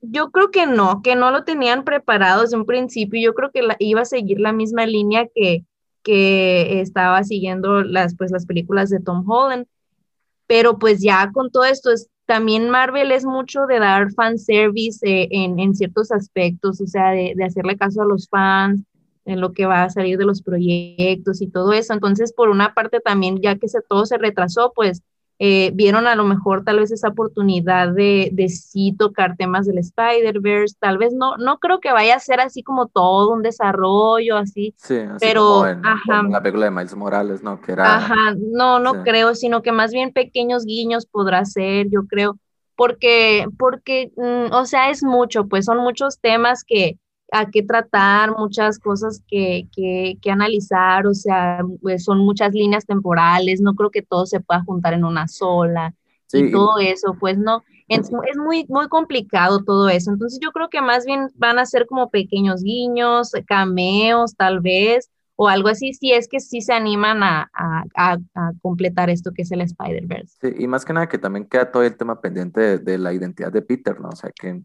yo 0.00 0.30
creo 0.30 0.50
que 0.50 0.66
no, 0.66 1.02
que 1.02 1.16
no 1.16 1.30
lo 1.32 1.44
tenían 1.44 1.84
preparado 1.84 2.42
desde 2.42 2.56
un 2.56 2.66
principio. 2.66 3.20
Yo 3.20 3.34
creo 3.34 3.50
que 3.50 3.66
iba 3.80 4.02
a 4.02 4.04
seguir 4.04 4.38
la 4.40 4.52
misma 4.52 4.86
línea 4.86 5.26
que, 5.34 5.64
que 6.02 6.80
estaba 6.80 7.24
siguiendo 7.24 7.82
las, 7.82 8.16
pues, 8.16 8.30
las 8.30 8.46
películas 8.46 8.90
de 8.90 9.00
Tom 9.00 9.28
Holland. 9.28 9.66
Pero 10.46 10.78
pues 10.78 11.02
ya 11.02 11.32
con 11.32 11.50
todo 11.50 11.64
esto, 11.64 11.90
es, 11.90 12.08
también 12.26 12.70
Marvel 12.70 13.10
es 13.10 13.24
mucho 13.24 13.66
de 13.66 13.80
dar 13.80 14.12
fanservice 14.12 15.04
eh, 15.04 15.28
en, 15.32 15.58
en 15.58 15.74
ciertos 15.74 16.12
aspectos, 16.12 16.80
o 16.80 16.86
sea, 16.86 17.10
de, 17.10 17.32
de 17.34 17.44
hacerle 17.44 17.76
caso 17.76 18.02
a 18.02 18.06
los 18.06 18.28
fans, 18.28 18.84
en 19.26 19.40
lo 19.40 19.52
que 19.52 19.66
va 19.66 19.82
a 19.84 19.90
salir 19.90 20.18
de 20.18 20.24
los 20.24 20.42
proyectos 20.42 21.42
y 21.42 21.48
todo 21.48 21.72
eso. 21.72 21.92
Entonces, 21.92 22.32
por 22.32 22.48
una 22.48 22.74
parte 22.74 23.00
también, 23.00 23.40
ya 23.42 23.56
que 23.56 23.68
se, 23.68 23.80
todo 23.82 24.06
se 24.06 24.18
retrasó, 24.18 24.72
pues 24.74 25.02
eh, 25.38 25.70
vieron 25.74 26.06
a 26.06 26.14
lo 26.14 26.24
mejor 26.24 26.64
tal 26.64 26.78
vez 26.78 26.90
esa 26.90 27.08
oportunidad 27.08 27.92
de, 27.92 28.30
de 28.32 28.48
sí 28.48 28.94
tocar 28.98 29.36
temas 29.36 29.66
del 29.66 29.76
Spider-Verse, 29.76 30.76
tal 30.80 30.96
vez 30.96 31.12
no, 31.12 31.36
no 31.36 31.58
creo 31.58 31.78
que 31.78 31.92
vaya 31.92 32.16
a 32.16 32.20
ser 32.20 32.40
así 32.40 32.62
como 32.62 32.86
todo 32.86 33.34
un 33.34 33.42
desarrollo 33.42 34.38
así, 34.38 34.74
sí, 34.78 34.98
pero 35.20 35.64
ajá, 35.64 36.22
la 36.22 36.40
película 36.40 36.66
de 36.66 36.70
Miles 36.70 36.96
Morales, 36.96 37.42
¿no? 37.42 37.60
Que 37.60 37.72
era, 37.72 37.96
ajá, 37.96 38.34
no, 38.38 38.78
no 38.78 39.02
creo, 39.02 39.34
sino 39.34 39.60
que 39.60 39.72
más 39.72 39.92
bien 39.92 40.10
pequeños 40.10 40.64
guiños 40.64 41.04
podrá 41.04 41.44
ser, 41.44 41.90
yo 41.90 42.06
creo, 42.06 42.38
porque, 42.74 43.46
porque, 43.58 44.12
mm, 44.16 44.54
o 44.54 44.64
sea, 44.64 44.88
es 44.88 45.02
mucho, 45.02 45.48
pues 45.48 45.66
son 45.66 45.78
muchos 45.78 46.18
temas 46.18 46.64
que, 46.64 46.98
a 47.32 47.50
qué 47.50 47.62
tratar, 47.62 48.36
muchas 48.36 48.78
cosas 48.78 49.22
que, 49.26 49.66
que, 49.74 50.16
que, 50.20 50.30
analizar, 50.30 51.06
o 51.06 51.14
sea, 51.14 51.60
pues 51.82 52.04
son 52.04 52.18
muchas 52.18 52.52
líneas 52.52 52.86
temporales, 52.86 53.60
no 53.60 53.74
creo 53.74 53.90
que 53.90 54.02
todo 54.02 54.26
se 54.26 54.40
pueda 54.40 54.62
juntar 54.62 54.94
en 54.94 55.04
una 55.04 55.26
sola 55.26 55.94
y 56.32 56.50
todo 56.50 56.78
eso, 56.78 57.16
pues 57.18 57.38
no, 57.38 57.62
es, 57.88 58.10
es, 58.28 58.36
muy, 58.36 58.66
muy 58.68 58.88
complicado 58.88 59.62
todo 59.64 59.88
eso, 59.88 60.10
entonces 60.10 60.38
yo 60.42 60.50
creo 60.52 60.68
que 60.68 60.80
más 60.82 61.04
bien 61.04 61.28
van 61.36 61.58
a 61.58 61.66
ser 61.66 61.86
como 61.86 62.10
pequeños 62.10 62.62
guiños, 62.62 63.32
cameos 63.46 64.34
tal 64.36 64.60
vez, 64.60 65.10
o 65.36 65.48
algo 65.48 65.68
así, 65.68 65.92
si 65.92 66.12
es 66.12 66.28
que 66.28 66.40
sí 66.40 66.62
se 66.62 66.72
animan 66.72 67.22
a, 67.22 67.50
a, 67.54 68.18
a, 68.34 68.52
completar 68.62 69.10
esto 69.10 69.32
que 69.32 69.42
es 69.42 69.52
el 69.52 69.60
Spider-Verse. 69.60 70.38
Sí, 70.40 70.62
y 70.62 70.66
más 70.66 70.84
que 70.84 70.94
nada 70.94 71.08
que 71.08 71.18
también 71.18 71.44
queda 71.44 71.70
todo 71.70 71.82
el 71.82 71.94
tema 71.96 72.20
pendiente 72.22 72.60
de, 72.60 72.78
de 72.78 72.98
la 72.98 73.12
identidad 73.12 73.52
de 73.52 73.60
Peter, 73.60 74.00
¿no? 74.00 74.08
O 74.08 74.16
sea, 74.16 74.30
que 74.34 74.62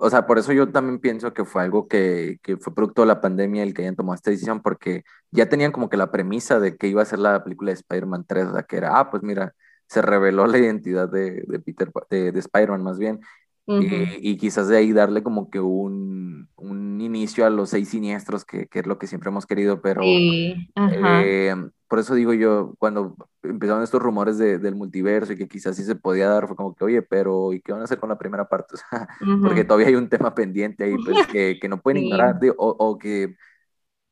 o 0.00 0.10
sea, 0.10 0.26
por 0.26 0.38
eso 0.38 0.52
yo 0.52 0.70
también 0.70 0.98
pienso 0.98 1.34
que 1.34 1.44
fue 1.44 1.62
algo 1.62 1.88
que, 1.88 2.38
que, 2.42 2.56
fue 2.56 2.74
producto 2.74 3.02
de 3.02 3.08
la 3.08 3.20
pandemia 3.20 3.62
el 3.62 3.74
que 3.74 3.82
hayan 3.82 3.96
tomado 3.96 4.14
esta 4.14 4.30
decisión, 4.30 4.60
porque 4.60 5.04
ya 5.30 5.48
tenían 5.48 5.72
como 5.72 5.88
que 5.88 5.96
la 5.96 6.10
premisa 6.10 6.60
de 6.60 6.76
que 6.76 6.88
iba 6.88 7.02
a 7.02 7.06
ser 7.06 7.18
la 7.18 7.44
película 7.44 7.70
de 7.70 7.74
Spider-Man 7.74 8.24
3, 8.26 8.46
o 8.46 8.52
sea, 8.54 8.62
que 8.62 8.76
era, 8.76 8.98
ah, 8.98 9.10
pues 9.10 9.22
mira, 9.22 9.54
se 9.86 10.02
reveló 10.02 10.46
la 10.46 10.58
identidad 10.58 11.08
de, 11.08 11.44
de 11.46 11.58
Peter, 11.60 11.90
de, 12.10 12.32
de 12.32 12.38
Spider-Man 12.38 12.82
más 12.82 12.98
bien, 12.98 13.20
y, 13.66 14.36
quizás 14.36 14.68
de 14.68 14.76
ahí 14.76 14.92
darle 14.92 15.22
como 15.22 15.48
que 15.48 15.58
un, 15.58 16.48
un, 16.56 17.00
inicio 17.00 17.46
a 17.46 17.50
los 17.50 17.70
seis 17.70 17.88
siniestros, 17.88 18.44
que, 18.44 18.66
que, 18.66 18.80
es 18.80 18.86
lo 18.86 18.98
que 18.98 19.06
siempre 19.06 19.30
hemos 19.30 19.46
querido, 19.46 19.80
pero 19.80 20.02
eh, 20.04 21.54
por 21.94 22.00
eso 22.00 22.16
digo 22.16 22.32
yo, 22.32 22.74
cuando 22.80 23.14
empezaron 23.40 23.84
estos 23.84 24.02
rumores 24.02 24.36
de, 24.36 24.58
del 24.58 24.74
multiverso 24.74 25.32
y 25.32 25.36
que 25.36 25.46
quizás 25.46 25.76
sí 25.76 25.84
se 25.84 25.94
podía 25.94 26.28
dar, 26.28 26.48
fue 26.48 26.56
como 26.56 26.74
que, 26.74 26.82
oye, 26.82 27.02
pero 27.02 27.52
¿y 27.52 27.60
qué 27.60 27.70
van 27.70 27.82
a 27.82 27.84
hacer 27.84 28.00
con 28.00 28.08
la 28.08 28.18
primera 28.18 28.48
parte? 28.48 28.74
Porque 29.40 29.62
todavía 29.62 29.86
hay 29.86 29.94
un 29.94 30.08
tema 30.08 30.34
pendiente 30.34 30.82
ahí 30.82 30.96
pues, 30.96 31.24
que, 31.28 31.56
que 31.60 31.68
no 31.68 31.80
pueden 31.80 32.02
ignorar, 32.02 32.40
o, 32.58 32.68
o, 32.76 32.98
que 32.98 33.36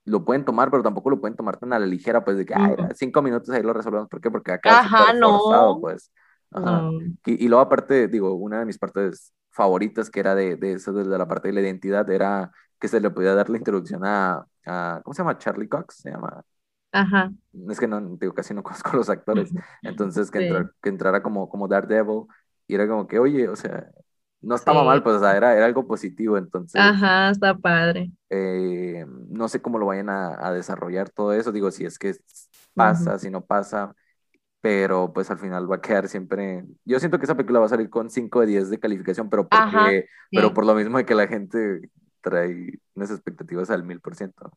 lo 0.05 0.25
pueden 0.25 0.45
tomar, 0.45 0.71
pero 0.71 0.85
tampoco 0.85 1.11
lo 1.11 1.21
pueden 1.21 1.35
tomar 1.35 1.57
tan 1.57 1.73
a 1.73 1.81
la 1.81 1.87
ligera, 1.87 2.25
pues 2.25 2.37
de 2.37 2.47
que, 2.47 2.55
ay, 2.55 2.77
cinco 2.95 3.21
minutos 3.21 3.51
ahí 3.51 3.65
lo 3.65 3.73
resolvemos. 3.73 4.09
¿Por 4.09 4.21
qué? 4.21 4.31
Porque 4.31 4.53
acá 4.53 4.79
Ajá, 4.79 5.13
no. 5.15 5.41
forzado, 5.41 5.81
pues. 5.81 6.13
Ajá. 6.53 6.89
Y, 7.27 7.47
y, 7.47 7.49
luego 7.49 7.63
aparte, 7.63 8.07
digo, 8.07 8.33
una 8.35 8.61
de 8.61 8.65
mis 8.65 8.79
partes 8.79 9.33
favoritas 9.51 10.09
que 10.09 10.21
era 10.21 10.37
de, 10.37 10.55
de 10.55 10.75
eso, 10.75 10.93
de 10.93 11.19
la 11.19 11.27
parte 11.27 11.49
de 11.49 11.55
la 11.55 11.63
identidad, 11.63 12.09
era 12.09 12.53
que 12.79 12.87
se 12.87 13.01
le 13.01 13.11
podía 13.11 13.35
dar 13.35 13.51
la 13.51 13.59
introducción 13.59 14.05
a, 14.05 14.47
a 14.67 15.01
¿cómo 15.03 15.15
se 15.15 15.23
llama? 15.23 15.37
Charlie 15.37 15.69
Cox, 15.69 15.97
se 15.97 16.13
llama. 16.13 16.45
Ajá. 16.93 17.33
Es 17.69 17.81
que 17.81 17.89
no, 17.89 18.01
digo, 18.17 18.35
casi 18.35 18.55
no 18.55 18.63
conozco 18.63 18.97
los 18.97 19.09
actores. 19.09 19.51
Entonces, 19.83 20.31
que, 20.31 20.65
que 20.83 20.89
entrara 20.89 21.23
como, 21.23 21.49
como 21.49 21.67
Daredevil 21.67 22.27
y 22.67 22.75
era 22.75 22.87
como 22.87 23.07
que, 23.07 23.19
oye, 23.19 23.49
o 23.49 23.57
sea, 23.57 23.91
no 24.41 24.55
estaba 24.55 24.85
mal, 24.85 25.03
pues, 25.03 25.17
o 25.17 25.21
sea, 25.21 25.37
era, 25.37 25.57
era 25.57 25.67
algo 25.67 25.87
positivo, 25.87 26.37
entonces. 26.37 26.81
Ajá, 26.81 27.31
está 27.31 27.57
padre. 27.57 28.11
Eh, 28.29 29.05
no 29.29 29.49
sé 29.49 29.63
cómo 29.63 29.79
lo 29.79 29.87
vayan 29.87 30.11
a, 30.11 30.47
a, 30.47 30.53
desarrollar 30.53 31.11
todo 31.11 31.33
eso, 31.33 31.53
digo, 31.53 31.71
si 31.71 31.85
es 31.85 31.99
que 31.99 32.15
pasa, 32.75 33.19
si 33.19 33.31
no 33.31 33.45
pasa, 33.45 33.95
pero 34.61 35.13
pues 35.13 35.31
al 35.31 35.39
final 35.39 35.71
va 35.71 35.77
a 35.77 35.81
quedar 35.81 36.09
siempre. 36.09 36.65
Yo 36.85 36.99
siento 36.99 37.19
que 37.19 37.25
esa 37.25 37.37
película 37.37 37.61
va 37.61 37.67
a 37.67 37.71
salir 37.71 37.91
con 37.91 38.11
5 38.11 38.41
de 38.41 38.47
10 38.47 38.71
de 38.71 38.81
calificación, 38.81 39.31
pero 39.31 39.49
porque, 39.49 40.07
pero 40.31 40.53
por 40.55 40.67
lo 40.67 40.75
mismo 40.75 40.99
de 40.99 41.05
que 41.05 41.15
la 41.15 41.27
gente 41.27 41.91
trae 42.21 42.79
unas 42.95 43.11
expectativas 43.11 43.71
al 43.71 43.85
mil 43.85 44.01
por 44.01 44.15
ciento. 44.15 44.53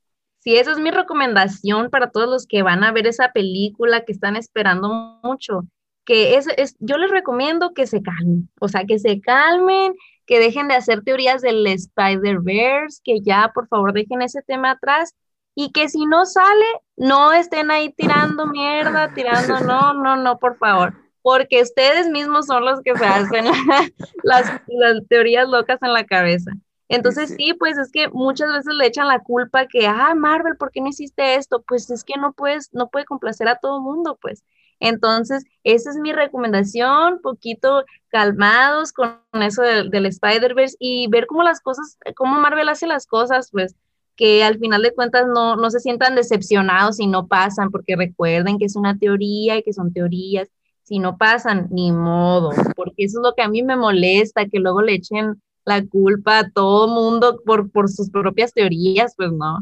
Sí, 0.45 0.57
esa 0.57 0.73
es 0.73 0.77
mi 0.77 0.91
recomendación 0.91 1.89
para 1.89 2.11
todos 2.11 2.29
los 2.29 2.45
que 2.45 2.61
van 2.61 2.83
a 2.83 2.91
ver 2.91 3.07
esa 3.07 3.31
película, 3.31 4.05
que 4.05 4.11
están 4.11 4.35
esperando 4.35 5.19
mucho, 5.23 5.63
que 6.05 6.35
es, 6.37 6.47
es 6.57 6.75
yo 6.79 6.97
les 6.97 7.09
recomiendo 7.09 7.73
que 7.73 7.87
se 7.87 8.03
calmen, 8.03 8.47
o 8.61 8.67
sea, 8.67 8.85
que 8.85 8.99
se 8.99 9.19
calmen, 9.21 9.95
que 10.27 10.37
dejen 10.39 10.67
de 10.67 10.75
hacer 10.75 11.01
teorías 11.03 11.41
del 11.41 11.65
Spider-Verse, 11.65 13.01
que 13.03 13.21
ya 13.21 13.51
por 13.55 13.67
favor 13.67 13.91
dejen 13.93 14.21
ese 14.21 14.43
tema 14.43 14.71
atrás 14.71 15.15
y 15.55 15.71
que 15.71 15.89
si 15.89 16.05
no 16.05 16.27
sale, 16.27 16.65
no 16.95 17.33
estén 17.33 17.71
ahí 17.71 17.91
tirando 17.93 18.45
mierda, 18.45 19.15
tirando, 19.15 19.61
no, 19.61 19.93
no, 20.03 20.15
no, 20.15 20.37
por 20.37 20.59
favor, 20.59 20.93
porque 21.23 21.63
ustedes 21.63 22.07
mismos 22.07 22.45
son 22.45 22.65
los 22.65 22.81
que 22.81 22.95
se 22.95 23.05
hacen 23.05 23.45
las, 24.23 24.61
las 24.67 25.07
teorías 25.09 25.49
locas 25.49 25.79
en 25.81 25.93
la 25.93 26.05
cabeza. 26.05 26.51
Entonces 26.87 27.33
sí. 27.37 27.53
pues 27.57 27.77
es 27.77 27.91
que 27.91 28.09
muchas 28.09 28.51
veces 28.51 28.73
le 28.75 28.85
echan 28.85 29.07
la 29.07 29.19
culpa 29.23 29.67
que, 29.67 29.87
ah, 29.87 30.13
Marvel, 30.15 30.55
¿por 30.57 30.71
qué 30.71 30.81
no 30.81 30.89
hiciste 30.89 31.35
esto? 31.35 31.63
Pues 31.67 31.89
es 31.89 32.03
que 32.03 32.19
no 32.19 32.33
puedes, 32.33 32.73
no 32.73 32.89
puede 32.89 33.05
complacer 33.05 33.47
a 33.47 33.57
todo 33.57 33.81
mundo, 33.81 34.17
pues. 34.21 34.43
Entonces, 34.79 35.45
esa 35.63 35.89
es 35.89 35.95
mi 35.97 36.11
recomendación, 36.13 37.21
poquito 37.21 37.85
calmados 38.09 38.91
con 38.91 39.19
eso 39.33 39.61
del, 39.61 39.89
del 39.89 40.05
Spider-Verse 40.05 40.75
y 40.79 41.07
ver 41.07 41.27
cómo 41.27 41.43
las 41.43 41.61
cosas, 41.61 41.97
cómo 42.15 42.39
Marvel 42.39 42.69
hace 42.69 42.85
las 42.85 43.07
cosas, 43.07 43.49
pues 43.51 43.75
que 44.15 44.43
al 44.43 44.59
final 44.59 44.81
de 44.81 44.93
cuentas 44.93 45.25
no, 45.27 45.55
no 45.55 45.69
se 45.69 45.79
sientan 45.79 46.15
decepcionados 46.15 46.97
si 46.97 47.07
no 47.07 47.27
pasan, 47.27 47.71
porque 47.71 47.95
recuerden 47.95 48.57
que 48.57 48.65
es 48.65 48.75
una 48.75 48.97
teoría 48.97 49.57
y 49.57 49.63
que 49.63 49.73
son 49.73 49.93
teorías. 49.93 50.49
Si 50.83 50.99
no 50.99 51.17
pasan, 51.17 51.67
ni 51.71 51.91
modo, 51.91 52.51
porque 52.75 53.05
eso 53.05 53.19
es 53.19 53.23
lo 53.23 53.33
que 53.33 53.41
a 53.41 53.49
mí 53.49 53.63
me 53.63 53.75
molesta, 53.75 54.45
que 54.45 54.59
luego 54.59 54.83
le 54.83 54.93
echen 54.93 55.41
la 55.65 55.85
culpa 55.85 56.39
a 56.39 56.49
todo 56.49 56.87
mundo 56.87 57.41
por, 57.43 57.71
por 57.71 57.89
sus 57.89 58.09
propias 58.11 58.53
teorías, 58.53 59.15
pues 59.17 59.31
no. 59.31 59.59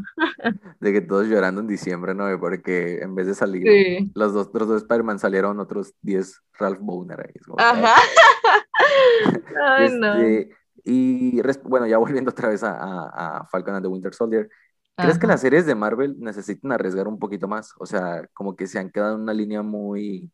De 0.80 0.92
que 0.92 1.02
todos 1.02 1.28
llorando 1.28 1.62
en 1.62 1.68
diciembre, 1.68 2.14
¿no? 2.14 2.26
Porque 2.40 3.00
en 3.00 3.16
vez 3.16 3.28
de 3.28 3.34
salir 3.34 4.12
los 4.14 4.34
dos, 4.34 4.50
los 4.54 4.68
dos 4.68 4.82
Spider-Man 4.84 5.20
salieron 5.20 5.60
otros 5.60 5.94
10 6.02 6.42
Ralph 6.60 6.80
Bowner 6.82 7.20
ahí. 7.22 7.34
Ajá. 7.58 7.96
Ay, 9.66 9.98
no. 9.98 10.16
Este, 10.16 10.56
y 10.84 11.42
bueno, 11.64 11.88
ya 11.88 11.98
volviendo 11.98 12.32
otra 12.32 12.50
vez 12.50 12.64
a, 12.64 13.40
a, 13.40 13.48
Falcon 13.48 13.76
and 13.76 13.86
the 13.86 13.90
Winter 13.90 14.14
Soldier, 14.14 14.50
¿crees 14.98 15.18
que 15.18 15.28
las 15.28 15.40
series 15.40 15.66
de 15.66 15.76
Marvel 15.76 16.18
necesitan 16.20 16.74
arriesgar 16.74 17.08
un 17.08 17.18
poquito 17.18 17.48
más? 17.48 17.74
O 17.80 17.86
sea, 17.86 18.28
como 18.34 18.56
que 18.58 18.68
se 18.68 18.80
han 18.80 18.90
quedado 18.90 19.16
en 19.16 19.22
una 19.22 19.34
línea 19.34 19.62
muy, 19.62 20.30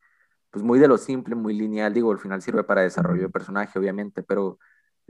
pues 0.49 0.63
muy 0.63 0.79
de 0.79 0.87
lo 0.87 0.97
simple, 0.97 1.35
muy 1.35 1.53
lineal. 1.53 1.93
Digo, 1.93 2.11
al 2.11 2.17
final 2.17 2.41
sirve 2.41 2.63
para 2.63 2.81
desarrollo 2.81 3.21
de 3.21 3.29
personaje, 3.29 3.77
obviamente, 3.77 4.23
pero 4.23 4.57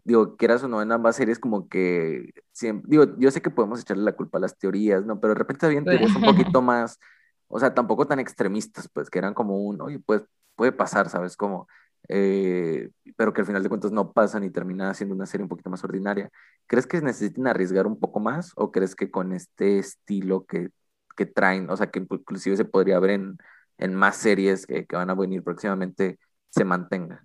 digo, 0.04 0.36
quieras 0.38 0.64
o 0.64 0.68
no, 0.68 0.82
en 0.82 0.92
ambas 0.92 1.16
series 1.16 1.40
como 1.40 1.70
que, 1.70 2.34
siempre, 2.52 2.90
digo, 2.90 3.18
yo 3.18 3.32
sé 3.32 3.42
que 3.42 3.50
podemos 3.50 3.82
echarle 3.82 4.04
la 4.04 4.16
culpa 4.16 4.38
a 4.38 4.42
las 4.42 4.58
teorías, 4.58 5.06
¿no? 5.06 5.20
Pero 5.20 5.34
de 5.34 5.40
repente 5.40 5.66
habían 5.66 5.86
teorías 5.86 6.16
un 6.16 6.22
poquito 6.54 6.62
más, 6.62 7.00
o 7.48 7.60
sea, 7.60 7.74
tampoco 7.74 8.08
tan 8.08 8.20
extremistas, 8.20 8.90
pues, 8.94 9.10
que 9.10 9.20
eran 9.20 9.34
como 9.34 9.58
un, 9.58 9.82
oye, 9.82 10.00
pues 10.00 10.24
puede 10.56 10.72
pasar, 10.72 11.10
¿sabes? 11.10 11.38
Como, 11.38 11.68
eh, 12.10 12.90
pero 13.18 13.34
que 13.34 13.42
al 13.42 13.48
final 13.48 13.64
de 13.64 13.70
cuentas 13.70 13.92
no 13.92 14.12
pasan 14.14 14.44
y 14.44 14.50
termina 14.50 14.94
siendo 14.94 15.16
una 15.16 15.26
serie 15.26 15.44
un 15.44 15.50
poquito 15.50 15.70
más 15.70 15.84
ordinaria. 15.84 16.30
¿Crees 16.68 16.88
que 16.88 17.02
necesiten 17.02 17.48
arriesgar 17.48 17.88
un 17.88 18.00
poco 18.00 18.20
más 18.20 18.52
o 18.56 18.72
crees 18.72 18.96
que 18.96 19.12
con 19.12 19.34
este 19.34 19.80
estilo 19.80 20.46
que, 20.46 20.70
que 21.16 21.26
traen, 21.26 21.70
o 21.70 21.78
sea, 21.78 21.92
que 21.92 22.00
inclusive 22.00 22.58
se 22.58 22.66
podría 22.66 23.00
ver 23.00 23.12
en, 23.12 23.38
en 23.78 23.96
más 23.96 24.18
series 24.18 24.66
que, 24.66 24.86
que, 24.86 24.96
van 24.96 25.10
a 25.10 25.16
venir 25.16 25.44
próximamente, 25.44 26.20
se 26.50 26.66
mantenga? 26.66 27.24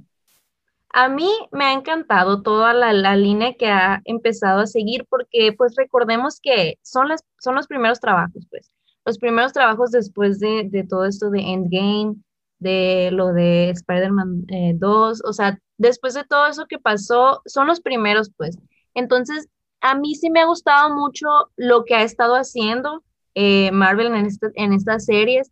A 0.97 1.09
mí 1.09 1.29
me 1.51 1.65
ha 1.65 1.73
encantado 1.73 2.43
toda 2.43 2.73
la, 2.73 3.17
línea 3.17 3.55
que 3.55 3.67
ha 3.67 4.01
empezado 4.05 4.61
a 4.61 4.67
seguir 4.69 5.05
porque 5.11 5.53
pues 5.53 5.75
recordemos 5.77 6.39
que 6.41 6.79
son, 6.83 7.09
las, 7.09 7.25
son 7.41 7.57
los 7.57 7.67
primeros 7.67 7.99
trabajos, 7.99 8.47
pues, 8.49 8.71
los 9.05 9.19
primeros 9.19 9.53
trabajos 9.53 9.91
después 9.91 10.39
de, 10.39 10.69
de 10.71 10.85
todo 10.85 11.05
esto 11.07 11.31
de 11.31 11.41
Endgame, 11.41 12.15
de 12.61 13.11
lo 13.13 13.33
de 13.33 13.71
Spider-Man 13.71 14.47
2, 14.77 15.19
eh, 15.19 15.23
o 15.27 15.33
sea, 15.33 15.59
después 15.79 16.15
de 16.15 16.23
todo 16.23 16.47
eso 16.47 16.67
que 16.67 16.79
pasó, 16.79 17.43
son 17.45 17.67
los 17.67 17.81
primeros, 17.81 18.31
pues. 18.37 18.57
Entonces, 18.95 19.49
a 19.81 19.97
mí 19.97 20.15
sí 20.15 20.31
me 20.31 20.43
ha 20.43 20.47
gustado 20.47 20.95
mucho 20.95 21.27
lo 21.57 21.85
que 21.85 21.97
ha 21.97 22.03
estado 22.03 22.37
haciendo 22.37 23.03
eh, 23.35 23.73
Marvel 23.73 24.15
en, 24.15 24.29
en 24.55 24.73
estas 24.73 25.07
series, 25.07 25.51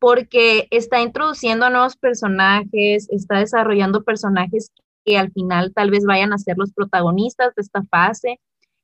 porque 0.00 0.66
está 0.70 1.00
introduciendo 1.00 1.66
a 1.66 1.70
nuevos 1.70 1.96
personajes, 1.96 3.08
está 3.10 3.38
desarrollando 3.38 4.02
personajes 4.02 4.72
que 5.04 5.16
al 5.18 5.30
final 5.30 5.72
tal 5.74 5.90
vez 5.90 6.04
vayan 6.04 6.32
a 6.32 6.38
ser 6.38 6.56
los 6.58 6.72
protagonistas 6.72 7.54
de 7.54 7.62
esta 7.62 7.84
fase 7.84 8.40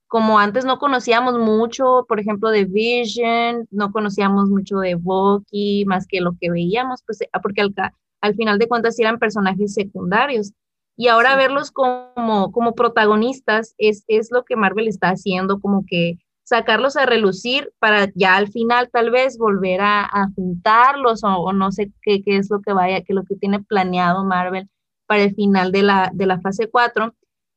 como 0.09 0.39
antes 0.39 0.65
no 0.65 0.79
conocíamos 0.79 1.39
mucho, 1.39 2.05
por 2.09 2.21
ejemplo, 2.21 2.51
de 2.51 2.65
Vision, 2.65 3.67
no 3.71 3.91
conocíamos 3.91 4.49
mucho 4.49 4.79
de 4.79 4.95
Bucky, 4.95 5.85
más 5.87 6.07
que 6.07 6.21
lo 6.21 6.37
que 6.41 6.51
veíamos, 6.51 7.03
pues 7.05 7.19
ah, 7.33 7.41
porque 7.41 7.61
al, 7.61 7.75
al 8.21 8.35
final 8.35 8.59
de 8.59 8.69
cuentas 8.69 8.99
eran 8.99 9.19
personajes 9.19 9.75
secundarios. 9.75 10.53
Y 10.97 11.09
ahora 11.09 11.37
verlos 11.37 11.73
como, 11.73 12.53
como 12.53 12.75
protagonistas 12.75 13.75
es, 13.79 14.05
es 14.07 14.31
lo 14.31 14.45
que 14.45 14.57
Marvel 14.57 14.89
está 14.89 15.09
haciendo, 15.11 15.61
como 15.61 15.85
que 15.87 16.19
sacarlos 16.47 16.97
a 16.97 17.07
relucir 17.07 17.73
para 17.81 18.09
ya 18.15 18.37
al 18.37 18.49
final 18.49 18.89
tal 18.93 19.11
vez 19.11 19.37
volver 19.37 19.81
a, 19.81 20.05
a 20.05 20.29
juntarlos 20.37 21.25
o, 21.25 21.53
no 21.53 21.73
sé 21.73 21.91
qué, 22.03 22.23
qué, 22.23 22.37
es 22.37 22.51
lo 22.51 22.61
que 22.61 22.73
vaya, 22.73 23.03
que 23.03 23.15
lo 23.15 23.25
que 23.25 23.35
tiene 23.35 23.65
planeado 23.65 24.25
Marvel 24.25 24.71
para 25.07 25.25
el 25.25 25.35
final 25.35 25.73
de 25.73 25.83
la, 25.83 26.11
de 26.15 26.27
la 26.27 26.41
fase 26.41 26.71
4. 26.71 27.15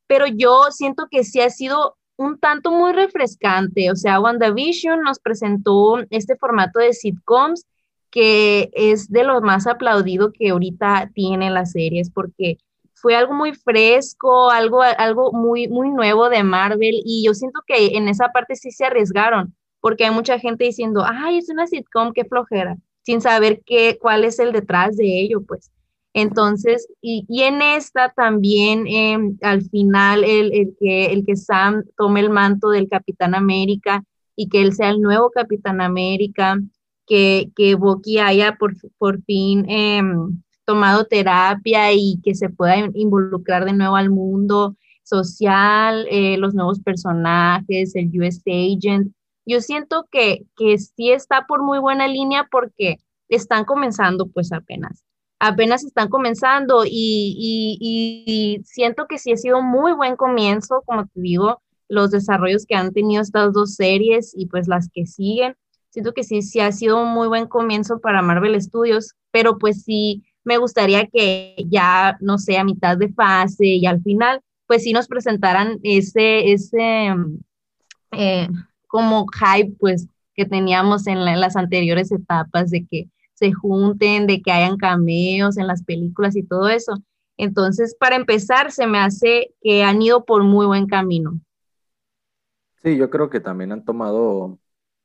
Pero 0.08 0.26
yo 0.26 0.72
siento 0.72 1.08
que 1.10 1.24
sí 1.24 1.40
ha 1.40 1.52
sido 1.52 1.98
un 2.18 2.40
tanto 2.40 2.72
muy 2.72 2.92
refrescante. 2.94 3.92
O 3.92 3.96
sea, 3.96 4.20
WandaVision 4.20 5.02
nos 5.02 5.20
presentó 5.20 6.00
este 6.10 6.36
formato 6.36 6.80
de 6.80 6.94
sitcoms 6.94 7.68
que 8.10 8.72
es 8.74 9.12
de 9.12 9.24
lo 9.24 9.40
más 9.42 9.68
aplaudido 9.68 10.32
que 10.32 10.50
ahorita 10.50 11.12
tienen 11.14 11.54
las 11.54 11.74
series, 11.74 12.10
porque 12.10 12.58
fue 13.02 13.16
algo 13.16 13.34
muy 13.34 13.54
fresco, 13.54 14.50
algo, 14.50 14.82
algo 14.82 15.32
muy, 15.32 15.68
muy 15.68 15.90
nuevo 15.90 16.30
de 16.30 16.44
Marvel, 16.44 17.02
y 17.06 17.24
yo 17.26 17.34
siento 17.34 17.62
que 17.68 17.98
en 17.98 18.08
esa 18.08 18.30
parte 18.30 18.56
sí 18.56 18.72
se 18.72 18.86
arriesgaron, 18.86 19.56
porque 19.82 20.06
hay 20.06 20.12
mucha 20.12 20.40
gente 20.40 20.66
diciendo, 20.66 21.04
ay, 21.06 21.38
es 21.38 21.50
una 21.50 21.68
sitcom, 21.68 22.14
qué 22.14 22.26
flojera, 22.26 22.78
sin 23.04 23.22
saber 23.22 23.62
qué, 23.66 23.98
cuál 24.00 24.24
es 24.24 24.40
el 24.40 24.52
detrás 24.52 24.98
de 24.98 25.22
ello, 25.22 25.42
pues. 25.46 25.72
Entonces, 26.14 26.88
y, 27.02 27.26
en 27.44 27.62
esta 27.62 28.10
también, 28.10 28.88
em, 28.88 29.38
al 29.42 29.62
final, 29.62 30.24
el, 30.24 30.52
el, 30.54 30.76
que, 30.80 31.06
el 31.08 31.26
que 31.26 31.36
Sam 31.36 31.84
tome 31.98 32.20
el 32.20 32.30
manto 32.30 32.70
del 32.70 32.90
Capitán 32.90 33.36
América 33.36 34.04
y 34.36 34.50
que 34.50 34.62
él 34.62 34.74
sea 34.74 34.90
el 34.90 35.02
nuevo 35.02 35.30
Capitán 35.30 35.82
América, 35.82 36.60
que, 37.06 37.52
que 37.56 37.76
Bucky 37.76 38.20
haya 38.20 38.56
por, 38.58 38.76
por 38.98 39.22
fin 39.24 39.66
em, 39.70 40.42
tomado 40.70 41.06
terapia 41.06 41.92
y 41.94 42.22
que 42.24 42.36
se 42.36 42.48
pueda 42.48 42.76
involucrar 42.94 43.66
de 43.66 43.74
nuevo 43.74 43.96
al 43.96 44.12
mundo. 44.12 44.76
social, 45.04 46.06
eh, 46.12 46.38
los 46.38 46.54
nuevos 46.54 46.80
personajes, 46.82 47.96
el 47.96 48.12
US 48.22 48.44
Agent. 48.46 49.12
Yo 49.44 49.60
siento 49.62 50.08
que, 50.12 50.46
que 50.56 50.78
sí 50.78 51.10
está 51.10 51.48
por 51.48 51.64
muy 51.64 51.80
buena 51.80 52.08
línea 52.08 52.48
porque 52.52 52.98
están 53.30 53.66
comenzando 53.66 54.28
pues 54.28 54.52
apenas. 54.54 55.04
Apenas 55.40 55.84
están 55.84 56.10
comenzando 56.10 56.84
y, 56.86 57.36
y, 57.82 58.62
siento 58.64 59.08
que 59.08 59.18
sí 59.18 59.32
ha 59.32 59.38
sido 59.38 59.64
muy 59.64 59.94
buen 59.94 60.16
comienzo, 60.16 60.84
como 60.86 61.08
te 61.08 61.20
digo, 61.20 61.64
los 61.88 62.12
desarrollos 62.12 62.68
que 62.68 62.76
han 62.76 62.94
tenido 62.94 63.24
estas 63.24 63.52
dos 63.54 63.74
series 63.74 64.34
y 64.38 64.46
pues 64.46 64.68
las 64.68 64.90
que 64.94 65.08
siguen. 65.08 65.56
Siento 65.90 66.14
que 66.14 66.24
sí, 66.24 66.44
sí 66.44 66.60
ha 66.60 66.72
sido 66.72 67.02
un 67.02 67.10
muy 67.10 67.28
buen 67.28 67.48
comienzo 67.48 68.00
para 68.00 68.22
Marvel 68.22 68.62
Studios, 68.62 69.16
pero 69.32 69.58
pues 69.58 69.82
sí 69.84 70.24
me 70.44 70.58
gustaría 70.58 71.08
que 71.08 71.56
ya, 71.68 72.18
no 72.22 72.38
sé, 72.38 72.58
a 72.58 72.64
mitad 72.64 72.98
de 72.98 73.10
fase 73.10 73.66
y 73.66 73.86
al 73.86 74.02
final, 74.02 74.42
pues 74.68 74.84
sí 74.84 74.94
nos 74.94 75.08
presentaran 75.08 75.80
ese, 75.84 76.52
ese, 76.52 77.14
eh, 78.12 78.48
como 78.88 79.26
hype, 79.28 79.76
pues, 79.80 80.08
que 80.34 80.46
teníamos 80.46 81.06
en, 81.08 81.24
las 81.24 81.56
anteriores 81.56 82.12
etapas 82.12 82.70
de 82.70 82.86
que 82.90 83.10
se 83.34 83.52
junten, 83.54 84.28
de 84.28 84.42
que 84.42 84.52
hayan 84.52 84.78
cameos 84.78 85.58
en 85.58 85.68
las 85.68 85.84
películas 85.84 86.36
y 86.36 86.44
todo 86.44 86.70
eso. 86.70 86.94
Entonces, 87.38 87.96
para 88.00 88.16
empezar, 88.16 88.72
se 88.72 88.88
me 88.88 89.00
hace 89.00 89.54
que 89.62 89.84
han 89.84 90.02
ido 90.02 90.26
por 90.26 90.44
muy 90.44 90.66
buen 90.66 90.88
camino. 90.88 91.40
Sí, 92.82 92.98
yo 92.98 93.10
creo 93.10 93.30
que 93.30 93.40
también 93.40 93.72
han 93.72 93.84
tomado 93.84 94.60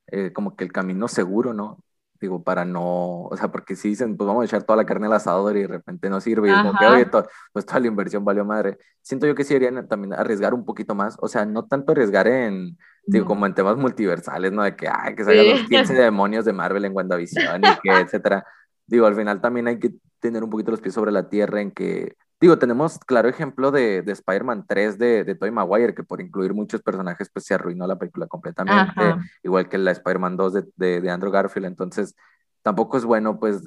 eh, 0.06 0.32
como 0.32 0.56
que 0.56 0.64
el 0.64 0.72
camino 0.72 1.08
seguro, 1.08 1.52
¿no? 1.52 1.83
Digo, 2.24 2.42
para 2.42 2.64
no, 2.64 3.24
o 3.24 3.36
sea, 3.36 3.50
porque 3.50 3.76
si 3.76 3.90
dicen, 3.90 4.16
pues 4.16 4.26
vamos 4.26 4.42
a 4.42 4.44
echar 4.46 4.64
toda 4.64 4.76
la 4.76 4.86
carne 4.86 5.06
al 5.06 5.12
asador 5.12 5.56
y 5.56 5.62
de 5.62 5.68
repente 5.68 6.10
no 6.10 6.20
sirve, 6.20 6.48
y 6.48 6.52
es 6.52 6.58
como 6.58 6.78
que, 6.78 6.86
oye, 6.86 7.06
pues 7.52 7.66
toda 7.66 7.80
la 7.80 7.86
inversión 7.86 8.24
valió 8.24 8.44
madre. 8.44 8.78
Siento 9.02 9.26
yo 9.26 9.34
que 9.34 9.44
sí 9.44 9.54
deberían 9.54 9.86
también 9.86 10.14
arriesgar 10.14 10.54
un 10.54 10.64
poquito 10.64 10.94
más, 10.94 11.16
o 11.20 11.28
sea, 11.28 11.44
no 11.44 11.66
tanto 11.66 11.92
arriesgar 11.92 12.26
en, 12.26 12.76
digo, 13.06 13.26
como 13.26 13.46
en 13.46 13.54
temas 13.54 13.76
multiversales, 13.76 14.52
¿no? 14.52 14.62
De 14.62 14.74
que, 14.74 14.88
ay, 14.88 15.14
que 15.14 15.24
salgan 15.24 15.50
los 15.50 15.68
15 15.68 15.94
demonios 15.94 16.44
de 16.44 16.52
Marvel 16.52 16.84
en 16.84 16.96
WandaVision 16.96 17.62
y 17.64 17.80
que, 17.82 18.00
etcétera. 18.00 18.44
Digo, 18.86 19.06
al 19.06 19.14
final 19.14 19.40
también 19.40 19.68
hay 19.68 19.78
que 19.78 19.94
tener 20.18 20.42
un 20.42 20.50
poquito 20.50 20.70
los 20.70 20.80
pies 20.80 20.94
sobre 20.94 21.12
la 21.12 21.28
tierra 21.28 21.60
en 21.60 21.70
que, 21.70 22.16
digo, 22.44 22.58
tenemos 22.58 22.98
claro 22.98 23.26
ejemplo 23.26 23.70
de, 23.70 24.02
de 24.02 24.12
Spider-Man 24.12 24.66
3 24.68 24.98
de, 24.98 25.24
de 25.24 25.34
Tobey 25.34 25.50
Maguire, 25.50 25.94
que 25.94 26.04
por 26.04 26.20
incluir 26.20 26.52
muchos 26.52 26.82
personajes, 26.82 27.30
pues 27.32 27.46
se 27.46 27.54
arruinó 27.54 27.86
la 27.86 27.98
película 27.98 28.26
completamente, 28.26 29.00
igual 29.42 29.66
que 29.70 29.78
la 29.78 29.92
Spider-Man 29.92 30.36
2 30.36 30.52
de, 30.76 31.00
de, 31.00 31.10
Andrew 31.10 31.32
Garfield, 31.32 31.66
entonces 31.66 32.14
tampoco 32.60 32.98
es 32.98 33.06
bueno, 33.06 33.40
pues, 33.40 33.62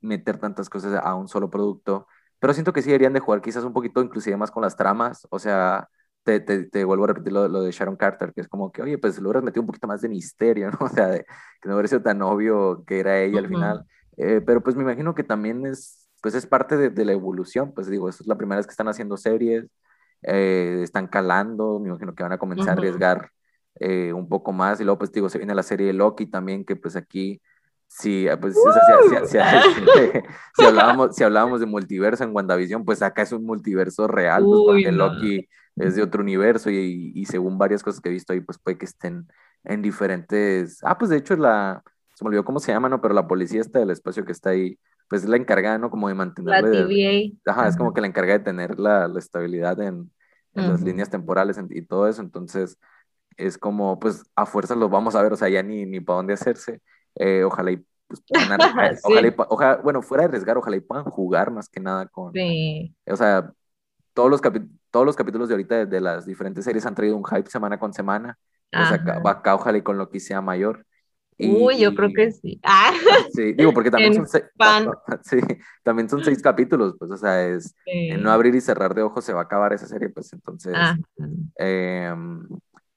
meter 0.00 0.38
tantas 0.38 0.70
cosas 0.70 0.98
a 1.02 1.14
un 1.14 1.28
solo 1.28 1.50
producto, 1.50 2.06
pero 2.38 2.54
siento 2.54 2.72
que 2.72 2.80
sí 2.80 2.88
deberían 2.88 3.12
de 3.12 3.20
jugar 3.20 3.42
quizás 3.42 3.64
un 3.64 3.74
poquito 3.74 4.00
inclusive 4.00 4.38
más 4.38 4.50
con 4.50 4.62
las 4.62 4.76
tramas, 4.76 5.26
o 5.28 5.38
sea, 5.38 5.86
te, 6.22 6.40
te, 6.40 6.64
te, 6.64 6.84
vuelvo 6.84 7.04
a 7.04 7.08
repetir 7.08 7.34
lo, 7.34 7.48
lo, 7.48 7.60
de 7.60 7.70
Sharon 7.70 7.96
Carter, 7.96 8.32
que 8.32 8.40
es 8.40 8.48
como 8.48 8.72
que, 8.72 8.80
oye, 8.80 8.96
pues 8.96 9.18
lo 9.18 9.28
hubieras 9.28 9.44
metido 9.44 9.60
un 9.60 9.66
poquito 9.66 9.88
más 9.88 10.00
de 10.00 10.08
misterio, 10.08 10.70
¿no? 10.72 10.78
O 10.80 10.88
sea, 10.88 11.08
de, 11.08 11.26
que 11.60 11.68
no 11.68 11.74
hubiera 11.74 11.88
sido 11.88 12.00
tan 12.00 12.22
obvio 12.22 12.82
que 12.86 12.98
era 12.98 13.20
ella 13.20 13.40
al 13.40 13.48
final. 13.48 13.84
Eh, 14.16 14.40
pero 14.44 14.62
pues 14.62 14.74
me 14.74 14.82
imagino 14.82 15.14
que 15.14 15.22
también 15.22 15.66
es, 15.66 16.05
pues 16.22 16.34
es 16.34 16.46
parte 16.46 16.76
de, 16.76 16.90
de, 16.90 17.04
la 17.04 17.12
evolución, 17.12 17.72
pues 17.72 17.88
digo, 17.88 18.08
esta 18.08 18.22
es 18.22 18.26
la 18.26 18.36
primera 18.36 18.58
vez 18.58 18.66
que 18.66 18.72
están 18.72 18.88
haciendo 18.88 19.16
series, 19.16 19.66
eh, 20.22 20.80
están 20.82 21.06
calando, 21.06 21.78
me 21.78 21.88
imagino 21.88 22.14
que 22.14 22.22
van 22.22 22.32
a 22.32 22.38
comenzar 22.38 22.70
a 22.70 22.72
arriesgar 22.72 23.30
eh, 23.78 24.12
un 24.12 24.28
poco 24.28 24.52
más, 24.52 24.80
y 24.80 24.84
luego 24.84 24.98
pues 24.98 25.12
digo, 25.12 25.28
se 25.28 25.38
viene 25.38 25.54
la 25.54 25.62
serie 25.62 25.86
de 25.86 25.92
Loki 25.92 26.26
también, 26.26 26.64
que 26.64 26.76
pues 26.76 26.96
aquí, 26.96 27.40
sí, 27.86 28.26
pues 28.40 28.54
si, 28.54 29.38
si, 30.56 30.64
hablábamos, 30.64 31.14
si 31.14 31.24
hablábamos 31.24 31.60
de 31.60 31.66
multiverso 31.66 32.24
en 32.24 32.34
WandaVision, 32.34 32.84
pues 32.84 33.02
acá 33.02 33.22
es 33.22 33.32
un 33.32 33.44
multiverso 33.44 34.08
real, 34.08 34.44
pues 34.44 34.60
porque 34.66 34.92
Loki 34.92 35.48
es 35.76 35.94
de 35.96 36.02
otro 36.02 36.22
universo 36.22 36.70
y, 36.70 37.12
y, 37.14 37.26
según 37.26 37.58
varias 37.58 37.82
cosas 37.82 38.00
que 38.00 38.08
he 38.08 38.12
visto 38.12 38.32
ahí, 38.32 38.40
pues 38.40 38.58
puede 38.58 38.78
que 38.78 38.86
estén 38.86 39.28
en 39.62 39.82
diferentes, 39.82 40.78
ah, 40.82 40.96
pues 40.96 41.10
de 41.10 41.18
hecho 41.18 41.36
la 41.36 41.82
se 42.16 42.24
me 42.24 42.28
olvidó 42.28 42.46
cómo 42.46 42.60
se 42.60 42.72
llama, 42.72 42.88
¿no? 42.88 43.02
Pero 43.02 43.12
la 43.12 43.28
policía 43.28 43.60
está 43.60 43.78
del 43.78 43.90
espacio 43.90 44.24
que 44.24 44.32
está 44.32 44.50
ahí, 44.50 44.78
pues 45.08 45.22
es 45.22 45.28
la 45.28 45.36
encargada, 45.36 45.78
¿no? 45.78 45.90
Como 45.90 46.08
de 46.08 46.14
mantener... 46.14 46.62
La 46.62 46.70
TVA. 46.70 47.38
Ajá, 47.46 47.68
es 47.68 47.76
como 47.76 47.92
que 47.92 48.00
la 48.00 48.06
encarga 48.06 48.32
de 48.32 48.44
tener 48.44 48.78
la, 48.78 49.08
la 49.08 49.18
estabilidad 49.18 49.80
en, 49.80 50.10
en 50.56 50.70
las 50.70 50.82
líneas 50.82 51.10
temporales 51.10 51.60
y 51.70 51.82
todo 51.82 52.08
eso, 52.08 52.22
entonces 52.22 52.78
es 53.36 53.58
como, 53.58 53.98
pues 53.98 54.24
a 54.34 54.46
fuerzas 54.46 54.76
los 54.76 54.90
vamos 54.90 55.14
a 55.14 55.22
ver, 55.22 55.32
o 55.32 55.36
sea, 55.36 55.48
ya 55.48 55.62
ni, 55.62 55.84
ni 55.84 56.00
para 56.00 56.18
dónde 56.18 56.34
hacerse, 56.34 56.80
eh, 57.14 57.44
ojalá 57.44 57.72
y 57.72 57.84
pues, 58.06 58.22
ojalá, 59.48 59.76
bueno, 59.82 60.02
fuera 60.02 60.22
de 60.22 60.28
arriesgar, 60.28 60.56
ojalá 60.56 60.76
y 60.76 60.80
puedan 60.80 61.04
jugar 61.04 61.50
más 61.50 61.68
que 61.68 61.80
nada 61.80 62.06
con, 62.06 62.32
sí. 62.32 62.94
o 63.06 63.16
sea, 63.16 63.52
todos 64.14 64.30
los, 64.30 64.40
todos 64.90 65.04
los 65.04 65.16
capítulos 65.16 65.48
de 65.48 65.54
ahorita 65.54 65.84
de, 65.84 66.00
las 66.00 66.24
diferentes 66.24 66.64
series 66.64 66.86
han 66.86 66.94
traído 66.94 67.16
un 67.16 67.24
hype 67.24 67.50
semana 67.50 67.78
con 67.78 67.92
semana, 67.92 68.38
pues 68.70 68.90
acá, 68.90 69.20
acá 69.24 69.54
ojalá 69.54 69.78
y 69.78 69.82
con 69.82 69.98
lo 69.98 70.08
que 70.08 70.20
sea 70.20 70.40
mayor, 70.40 70.86
Uy, 71.38 71.78
yo 71.78 71.94
creo 71.94 72.10
que 72.12 72.32
sí. 72.32 72.60
Ah. 72.62 72.92
Sí, 73.32 73.52
digo, 73.52 73.72
porque 73.72 73.90
también 73.90 74.14
son, 74.14 74.26
seis, 74.26 74.44
sí, 75.22 75.38
también 75.82 76.08
son 76.08 76.24
seis 76.24 76.40
capítulos, 76.42 76.96
pues, 76.98 77.10
o 77.10 77.16
sea, 77.16 77.46
es 77.46 77.74
en 77.86 78.22
no 78.22 78.30
abrir 78.30 78.54
y 78.54 78.60
cerrar 78.60 78.94
de 78.94 79.02
ojos 79.02 79.24
se 79.24 79.32
va 79.32 79.40
a 79.40 79.44
acabar 79.44 79.72
esa 79.72 79.86
serie, 79.86 80.08
pues 80.08 80.32
entonces, 80.32 80.74
eh, 81.58 82.14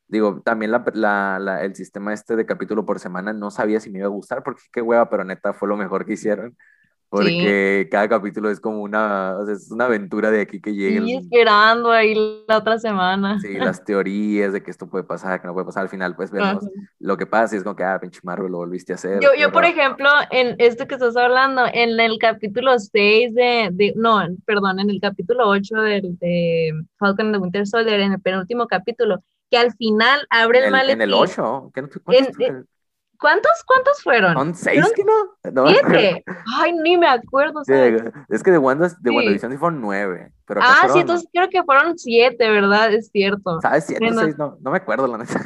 digo, 0.07 0.41
también 0.43 0.71
la, 0.71 0.83
la, 0.93 1.39
la, 1.39 1.63
el 1.63 1.75
sistema 1.75 2.13
este 2.13 2.35
de 2.35 2.45
capítulo 2.45 2.85
por 2.85 2.99
semana 2.99 3.33
no 3.33 3.51
sabía 3.51 3.79
si 3.79 3.89
me 3.89 3.99
iba 3.99 4.07
a 4.07 4.11
gustar, 4.11 4.43
porque 4.43 4.61
qué 4.71 4.81
hueva, 4.81 5.09
pero 5.09 5.23
neta 5.23 5.53
fue 5.53 5.67
lo 5.67 5.77
mejor 5.77 6.05
que 6.05 6.13
hicieron 6.13 6.55
porque 7.09 7.87
cada 7.89 8.07
capítulo 8.07 8.51
es 8.51 8.59
como 8.59 8.83
una, 8.83 9.35
o 9.37 9.45
sea, 9.45 9.55
es 9.55 9.71
una 9.71 9.85
aventura 9.85 10.29
de 10.29 10.41
aquí 10.41 10.61
que 10.61 10.73
llega. 10.73 11.03
Y 11.03 11.17
esperando 11.17 11.91
ahí 11.91 12.13
la 12.47 12.57
otra 12.57 12.77
semana. 12.77 13.39
Sí, 13.39 13.53
las 13.55 13.83
teorías 13.83 14.53
de 14.53 14.61
que 14.61 14.69
esto 14.69 14.87
puede 14.87 15.03
pasar, 15.03 15.41
que 15.41 15.47
no 15.47 15.53
puede 15.53 15.65
pasar, 15.65 15.83
al 15.83 15.89
final 15.89 16.15
pues 16.15 16.29
vemos 16.29 16.67
lo 16.99 17.17
que 17.17 17.25
pasa 17.25 17.55
y 17.55 17.57
es 17.57 17.63
como 17.63 17.75
que, 17.75 17.83
ah, 17.83 17.99
pinche 17.99 18.19
Marvel, 18.21 18.51
lo 18.51 18.59
volviste 18.59 18.93
a 18.93 18.95
hacer. 18.95 19.19
Yo, 19.21 19.29
yo 19.37 19.51
por 19.51 19.65
ejemplo, 19.65 20.07
en 20.29 20.55
esto 20.59 20.87
que 20.87 20.95
estás 20.95 21.17
hablando, 21.17 21.63
en 21.73 21.99
el 21.99 22.19
capítulo 22.19 22.77
6 22.77 23.33
de, 23.33 23.69
de 23.71 23.93
no, 23.95 24.19
perdón, 24.45 24.79
en 24.79 24.91
el 24.91 25.01
capítulo 25.01 25.47
8 25.47 25.75
de, 25.77 26.01
de 26.19 26.73
Falcon 26.99 27.27
and 27.27 27.35
the 27.35 27.39
Winter 27.39 27.67
Soldier, 27.67 27.99
en 27.99 28.13
el 28.13 28.21
penúltimo 28.21 28.67
capítulo, 28.67 29.23
que 29.49 29.57
al 29.57 29.73
final 29.73 30.27
abre 30.29 30.65
el, 30.65 30.71
maletín. 30.71 31.01
En 31.01 31.09
el 31.09 31.13
8, 31.15 31.71
¿qué 31.73 31.81
te 31.81 31.99
¿Cuántos, 33.19 33.51
cuántos 33.65 34.01
fueron? 34.01 34.33
Son 34.33 34.55
seis, 34.55 34.85
¿que 34.95 35.03
no? 35.03 35.67
¿Siete? 35.67 36.23
Ay, 36.57 36.73
ni 36.73 36.97
me 36.97 37.07
acuerdo. 37.07 37.61
es 37.61 38.43
que 38.43 38.51
de 38.51 38.57
Wanda, 38.57 38.89
de 38.99 39.11
WandaVision 39.11 39.51
sí 39.51 39.57
fueron 39.57 39.81
nueve. 39.81 40.31
Pero 40.45 40.61
ah, 40.63 40.87
sí, 40.91 40.99
entonces 40.99 41.27
creo 41.31 41.49
que 41.49 41.61
fueron 41.63 41.97
siete, 41.97 42.49
¿verdad? 42.49 42.93
Es 42.93 43.09
cierto. 43.11 43.59
¿Sabes? 43.61 43.85
Siete, 43.87 44.09
seis, 44.13 44.37
no, 44.37 44.57
no 44.61 44.71
me 44.71 44.77
acuerdo, 44.77 45.05
la 45.07 45.17
neta. 45.17 45.39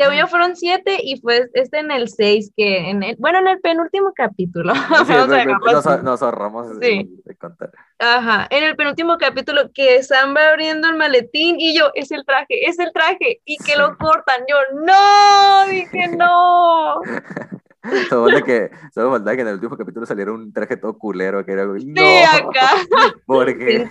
Según 0.00 0.16
yo 0.16 0.26
fueron 0.28 0.56
siete 0.56 0.98
y 1.02 1.20
fue 1.20 1.50
este 1.52 1.78
en 1.78 1.90
el 1.90 2.08
seis, 2.08 2.50
que 2.56 2.88
en 2.88 3.02
el, 3.02 3.16
bueno, 3.18 3.38
en 3.40 3.48
el 3.48 3.60
penúltimo 3.60 4.12
capítulo. 4.14 4.72
nos, 6.02 6.22
ahorramos 6.22 6.80
de 6.80 7.06
contar. 7.38 7.70
Ajá, 7.98 8.46
en 8.48 8.64
el 8.64 8.76
penúltimo 8.76 9.18
capítulo 9.18 9.70
que 9.74 10.02
Sam 10.02 10.34
va 10.34 10.48
abriendo 10.48 10.88
el 10.88 10.96
maletín 10.96 11.60
y 11.60 11.76
yo, 11.76 11.90
es 11.94 12.10
el 12.12 12.24
traje, 12.24 12.66
es 12.66 12.78
el 12.78 12.92
traje, 12.94 13.42
y 13.44 13.58
que 13.58 13.76
lo 13.76 13.98
cortan. 13.98 14.42
Yo, 14.48 14.56
no, 14.86 15.66
dije 15.70 16.08
no. 16.16 17.02
Solo 18.10 18.24
falta 18.26 18.42
que, 18.42 18.70
solo 18.92 19.10
falta 19.10 19.34
que 19.34 19.42
en 19.42 19.48
el 19.48 19.54
último 19.54 19.76
capítulo 19.76 20.04
saliera 20.04 20.32
un 20.32 20.52
traje 20.52 20.76
todo 20.76 20.98
culero, 20.98 21.44
que 21.44 21.52
era 21.52 21.64
no, 21.64 21.78
sí, 21.78 21.86
acá. 21.96 22.70
Porque, 23.26 23.88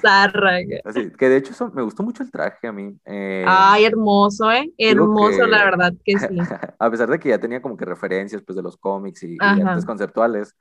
así, 0.85 1.11
que 1.11 1.29
de 1.29 1.37
hecho 1.37 1.71
me 1.73 1.81
gustó 1.81 2.03
mucho 2.03 2.21
el 2.21 2.29
traje 2.29 2.67
a 2.67 2.71
mí. 2.71 2.95
Eh, 3.05 3.43
Ay, 3.47 3.85
hermoso, 3.85 4.51
¿eh? 4.51 4.71
Hermoso, 4.77 5.47
la 5.47 5.63
verdad 5.63 5.93
que 6.05 6.19
sí. 6.19 6.37
a 6.79 6.91
pesar 6.91 7.09
de 7.09 7.19
que 7.19 7.29
ya 7.29 7.39
tenía 7.39 7.61
como 7.61 7.77
que 7.77 7.85
referencias 7.85 8.43
pues 8.43 8.55
de 8.55 8.61
los 8.61 8.77
cómics 8.77 9.23
y, 9.23 9.33
y 9.33 9.37
artes 9.41 9.85
conceptuales, 9.85 10.55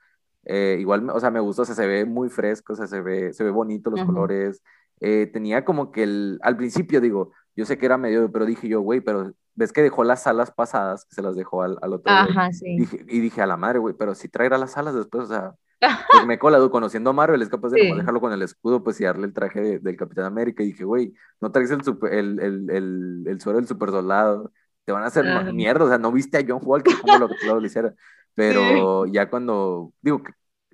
eh, 0.44 0.78
igual, 0.80 1.08
o 1.10 1.20
sea, 1.20 1.30
me 1.30 1.40
gustó, 1.40 1.62
o 1.62 1.64
sea, 1.66 1.74
se 1.74 1.86
ve 1.86 2.06
muy 2.06 2.30
fresco, 2.30 2.72
o 2.72 2.76
sea, 2.76 2.86
se 2.86 3.02
ve, 3.02 3.34
se 3.34 3.44
ve 3.44 3.50
bonito 3.50 3.90
los 3.90 4.04
colores. 4.04 4.62
Eh, 5.00 5.28
tenía 5.32 5.64
como 5.64 5.92
que 5.92 6.02
el, 6.02 6.38
al 6.42 6.56
principio 6.56 7.00
digo, 7.00 7.32
yo 7.58 7.64
sé 7.64 7.76
que 7.76 7.86
era 7.86 7.98
medio, 7.98 8.30
pero 8.30 8.46
dije 8.46 8.68
yo, 8.68 8.80
güey, 8.82 9.00
pero 9.00 9.32
ves 9.56 9.72
que 9.72 9.82
dejó 9.82 10.04
las 10.04 10.28
alas 10.28 10.52
pasadas, 10.52 11.04
que 11.06 11.16
se 11.16 11.22
las 11.22 11.34
dejó 11.34 11.62
al, 11.62 11.76
al 11.82 11.92
otro. 11.92 12.12
Ajá, 12.12 12.52
sí. 12.52 12.76
y 13.08 13.18
dije 13.18 13.42
a 13.42 13.48
la 13.48 13.56
madre, 13.56 13.80
güey, 13.80 13.96
pero 13.98 14.14
si 14.14 14.28
traerá 14.28 14.58
las 14.58 14.76
alas 14.76 14.94
después, 14.94 15.24
o 15.24 15.26
sea, 15.26 15.54
pues 16.12 16.24
me 16.24 16.38
colado 16.38 16.70
conociendo 16.70 17.10
a 17.10 17.14
Marvel, 17.14 17.42
es 17.42 17.48
capaz 17.48 17.70
de 17.70 17.82
dejarlo 17.82 18.20
con 18.20 18.32
el 18.32 18.42
escudo, 18.42 18.84
pues 18.84 19.00
y 19.00 19.04
darle 19.04 19.26
el 19.26 19.32
traje 19.32 19.80
del 19.80 19.96
Capitán 19.96 20.26
América. 20.26 20.62
Y 20.62 20.66
dije, 20.66 20.84
güey, 20.84 21.12
no 21.40 21.50
traes 21.50 21.72
el, 21.72 21.80
el, 22.12 22.38
el, 22.38 22.70
el, 22.70 23.24
el, 23.26 23.40
suero 23.40 23.58
del 23.58 23.66
super 23.66 23.90
soldado, 23.90 24.52
te 24.84 24.92
van 24.92 25.02
a 25.02 25.06
hacer 25.06 25.24
mierda, 25.52 25.84
o 25.84 25.88
sea, 25.88 25.98
no 25.98 26.12
viste 26.12 26.38
a 26.38 26.44
John 26.46 26.60
Walker 26.62 26.94
como 27.00 27.18
lo, 27.18 27.28
lo, 27.44 27.58
lo 27.60 27.66
hiciera. 27.66 27.92
Pero 28.34 29.04
ya 29.06 29.28
cuando, 29.28 29.92
digo, 30.00 30.22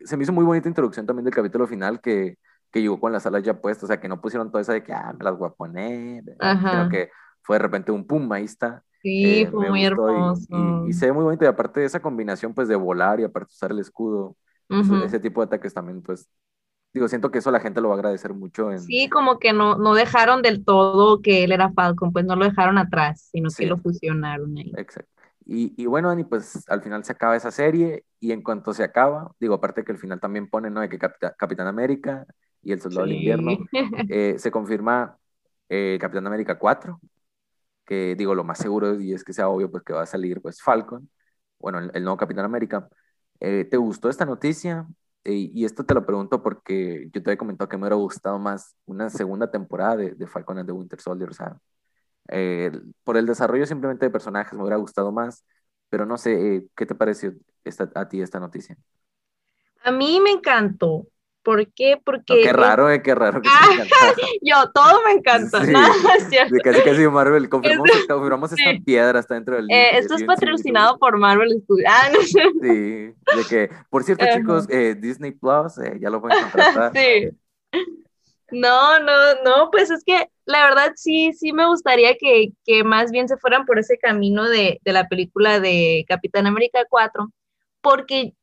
se 0.05 0.19
me 0.19 0.25
hizo 0.25 0.35
muy 0.35 0.45
bonita 0.45 0.69
introducción 0.69 1.07
también 1.07 1.25
del 1.25 1.33
capítulo 1.33 1.67
final 1.67 2.03
que, 2.03 2.37
que 2.75 2.83
llegó 2.83 2.99
con 2.99 3.13
las 3.13 3.25
alas 3.25 3.45
ya 3.45 3.61
puestas, 3.61 3.85
o 3.85 3.87
sea, 3.87 4.01
que 4.01 4.09
no 4.09 4.21
pusieron 4.21 4.51
toda 4.51 4.61
esa 4.61 4.73
de 4.73 4.83
que, 4.83 4.93
ah, 4.93 5.15
me 5.17 5.23
las 5.23 5.39
voy 5.39 5.49
a 5.49 5.53
poner, 5.53 6.25
sino 6.41 6.89
que 6.89 7.09
fue 7.41 7.55
de 7.55 7.63
repente 7.63 7.93
un 7.93 8.05
pum, 8.05 8.33
ahí 8.33 8.43
está. 8.43 8.83
Sí, 9.01 9.43
eh, 9.43 9.47
fue 9.49 9.71
muy 9.71 9.85
hermoso. 9.85 10.85
Y, 10.89 10.93
se 10.93 11.07
ve 11.07 11.13
muy 11.13 11.23
bonito, 11.23 11.45
y 11.45 11.47
aparte 11.47 11.79
de 11.79 11.87
esa 11.87 12.03
combinación, 12.03 12.53
pues, 12.53 12.67
de 12.67 12.75
volar 12.75 13.21
y 13.21 13.23
aparte 13.23 13.53
usar 13.53 13.71
el 13.71 13.79
escudo, 13.79 14.37
ese, 15.05 15.21
tipo 15.21 15.41
de 15.41 15.47
ataques 15.47 15.73
también, 15.73 16.03
pues, 16.03 16.29
digo, 16.93 17.07
siento 17.07 17.31
que 17.31 17.39
eso 17.39 17.53
la 17.53 17.61
gente 17.61 17.81
lo 17.81 17.91
va 17.91 17.95
a 17.95 17.99
agradecer 17.99 18.35
mucho. 18.35 18.73
En... 18.73 18.81
Sí, 18.81 19.09
como 19.09 19.39
que 19.39 19.53
no, 19.53 19.77
no 19.77 19.95
dejaron 19.95 20.43
del 20.43 20.65
todo 20.65 21.23
que 21.23 21.45
él 21.45 21.53
era 21.53 21.71
Falcon, 21.71 22.13
pues 22.13 22.25
no 22.25 22.35
lo 22.35 22.45
dejaron 22.45 22.77
atrás, 22.77 23.29
sino 23.31 23.51
que 23.57 23.67
lo 23.67 23.79
fusionaron 23.79 24.59
ahí. 24.59 24.73
Exacto. 24.77 25.13
Y, 25.47 25.81
y, 25.81 25.87
bueno, 25.87 26.09
Dani, 26.09 26.25
pues 26.25 26.69
al 26.69 26.83
final 26.83 27.05
se 27.05 27.13
acaba 27.13 27.37
esa 27.37 27.53
serie 27.53 28.05
y 28.19 28.33
en 28.33 28.43
cuanto 28.43 28.75
se 28.75 28.83
acaba, 28.83 29.31
digo, 29.39 29.55
aparte 29.55 29.85
que 29.85 29.93
al 29.93 29.99
final 29.99 30.19
también 30.19 30.51
pone, 30.51 30.71
¿no? 30.71 30.81
De 30.81 30.89
que 30.89 30.99
Capitán 30.99 31.69
América 31.69 32.27
y 32.65 32.73
el 32.73 32.81
Soldado 32.81 33.07
del 33.07 33.17
Invierno, 33.17 33.51
eh, 34.09 34.37
se 34.39 34.51
confirma 34.51 35.19
eh, 35.69 35.99
Capitán 36.01 36.27
América 36.27 36.59
4, 36.59 37.01
que 37.85 38.15
digo, 38.17 38.35
lo 38.35 38.45
más 38.45 38.59
seguro 38.59 39.01
y 39.01 39.13
es 39.13 39.25
que 39.25 39.33
sea 39.33 39.49
obvio, 39.49 39.71
pues 39.71 39.83
que 39.83 39.93
va 39.93 40.03
a 40.03 40.07
salir 40.07 40.41
pues 40.41 40.63
Falcon, 40.63 41.09
bueno, 41.59 41.79
el, 41.79 42.03
nuevo 42.03 42.17
Capitán 42.17 42.45
América. 42.45 42.89
Eh, 43.41 43.67
¿Te 43.71 43.77
gustó 43.77 44.09
esta 44.09 44.25
noticia? 44.25 44.87
y 45.27 45.65
esto 45.65 45.87
te 45.87 45.95
lo 45.95 46.05
pregunto 46.05 46.43
porque 46.43 47.09
yo 47.11 47.23
te 47.23 47.31
había 47.31 47.39
comentado 47.39 47.67
que 47.67 47.79
me 47.79 47.85
hubiera 47.85 47.97
gustado 47.97 48.39
más 48.39 48.77
una 48.85 49.09
segunda 49.09 49.51
temporada 49.51 49.97
de, 49.97 50.11
de 50.11 50.27
Falcon 50.27 50.59
and 50.59 50.67
the 50.67 50.73
Winter 50.73 51.01
Soldier, 51.01 51.31
o 51.31 51.33
sea, 51.33 51.59
eh, 52.29 52.73
por 53.03 53.17
el 53.17 53.27
desarrollo 53.27 53.67
simplemente 53.67 54.07
de 54.07 54.11
personajes 54.11 54.55
me 54.55 54.63
hubiera 54.63 54.77
gustado 54.77 55.13
más, 55.13 55.45
pero 55.91 56.07
no 56.07 56.17
sé, 56.17 56.57
eh, 56.57 56.67
¿qué 56.75 56.87
te 56.87 56.95
pareció 56.95 57.35
esta, 57.65 57.91
a 57.95 58.09
ti 58.09 58.23
esta 58.23 58.41
noticia? 58.41 58.77
A 59.83 59.93
mí 59.93 60.21
me 60.21 60.31
encantó. 60.31 61.07
¿Por 61.45 61.71
qué? 61.75 62.01
Porque... 62.03 62.41
qué 62.43 62.53
raro, 62.55 62.91
eh, 62.91 63.03
qué 63.03 63.15
raro 63.15 63.43
que 63.43 63.49
Yo, 64.43 64.57
todo 64.75 65.03
me 65.05 65.13
encanta. 65.13 65.63
Sí, 65.63 65.73
De 66.51 66.61
casi 66.61 66.81
casi 66.83 67.07
Marvel. 67.07 67.51
Confirmamos, 67.51 67.91
confirmamos 68.09 68.53
esta 68.53 68.71
piedra 68.83 69.21
está 69.21 69.35
dentro 69.35 69.57
del... 69.57 69.71
Eh, 69.71 69.99
esto 69.99 70.15
es 70.15 70.25
patrocinado 70.25 70.99
por 70.99 71.19
Marvel 71.19 71.51
Studios. 71.63 71.87
Ah, 71.87 72.09
no. 72.11 72.23
Sí, 72.23 72.41
de 72.63 73.15
que, 73.49 73.71
por 73.91 74.05
cierto, 74.05 74.25
chicos, 74.35 74.67
eh, 74.71 74.97
Disney 74.99 75.33
Plus, 75.33 75.75
ya 76.01 76.09
lo 76.09 76.21
pueden 76.21 76.43
contratar. 76.43 76.93
Sí. 76.95 77.31
No, 78.51 79.01
no, 79.01 79.13
no, 79.45 79.71
pues 79.71 79.91
es 79.91 80.05
que 80.05 80.29
la 80.47 80.65
verdad 80.69 80.93
sí, 80.97 81.33
sí 81.33 81.53
me 81.53 81.67
gustaría 81.67 82.15
que, 82.17 82.53
que 82.65 82.85
más 82.85 83.11
bien 83.11 83.29
se 83.29 83.37
fueran 83.37 83.67
por 83.67 83.79
ese 83.79 83.99
camino 83.99 84.49
de, 84.49 84.81
de, 84.85 84.93
la 84.93 85.09
película 85.09 85.59
de 85.59 86.05
Capitán 86.07 86.47
América 86.47 86.85
4, 86.89 87.33
porque 87.81 88.35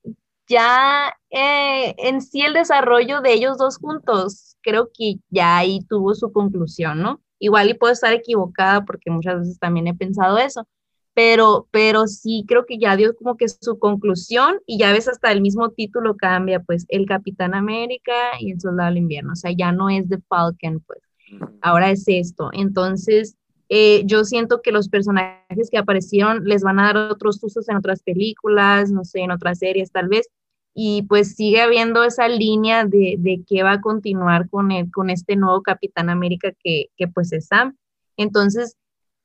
ya 0.52 1.14
eh, 1.30 1.96
en 1.98 2.22
sí 2.22 2.42
el 2.42 2.54
desarrollo 2.54 3.22
de 3.22 3.34
ellos 3.34 3.58
dos 3.58 3.78
juntos, 3.78 4.58
creo 4.62 4.92
que 4.94 5.16
ya 5.30 5.58
ahí 5.58 5.80
tuvo 5.88 6.14
su 6.14 6.32
conclusión, 6.32 7.02
¿no? 7.02 7.22
Igual 7.40 7.70
y 7.70 7.74
puedo 7.74 7.94
estar 7.94 8.14
equivocada 8.14 8.84
porque 8.86 9.10
muchas 9.10 9.40
veces 9.40 9.60
también 9.60 9.88
he 9.88 9.96
pensado 9.96 10.38
eso, 10.38 10.68
pero, 11.14 11.68
pero 11.72 12.06
sí 12.08 12.46
creo 12.48 12.66
que 12.66 12.78
ya 12.78 12.96
dio 12.98 13.16
como 13.16 13.38
que 13.38 13.48
su 13.48 13.80
conclusión 13.80 14.60
y 14.66 14.78
ya 14.78 14.92
ves 14.92 15.08
hasta 15.08 15.32
el 15.32 15.42
mismo 15.42 15.70
título 15.70 16.16
cambia, 16.18 16.60
pues 16.60 16.86
el 16.90 17.06
Capitán 17.06 17.54
América 17.56 18.14
y 18.40 18.52
el 18.52 18.60
Soldado 18.60 18.90
del 18.90 18.98
Invierno, 18.98 19.34
o 19.34 19.36
sea, 19.38 19.52
ya 19.52 19.72
no 19.72 19.90
es 19.90 20.08
The 20.10 20.20
Falcon, 20.28 20.82
pues 20.86 21.00
ahora 21.62 21.92
es 21.92 22.04
esto. 22.08 22.50
Entonces, 22.54 23.38
eh, 23.70 24.04
yo 24.06 24.26
siento 24.26 24.62
que 24.62 24.74
los 24.74 24.90
personajes 24.90 25.70
que 25.72 25.78
aparecieron 25.78 26.44
les 26.44 26.62
van 26.62 26.78
a 26.80 26.88
dar 26.88 26.98
otros 26.98 27.42
usos 27.42 27.70
en 27.70 27.78
otras 27.78 28.04
películas, 28.04 28.92
no 28.92 29.06
sé, 29.06 29.22
en 29.22 29.32
otras 29.32 29.60
series 29.60 29.94
tal 29.94 30.10
vez, 30.10 30.28
y 30.74 31.04
pues 31.04 31.36
sigue 31.36 31.62
habiendo 31.62 32.04
esa 32.04 32.28
línea 32.28 32.86
de, 32.86 33.16
de 33.20 33.44
que 33.48 33.64
va 33.64 33.74
a 33.74 33.82
continuar 33.82 34.50
con, 34.50 34.72
el, 34.72 34.92
con 34.92 35.10
este 35.10 35.36
nuevo 35.36 35.62
Capitán 35.62 36.10
América 36.10 36.54
que, 36.64 36.88
que 36.96 37.08
pues 37.08 37.34
es 37.34 37.48
Sam. 37.48 37.76
Entonces, 38.18 38.78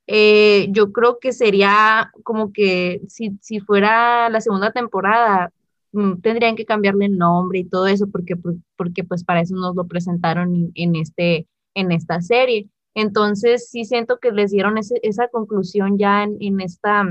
eh, 0.09 0.68
yo 0.70 0.92
creo 0.92 1.18
que 1.20 1.32
sería 1.32 2.12
como 2.24 2.53
que 2.53 3.01
si, 3.09 3.38
si 3.42 3.61
fuera 3.61 4.28
la 4.30 4.40
segunda 4.40 4.72
temporada, 4.72 5.53
mm, 5.92 6.20
tendrían 6.20 6.57
que 6.57 6.66
cambiarle 6.66 7.07
el 7.07 7.18
nombre 7.18 7.61
y 7.61 7.64
todo 7.64 7.86
eso, 7.86 8.09
porque, 8.11 8.36
porque 8.76 9.05
pues 9.05 9.24
para 9.24 9.40
eso 9.40 9.55
nos 9.55 9.76
lo 9.76 9.86
presentaron 9.86 10.72
en, 10.74 10.97
este, 10.97 11.47
en 11.74 11.92
esta 11.92 12.20
serie. 12.20 12.68
Entonces, 12.94 13.70
sí 13.70 13.84
siento 13.84 14.18
que 14.18 14.32
les 14.32 14.51
dieron 14.51 14.78
esa 14.78 15.28
conclusión 15.28 15.99
ya 15.99 16.22
en, 16.24 16.36
en, 16.40 16.61
esta, 16.61 17.03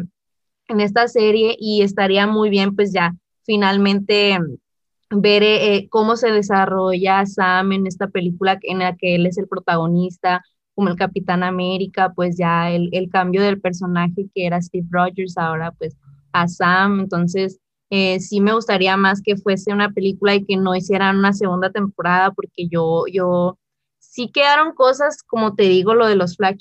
en 0.68 0.80
esta 0.82 1.08
serie 1.08 1.56
y 1.60 1.84
estaría 1.84 2.28
muy 2.28 2.50
bien 2.50 2.76
pues 2.76 2.92
ya 2.92 3.16
finalmente 3.46 4.38
ver 5.10 5.44
eh, 5.44 5.88
cómo 5.90 6.16
se 6.16 6.32
desarrolla 6.32 7.26
Sam 7.26 7.74
en 7.74 7.88
esta 7.88 8.08
película 8.08 8.58
en 8.64 8.80
la 8.80 8.96
que 8.96 9.16
él 9.16 9.26
es 9.26 9.38
el 9.38 9.48
protagonista, 9.48 10.44
como 10.74 10.90
el 10.90 10.96
Capitán 10.96 11.44
América, 11.44 12.12
pues 12.16 12.38
ya 12.38 12.72
el, 12.72 12.90
el, 12.92 13.10
cambio 13.10 13.42
del 13.42 13.62
personaje 13.62 14.28
que 14.34 14.46
era 14.46 14.62
Steve 14.62 14.88
Rogers, 14.90 15.38
ahora 15.38 15.72
pues 15.72 15.96
a 16.34 16.48
Sam, 16.48 17.00
entonces 17.00 17.60
eh, 17.90 18.20
sí 18.20 18.42
me 18.42 18.54
gustaría 18.54 18.98
más 18.98 19.22
que 19.22 19.38
fuese 19.38 19.72
una 19.72 19.92
película 19.92 20.36
y 20.36 20.44
que 20.44 20.58
no 20.58 20.76
hicieran 20.76 21.18
una 21.18 21.34
segunda 21.34 21.72
temporada, 21.72 22.32
porque 22.32 22.68
yo, 22.68 23.06
yo, 23.12 23.58
sí 24.00 24.32
quedaron 24.32 24.74
cosas, 24.74 25.24
como 25.24 25.56
te 25.56 25.64
digo, 25.64 25.94
lo 25.94 26.08
de 26.08 26.16
los 26.16 26.36
Flash 26.36 26.60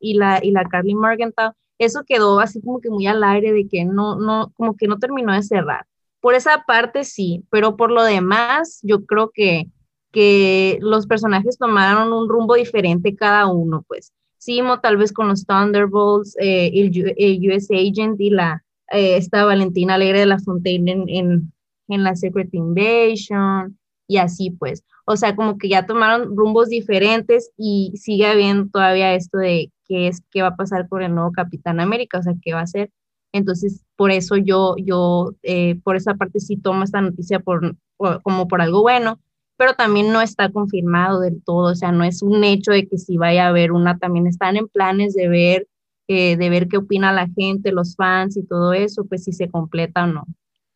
y 0.00 0.14
la, 0.14 0.40
y 0.42 0.50
la 0.52 0.64
Carly 0.64 0.94
Morgenthau, 0.94 1.52
eso 1.78 2.04
quedó 2.06 2.40
así 2.40 2.60
como 2.60 2.80
que 2.80 2.90
muy 2.90 3.06
al 3.06 3.22
aire 3.24 3.52
de 3.52 3.68
que 3.68 3.84
no, 3.84 4.16
no, 4.16 4.52
como 4.56 4.76
que 4.76 4.86
no 4.86 4.98
terminó 4.98 5.32
de 5.32 5.42
cerrar. 5.42 5.86
Por 6.20 6.34
esa 6.34 6.64
parte 6.66 7.04
sí, 7.04 7.44
pero 7.50 7.76
por 7.76 7.90
lo 7.90 8.02
demás, 8.02 8.80
yo 8.82 9.04
creo 9.04 9.30
que 9.32 9.68
que 10.14 10.78
los 10.80 11.06
personajes 11.06 11.58
tomaron 11.58 12.12
un 12.12 12.28
rumbo 12.28 12.54
diferente 12.54 13.16
cada 13.16 13.48
uno, 13.48 13.84
pues. 13.86 14.12
Simo 14.38 14.80
tal 14.80 14.96
vez 14.96 15.12
con 15.12 15.26
los 15.26 15.44
Thunderbolts, 15.44 16.36
eh, 16.40 16.70
el, 16.72 17.50
US 17.50 17.68
Agent 17.70 18.20
y 18.20 18.30
la, 18.30 18.62
eh, 18.92 19.16
esta 19.16 19.44
Valentina 19.44 19.94
Alegre 19.94 20.20
de 20.20 20.26
la 20.26 20.38
Fontaine 20.38 20.92
en, 20.92 21.08
en, 21.08 21.52
en, 21.88 22.04
la 22.04 22.14
Secret 22.14 22.48
Invasion 22.52 23.76
y 24.06 24.18
así 24.18 24.50
pues. 24.50 24.84
O 25.04 25.16
sea, 25.16 25.34
como 25.34 25.58
que 25.58 25.68
ya 25.68 25.84
tomaron 25.84 26.36
rumbos 26.36 26.68
diferentes 26.68 27.50
y 27.56 27.92
sigue 27.96 28.26
habiendo 28.26 28.70
todavía 28.70 29.14
esto 29.14 29.38
de 29.38 29.72
qué 29.86 30.08
es, 30.08 30.22
qué 30.30 30.42
va 30.42 30.48
a 30.48 30.56
pasar 30.56 30.88
con 30.88 31.02
el 31.02 31.14
nuevo 31.14 31.32
Capitán 31.32 31.80
América, 31.80 32.18
o 32.18 32.22
sea, 32.22 32.34
qué 32.42 32.54
va 32.54 32.60
a 32.60 32.66
ser. 32.66 32.90
Entonces, 33.32 33.84
por 33.96 34.10
eso 34.12 34.36
yo, 34.36 34.76
yo, 34.78 35.32
eh, 35.42 35.80
por 35.82 35.96
esa 35.96 36.14
parte 36.14 36.40
sí 36.40 36.56
tomo 36.56 36.84
esta 36.84 37.00
noticia 37.00 37.40
por, 37.40 37.76
como 38.22 38.46
por 38.48 38.60
algo 38.60 38.82
bueno, 38.82 39.20
pero 39.56 39.74
también 39.74 40.12
no 40.12 40.20
está 40.20 40.50
confirmado 40.50 41.20
del 41.20 41.42
todo, 41.42 41.72
o 41.72 41.74
sea, 41.74 41.92
no 41.92 42.04
es 42.04 42.22
un 42.22 42.44
hecho 42.44 42.72
de 42.72 42.86
que 42.86 42.98
si 42.98 43.16
vaya 43.16 43.46
a 43.46 43.48
haber 43.48 43.72
una, 43.72 43.98
también 43.98 44.26
están 44.26 44.56
en 44.56 44.68
planes 44.68 45.14
de 45.14 45.28
ver, 45.28 45.68
eh, 46.08 46.36
de 46.36 46.50
ver 46.50 46.68
qué 46.68 46.76
opina 46.76 47.12
la 47.12 47.28
gente, 47.28 47.72
los 47.72 47.96
fans 47.96 48.36
y 48.36 48.44
todo 48.46 48.72
eso, 48.72 49.04
pues 49.04 49.24
si 49.24 49.32
se 49.32 49.50
completa 49.50 50.04
o 50.04 50.06
no. 50.08 50.26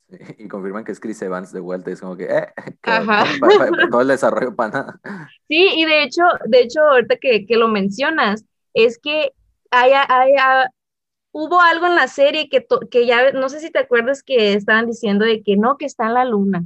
Y 0.38 0.48
confirman 0.48 0.84
que 0.84 0.92
es 0.92 1.00
Chris 1.00 1.20
Evans 1.22 1.52
de 1.52 1.60
vuelta, 1.60 1.90
es 1.90 2.00
como 2.00 2.16
que, 2.16 2.24
eh, 2.24 2.46
todo 3.90 4.00
el 4.00 4.08
desarrollo 4.08 4.54
para 4.54 4.70
nada. 4.70 5.00
Sí, 5.48 5.68
y 5.76 5.84
de 5.84 6.02
hecho, 6.04 6.22
de 6.46 6.60
hecho, 6.60 6.80
ahorita 6.80 7.16
que, 7.16 7.46
que 7.46 7.56
lo 7.56 7.68
mencionas, 7.68 8.44
es 8.74 8.98
que 8.98 9.32
haya, 9.70 10.04
haya, 10.08 10.70
hubo 11.32 11.60
algo 11.60 11.86
en 11.86 11.96
la 11.96 12.08
serie 12.08 12.48
que, 12.48 12.66
que 12.90 13.06
ya, 13.06 13.32
no 13.32 13.48
sé 13.48 13.60
si 13.60 13.70
te 13.70 13.78
acuerdas 13.78 14.22
que 14.22 14.54
estaban 14.54 14.86
diciendo 14.86 15.24
de 15.24 15.42
que 15.42 15.56
no, 15.56 15.76
que 15.76 15.86
está 15.86 16.06
en 16.06 16.14
la 16.14 16.24
luna 16.24 16.64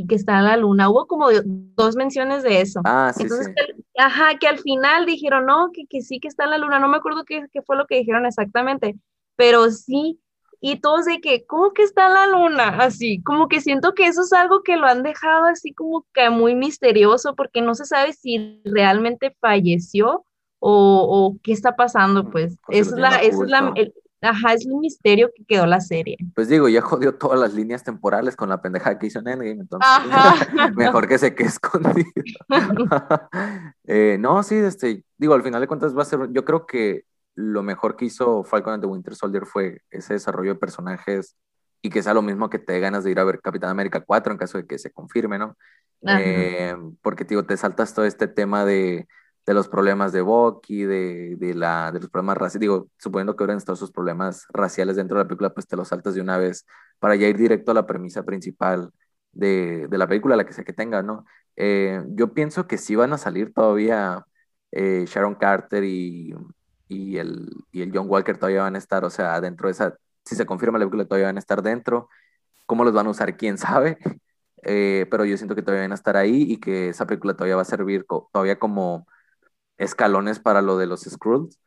y 0.00 0.06
que 0.06 0.14
está 0.14 0.38
en 0.38 0.44
la 0.44 0.56
luna. 0.56 0.88
Hubo 0.88 1.06
como 1.06 1.28
dos 1.30 1.96
menciones 1.96 2.42
de 2.42 2.60
eso. 2.60 2.80
Ah, 2.84 3.12
sí, 3.14 3.28
sí. 3.28 3.52
Que, 3.54 4.02
ajá, 4.02 4.38
que 4.38 4.48
al 4.48 4.58
final 4.58 5.06
dijeron, 5.06 5.46
no, 5.46 5.70
que, 5.72 5.86
que, 5.88 6.00
sí 6.00 6.20
que 6.20 6.28
está 6.28 6.44
en 6.44 6.50
la 6.50 6.58
luna. 6.58 6.78
No 6.78 6.88
me 6.88 6.96
acuerdo 6.96 7.24
qué, 7.24 7.44
qué, 7.52 7.62
fue 7.62 7.76
lo 7.76 7.86
que 7.86 7.96
dijeron 7.96 8.26
exactamente, 8.26 8.96
pero 9.36 9.70
sí. 9.70 10.20
Y 10.62 10.76
todos 10.80 11.06
de 11.06 11.20
que, 11.20 11.46
¿cómo 11.46 11.72
que 11.72 11.82
está 11.82 12.08
en 12.08 12.14
la 12.14 12.26
luna? 12.26 12.68
Así, 12.80 13.22
como 13.22 13.48
que 13.48 13.62
siento 13.62 13.94
que 13.94 14.06
eso 14.06 14.22
es 14.22 14.32
algo 14.34 14.62
que 14.62 14.76
lo 14.76 14.86
han 14.86 15.02
dejado 15.02 15.46
así 15.46 15.72
como 15.72 16.06
que 16.12 16.28
muy 16.28 16.54
misterioso 16.54 17.34
porque 17.34 17.62
no 17.62 17.74
se 17.74 17.86
sabe 17.86 18.12
si 18.12 18.60
realmente 18.64 19.34
falleció 19.40 20.26
o, 20.60 21.06
o 21.08 21.36
qué 21.42 21.52
está 21.52 21.74
pasando, 21.74 22.30
pues. 22.30 22.56
Es 22.68 22.92
la, 22.92 23.16
es 23.16 23.36
la, 23.38 23.74
Ajá, 24.22 24.52
es 24.52 24.66
un 24.66 24.80
misterio 24.80 25.30
que 25.34 25.44
quedó 25.44 25.64
la 25.64 25.80
serie. 25.80 26.18
Pues 26.34 26.48
digo, 26.48 26.68
ya 26.68 26.82
jodió 26.82 27.14
todas 27.14 27.40
las 27.40 27.54
líneas 27.54 27.82
temporales 27.82 28.36
con 28.36 28.50
la 28.50 28.60
pendeja 28.60 28.98
que 28.98 29.06
hizo 29.06 29.20
en 29.20 29.28
Endgame, 29.28 29.62
entonces 29.62 29.88
mejor 30.76 31.08
que 31.08 31.18
se 31.18 31.34
quede 31.34 31.48
escondido. 31.48 32.10
eh, 33.84 34.18
no, 34.20 34.42
sí, 34.42 34.56
este, 34.56 35.04
digo, 35.16 35.34
al 35.34 35.42
final 35.42 35.60
de 35.60 35.66
cuentas 35.66 35.96
va 35.96 36.02
a 36.02 36.04
ser, 36.04 36.30
yo 36.32 36.44
creo 36.44 36.66
que 36.66 37.04
lo 37.34 37.62
mejor 37.62 37.96
que 37.96 38.04
hizo 38.04 38.44
Falcon 38.44 38.74
and 38.74 38.82
the 38.82 38.88
Winter 38.88 39.14
Soldier 39.14 39.46
fue 39.46 39.80
ese 39.90 40.14
desarrollo 40.14 40.54
de 40.54 40.60
personajes 40.60 41.36
y 41.80 41.88
que 41.88 42.02
sea 42.02 42.12
lo 42.12 42.20
mismo 42.20 42.50
que 42.50 42.58
te 42.58 42.74
dé 42.74 42.80
ganas 42.80 43.04
de 43.04 43.10
ir 43.10 43.20
a 43.20 43.24
ver 43.24 43.40
Capitán 43.40 43.70
América 43.70 44.04
4 44.04 44.32
en 44.32 44.38
caso 44.38 44.58
de 44.58 44.66
que 44.66 44.78
se 44.78 44.92
confirme, 44.92 45.38
¿no? 45.38 45.56
Eh, 46.02 46.74
porque, 47.00 47.24
digo, 47.24 47.44
te 47.44 47.56
saltas 47.56 47.94
todo 47.94 48.04
este 48.04 48.28
tema 48.28 48.66
de 48.66 49.06
de 49.50 49.54
los 49.54 49.66
problemas 49.68 50.12
de 50.12 50.20
Bucky, 50.20 50.84
de, 50.84 51.34
de, 51.36 51.54
la, 51.54 51.90
de 51.90 51.98
los 51.98 52.08
problemas 52.08 52.36
raciales, 52.36 52.60
digo, 52.60 52.88
suponiendo 52.98 53.34
que 53.34 53.42
hubieran 53.42 53.58
estado 53.58 53.74
sus 53.74 53.90
problemas 53.90 54.46
raciales 54.52 54.94
dentro 54.94 55.18
de 55.18 55.24
la 55.24 55.28
película, 55.28 55.52
pues 55.52 55.66
te 55.66 55.74
los 55.76 55.88
saltas 55.88 56.14
de 56.14 56.20
una 56.20 56.38
vez 56.38 56.66
para 57.00 57.16
ya 57.16 57.26
ir 57.26 57.36
directo 57.36 57.72
a 57.72 57.74
la 57.74 57.84
premisa 57.84 58.22
principal 58.22 58.92
de, 59.32 59.88
de 59.88 59.98
la 59.98 60.06
película, 60.06 60.36
la 60.36 60.46
que 60.46 60.52
sea 60.52 60.62
que 60.62 60.72
tenga, 60.72 61.02
¿no? 61.02 61.24
Eh, 61.56 62.00
yo 62.10 62.32
pienso 62.32 62.68
que 62.68 62.78
sí 62.78 62.94
van 62.94 63.12
a 63.12 63.18
salir 63.18 63.52
todavía 63.52 64.24
eh, 64.70 65.04
Sharon 65.08 65.34
Carter 65.34 65.82
y, 65.82 66.32
y, 66.86 67.16
el, 67.16 67.50
y 67.72 67.82
el 67.82 67.90
John 67.92 68.08
Walker 68.08 68.36
todavía 68.38 68.62
van 68.62 68.76
a 68.76 68.78
estar, 68.78 69.04
o 69.04 69.10
sea, 69.10 69.40
dentro 69.40 69.66
de 69.66 69.72
esa, 69.72 69.96
si 70.24 70.36
se 70.36 70.46
confirma 70.46 70.78
la 70.78 70.84
película 70.84 71.06
todavía 71.06 71.26
van 71.26 71.36
a 71.36 71.40
estar 71.40 71.60
dentro, 71.60 72.08
¿cómo 72.66 72.84
los 72.84 72.92
van 72.94 73.08
a 73.08 73.10
usar? 73.10 73.36
¿Quién 73.36 73.58
sabe? 73.58 73.98
eh, 74.62 75.06
pero 75.10 75.24
yo 75.24 75.36
siento 75.36 75.56
que 75.56 75.62
todavía 75.62 75.82
van 75.82 75.92
a 75.92 75.96
estar 75.96 76.16
ahí 76.16 76.42
y 76.52 76.58
que 76.60 76.90
esa 76.90 77.04
película 77.06 77.34
todavía 77.34 77.56
va 77.56 77.62
a 77.62 77.64
servir 77.64 78.06
todavía 78.32 78.60
como 78.60 79.08
escalones 79.80 80.40
para 80.40 80.62
lo 80.62 80.78
de 80.78 80.86
los 80.86 81.02
Skrulls. 81.02 81.58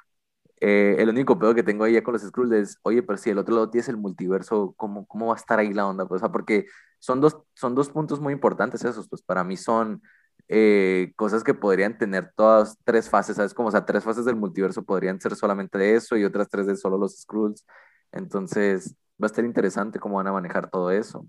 Eh, 0.61 0.95
el 0.99 1.09
único 1.09 1.37
pedo 1.39 1.55
que 1.55 1.63
tengo 1.63 1.83
ahí 1.83 2.01
con 2.01 2.13
los 2.13 2.21
Skrulls 2.21 2.53
es, 2.53 2.79
oye, 2.83 3.03
pero 3.03 3.17
si 3.17 3.31
el 3.31 3.37
otro 3.39 3.55
lado 3.55 3.69
tienes 3.69 3.89
el 3.89 3.97
multiverso, 3.97 4.73
¿cómo, 4.77 5.05
¿cómo 5.07 5.27
va 5.27 5.33
a 5.33 5.37
estar 5.37 5.59
ahí 5.59 5.73
la 5.73 5.87
onda? 5.87 6.07
Pues, 6.07 6.21
o 6.21 6.25
sea, 6.25 6.31
porque 6.31 6.67
son 6.99 7.19
dos, 7.21 7.37
son 7.55 7.75
dos 7.75 7.89
puntos 7.89 8.21
muy 8.21 8.33
importantes 8.33 8.83
esos, 8.85 9.09
pues 9.09 9.21
para 9.23 9.43
mí 9.43 9.57
son 9.57 10.01
eh, 10.47 11.11
cosas 11.15 11.43
que 11.43 11.53
podrían 11.53 11.97
tener 11.97 12.31
todas 12.35 12.77
tres 12.85 13.09
fases, 13.09 13.35
¿sabes? 13.37 13.53
Como, 13.53 13.69
o 13.69 13.71
sea, 13.71 13.85
tres 13.85 14.03
fases 14.03 14.25
del 14.25 14.35
multiverso 14.35 14.83
podrían 14.83 15.19
ser 15.19 15.35
solamente 15.35 15.77
de 15.77 15.95
eso 15.95 16.15
y 16.17 16.23
otras 16.23 16.49
tres 16.49 16.67
de 16.67 16.77
solo 16.77 16.97
los 16.97 17.19
Skrulls. 17.21 17.65
Entonces, 18.11 18.95
va 19.21 19.25
a 19.25 19.27
estar 19.27 19.43
interesante 19.45 19.99
cómo 19.99 20.17
van 20.17 20.27
a 20.27 20.33
manejar 20.33 20.69
todo 20.69 20.91
eso. 20.91 21.25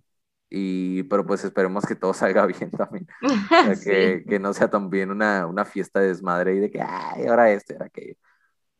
Y, 0.50 1.02
pero 1.04 1.26
pues 1.26 1.44
esperemos 1.44 1.84
que 1.84 1.96
todo 1.96 2.14
salga 2.14 2.46
bien 2.46 2.70
también. 2.70 3.06
que, 3.84 4.24
que, 4.28 4.38
no 4.38 4.52
sea 4.52 4.68
también 4.68 5.10
una, 5.10 5.46
una 5.46 5.64
fiesta 5.64 6.00
de 6.00 6.08
desmadre 6.08 6.54
y 6.54 6.60
de 6.60 6.70
que, 6.70 6.80
ay, 6.80 7.26
ahora 7.26 7.50
este, 7.50 7.74
ahora 7.74 7.86
aquello. 7.86 8.14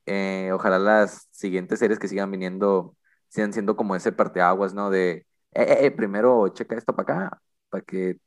Eh, 0.07 0.51
ojalá 0.53 0.79
las 0.79 1.29
siguientes 1.31 1.79
series 1.79 1.99
que 1.99 2.09
sigan 2.09 2.31
viniendo 2.31 2.95
sigan 3.35 3.53
siendo 3.53 3.77
como 3.77 3.97
ese 3.97 4.13
parteaguas, 4.13 4.75
¿no? 4.75 4.91
De, 4.91 5.13
eh, 5.13 5.27
eh, 5.55 5.79
eh 5.87 5.91
primero 5.91 6.47
checa 6.49 6.77
esto 6.77 6.95
para 6.95 7.25
acá, 7.27 7.43
para 7.69 7.83
que 7.83 8.21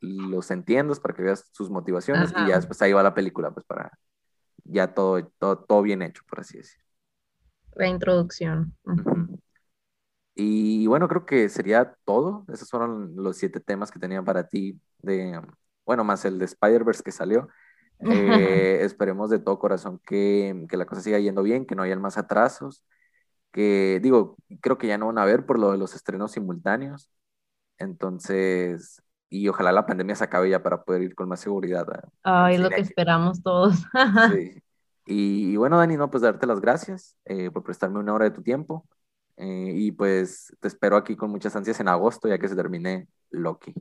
los 0.00 0.50
entiendas, 0.50 1.00
para 1.00 1.14
que 1.14 1.22
veas 1.22 1.44
sus 1.52 1.68
motivaciones 1.68 2.30
y 2.30 2.48
ya 2.48 2.56
después 2.56 2.80
ahí 2.80 2.94
va 2.94 3.02
la 3.02 3.12
película, 3.12 3.50
pues 3.50 3.66
para 3.66 3.92
ya 4.64 4.94
todo, 4.94 5.26
todo, 5.38 5.58
todo 5.58 5.82
bien 5.82 6.00
hecho, 6.00 6.22
por 6.26 6.40
así 6.40 6.56
decir. 6.56 6.80
La 7.74 7.88
introducción. 7.88 8.74
Y 10.34 10.86
bueno, 10.86 11.08
creo 11.08 11.26
que 11.26 11.48
sería 11.48 11.94
todo. 12.04 12.44
Esos 12.52 12.70
fueron 12.70 13.14
los 13.16 13.36
siete 13.36 13.60
temas 13.60 13.90
que 13.90 13.98
tenía 13.98 14.22
para 14.22 14.48
ti, 14.48 14.80
de, 14.98 15.40
bueno, 15.84 16.04
más 16.04 16.24
el 16.24 16.38
de 16.38 16.46
Spider-Verse 16.46 17.02
que 17.02 17.12
salió. 17.12 17.48
Eh, 18.06 18.80
esperemos 18.82 19.30
de 19.30 19.38
todo 19.38 19.58
corazón 19.58 20.00
que, 20.04 20.66
que, 20.68 20.76
la 20.76 20.84
cosa 20.84 21.00
siga 21.00 21.18
yendo 21.20 21.42
bien, 21.42 21.64
que 21.64 21.76
no 21.76 21.84
haya 21.84 21.96
más 21.96 22.18
atrasos, 22.18 22.82
que 23.50 24.00
digo, 24.02 24.36
creo 24.60 24.76
que 24.76 24.88
ya 24.88 24.98
no 24.98 25.06
van 25.06 25.16
a 25.16 25.22
haber 25.22 25.46
por 25.46 25.58
lo 25.58 25.70
de 25.70 25.78
los 25.78 25.94
estrenos 25.94 26.32
simultáneos. 26.32 27.08
Entonces, 27.78 29.00
y 29.30 29.48
ojalá 29.48 29.72
la 29.72 29.86
pandemia 29.86 30.16
se 30.16 30.24
acabe 30.24 30.50
ya 30.50 30.62
para 30.62 30.82
poder 30.84 31.02
ir 31.02 31.14
con 31.14 31.28
más 31.28 31.40
seguridad. 31.40 31.86
Ay, 32.24 32.58
lo 32.58 32.68
que 32.68 32.80
esperamos 32.80 33.42
todos. 33.42 33.84
sí. 34.32 34.60
Y, 35.06 35.56
bueno, 35.56 35.78
Dani, 35.78 35.96
no, 35.96 36.10
pues 36.10 36.22
darte 36.22 36.46
las 36.46 36.60
gracias 36.60 37.16
eh, 37.26 37.50
por 37.50 37.62
prestarme 37.62 37.98
una 37.98 38.14
hora 38.14 38.24
de 38.24 38.30
tu 38.30 38.42
tiempo. 38.42 38.86
Eh, 39.36 39.72
y 39.74 39.92
pues 39.92 40.54
te 40.60 40.68
espero 40.68 40.96
aquí 40.96 41.16
con 41.16 41.30
muchas 41.30 41.54
ansias 41.56 41.80
en 41.80 41.88
agosto, 41.88 42.28
ya 42.28 42.38
que 42.38 42.48
se 42.48 42.56
termine 42.56 43.08
Loki. 43.30 43.74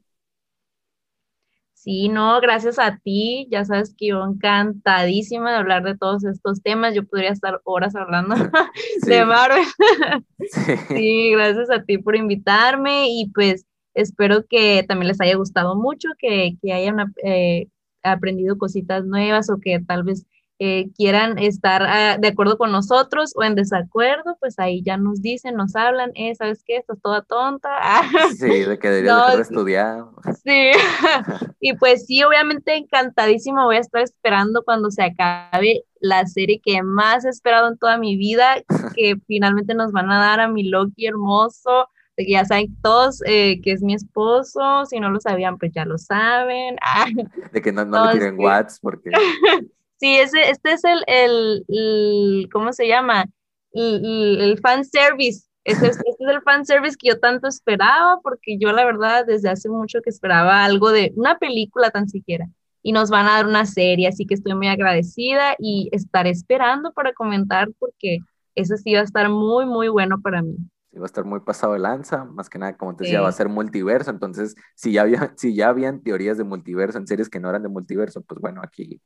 Sí, 1.83 2.07
no, 2.07 2.39
gracias 2.39 2.79
a 2.79 2.97
ti. 3.03 3.47
Ya 3.51 3.65
sabes 3.65 3.93
que 3.97 4.07
yo 4.07 4.23
encantadísima 4.23 5.51
de 5.51 5.57
hablar 5.57 5.83
de 5.83 5.97
todos 5.97 6.23
estos 6.23 6.61
temas. 6.63 6.95
Yo 6.95 7.05
podría 7.05 7.31
estar 7.31 7.59
horas 7.65 7.95
hablando 7.95 8.35
de 9.05 9.25
Marvel. 9.25 9.65
sí. 10.89 11.31
gracias 11.33 11.69
a 11.71 11.83
ti 11.83 11.97
por 11.97 12.15
invitarme 12.15 13.07
y 13.09 13.29
pues 13.33 13.65
espero 13.93 14.45
que 14.47 14.85
también 14.87 15.09
les 15.09 15.19
haya 15.19 15.35
gustado 15.35 15.75
mucho, 15.75 16.07
que, 16.17 16.57
que 16.61 16.71
hayan 16.71 17.13
eh, 17.23 17.67
aprendido 18.01 18.57
cositas 18.57 19.03
nuevas 19.05 19.49
o 19.49 19.59
que 19.59 19.79
tal 19.81 20.03
vez 20.03 20.25
eh, 20.65 20.91
quieran 20.95 21.37
estar 21.39 21.83
ah, 21.83 22.17
de 22.17 22.29
acuerdo 22.29 22.57
con 22.57 22.71
nosotros 22.71 23.33
o 23.35 23.43
en 23.43 23.53
desacuerdo, 23.53 24.37
pues 24.39 24.57
ahí 24.59 24.81
ya 24.81 24.95
nos 24.95 25.21
dicen, 25.21 25.55
nos 25.55 25.75
hablan, 25.75 26.11
eh, 26.15 26.33
¿sabes 26.35 26.63
qué? 26.65 26.77
Estás 26.77 27.01
toda 27.01 27.21
tonta. 27.21 27.69
sí, 28.39 28.61
de 28.61 28.79
que 28.79 28.89
deberías 28.89 29.35
no, 29.35 29.41
estudiar. 29.41 30.05
Sí, 30.41 30.71
y 31.59 31.73
pues 31.73 32.05
sí, 32.05 32.23
obviamente 32.23 32.77
encantadísimo, 32.77 33.65
voy 33.65 33.75
a 33.75 33.79
estar 33.79 34.03
esperando 34.03 34.63
cuando 34.63 34.89
se 34.89 35.03
acabe 35.03 35.83
la 35.99 36.25
serie 36.27 36.61
que 36.63 36.81
más 36.81 37.25
he 37.25 37.29
esperado 37.29 37.67
en 37.67 37.77
toda 37.77 37.97
mi 37.97 38.15
vida, 38.15 38.55
que 38.95 39.17
finalmente 39.27 39.75
nos 39.75 39.91
van 39.91 40.09
a 40.11 40.19
dar 40.21 40.39
a 40.39 40.47
mi 40.47 40.63
Loki 40.63 41.07
hermoso, 41.07 41.89
de 42.15 42.23
que 42.23 42.31
ya 42.31 42.45
saben 42.45 42.73
todos 42.81 43.21
eh, 43.25 43.59
que 43.61 43.73
es 43.73 43.81
mi 43.81 43.95
esposo, 43.95 44.85
si 44.85 45.01
no 45.01 45.09
lo 45.09 45.19
sabían, 45.19 45.57
pues 45.57 45.73
ya 45.73 45.83
lo 45.83 45.97
saben. 45.97 46.77
de 47.51 47.61
que 47.61 47.73
no, 47.73 47.83
no 47.83 48.05
le 48.05 48.13
tiren 48.13 48.39
watts 48.39 48.79
porque... 48.79 49.11
Sí, 50.03 50.17
ese, 50.17 50.49
este 50.49 50.73
es 50.73 50.81
el, 51.07 52.49
¿cómo 52.51 52.73
se 52.73 52.89
llama? 52.89 53.23
El, 53.71 54.41
el 54.41 54.59
fan 54.59 54.83
service. 54.83 55.47
Este, 55.63 55.87
este, 55.87 56.03
es 56.09 56.17
el 56.19 56.41
fan 56.41 56.65
service 56.65 56.97
que 56.99 57.07
yo 57.07 57.21
tanto 57.21 57.47
esperaba, 57.47 58.19
porque 58.21 58.57
yo 58.59 58.73
la 58.73 58.83
verdad 58.83 59.25
desde 59.25 59.47
hace 59.47 59.69
mucho 59.69 60.01
que 60.01 60.09
esperaba 60.09 60.65
algo 60.65 60.91
de 60.91 61.13
una 61.15 61.37
película 61.39 61.89
tan 61.89 62.09
siquiera. 62.09 62.49
Y 62.81 62.91
nos 62.91 63.09
van 63.11 63.27
a 63.27 63.35
dar 63.35 63.47
una 63.47 63.65
serie, 63.65 64.09
así 64.09 64.25
que 64.25 64.33
estoy 64.33 64.55
muy 64.55 64.67
agradecida 64.67 65.55
y 65.57 65.87
estaré 65.93 66.31
esperando 66.31 66.91
para 66.91 67.13
comentar 67.13 67.69
porque 67.79 68.17
eso 68.55 68.75
sí 68.75 68.95
va 68.95 68.99
a 68.99 69.03
estar 69.03 69.29
muy, 69.29 69.65
muy 69.65 69.87
bueno 69.87 70.19
para 70.21 70.41
mí. 70.41 70.57
Va 70.97 71.03
a 71.03 71.05
estar 71.05 71.23
muy 71.23 71.39
pasado 71.39 71.71
de 71.71 71.79
lanza, 71.79 72.25
más 72.25 72.49
que 72.49 72.59
nada, 72.59 72.75
como 72.75 72.93
te 72.93 73.05
decía, 73.05 73.21
va 73.21 73.29
a 73.29 73.31
ser 73.31 73.47
multiverso, 73.47 74.11
entonces 74.11 74.53
si 74.75 74.91
ya, 74.91 75.03
había, 75.03 75.33
si 75.37 75.55
ya 75.55 75.69
habían 75.69 76.03
teorías 76.03 76.37
de 76.37 76.43
multiverso 76.43 76.97
en 76.97 77.07
series 77.07 77.29
que 77.29 77.39
no 77.39 77.49
eran 77.49 77.63
de 77.63 77.69
multiverso, 77.69 78.21
pues 78.21 78.41
bueno, 78.41 78.59
aquí 78.61 79.01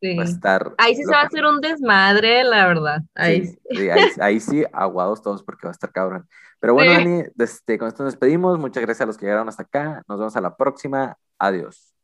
estar. 0.00 0.74
Ahí 0.78 0.94
sí 0.94 1.02
se 1.04 1.10
va 1.10 1.22
a 1.22 1.26
hacer 1.26 1.44
un 1.44 1.60
desmadre, 1.60 2.44
la 2.44 2.66
verdad. 2.66 3.02
Ahí 3.14 3.46
sí, 3.46 3.58
ahí, 4.20 4.40
sí, 4.40 4.64
aguados 4.72 5.22
todos 5.22 5.42
porque 5.42 5.66
va 5.66 5.70
a 5.70 5.72
estar 5.72 5.92
cabrón. 5.92 6.28
Pero 6.60 6.74
bueno, 6.74 6.92
Dani, 6.92 7.22
este, 7.38 7.78
con 7.78 7.88
esto 7.88 8.02
nos 8.02 8.12
despedimos. 8.12 8.58
Muchas 8.58 8.82
gracias 8.82 9.02
a 9.02 9.06
los 9.06 9.16
que 9.16 9.26
llegaron 9.26 9.48
hasta 9.48 9.62
acá. 9.62 10.02
Nos 10.08 10.18
vemos 10.18 10.36
a 10.36 10.40
la 10.40 10.56
próxima. 10.56 11.16
Adiós. 11.38 11.97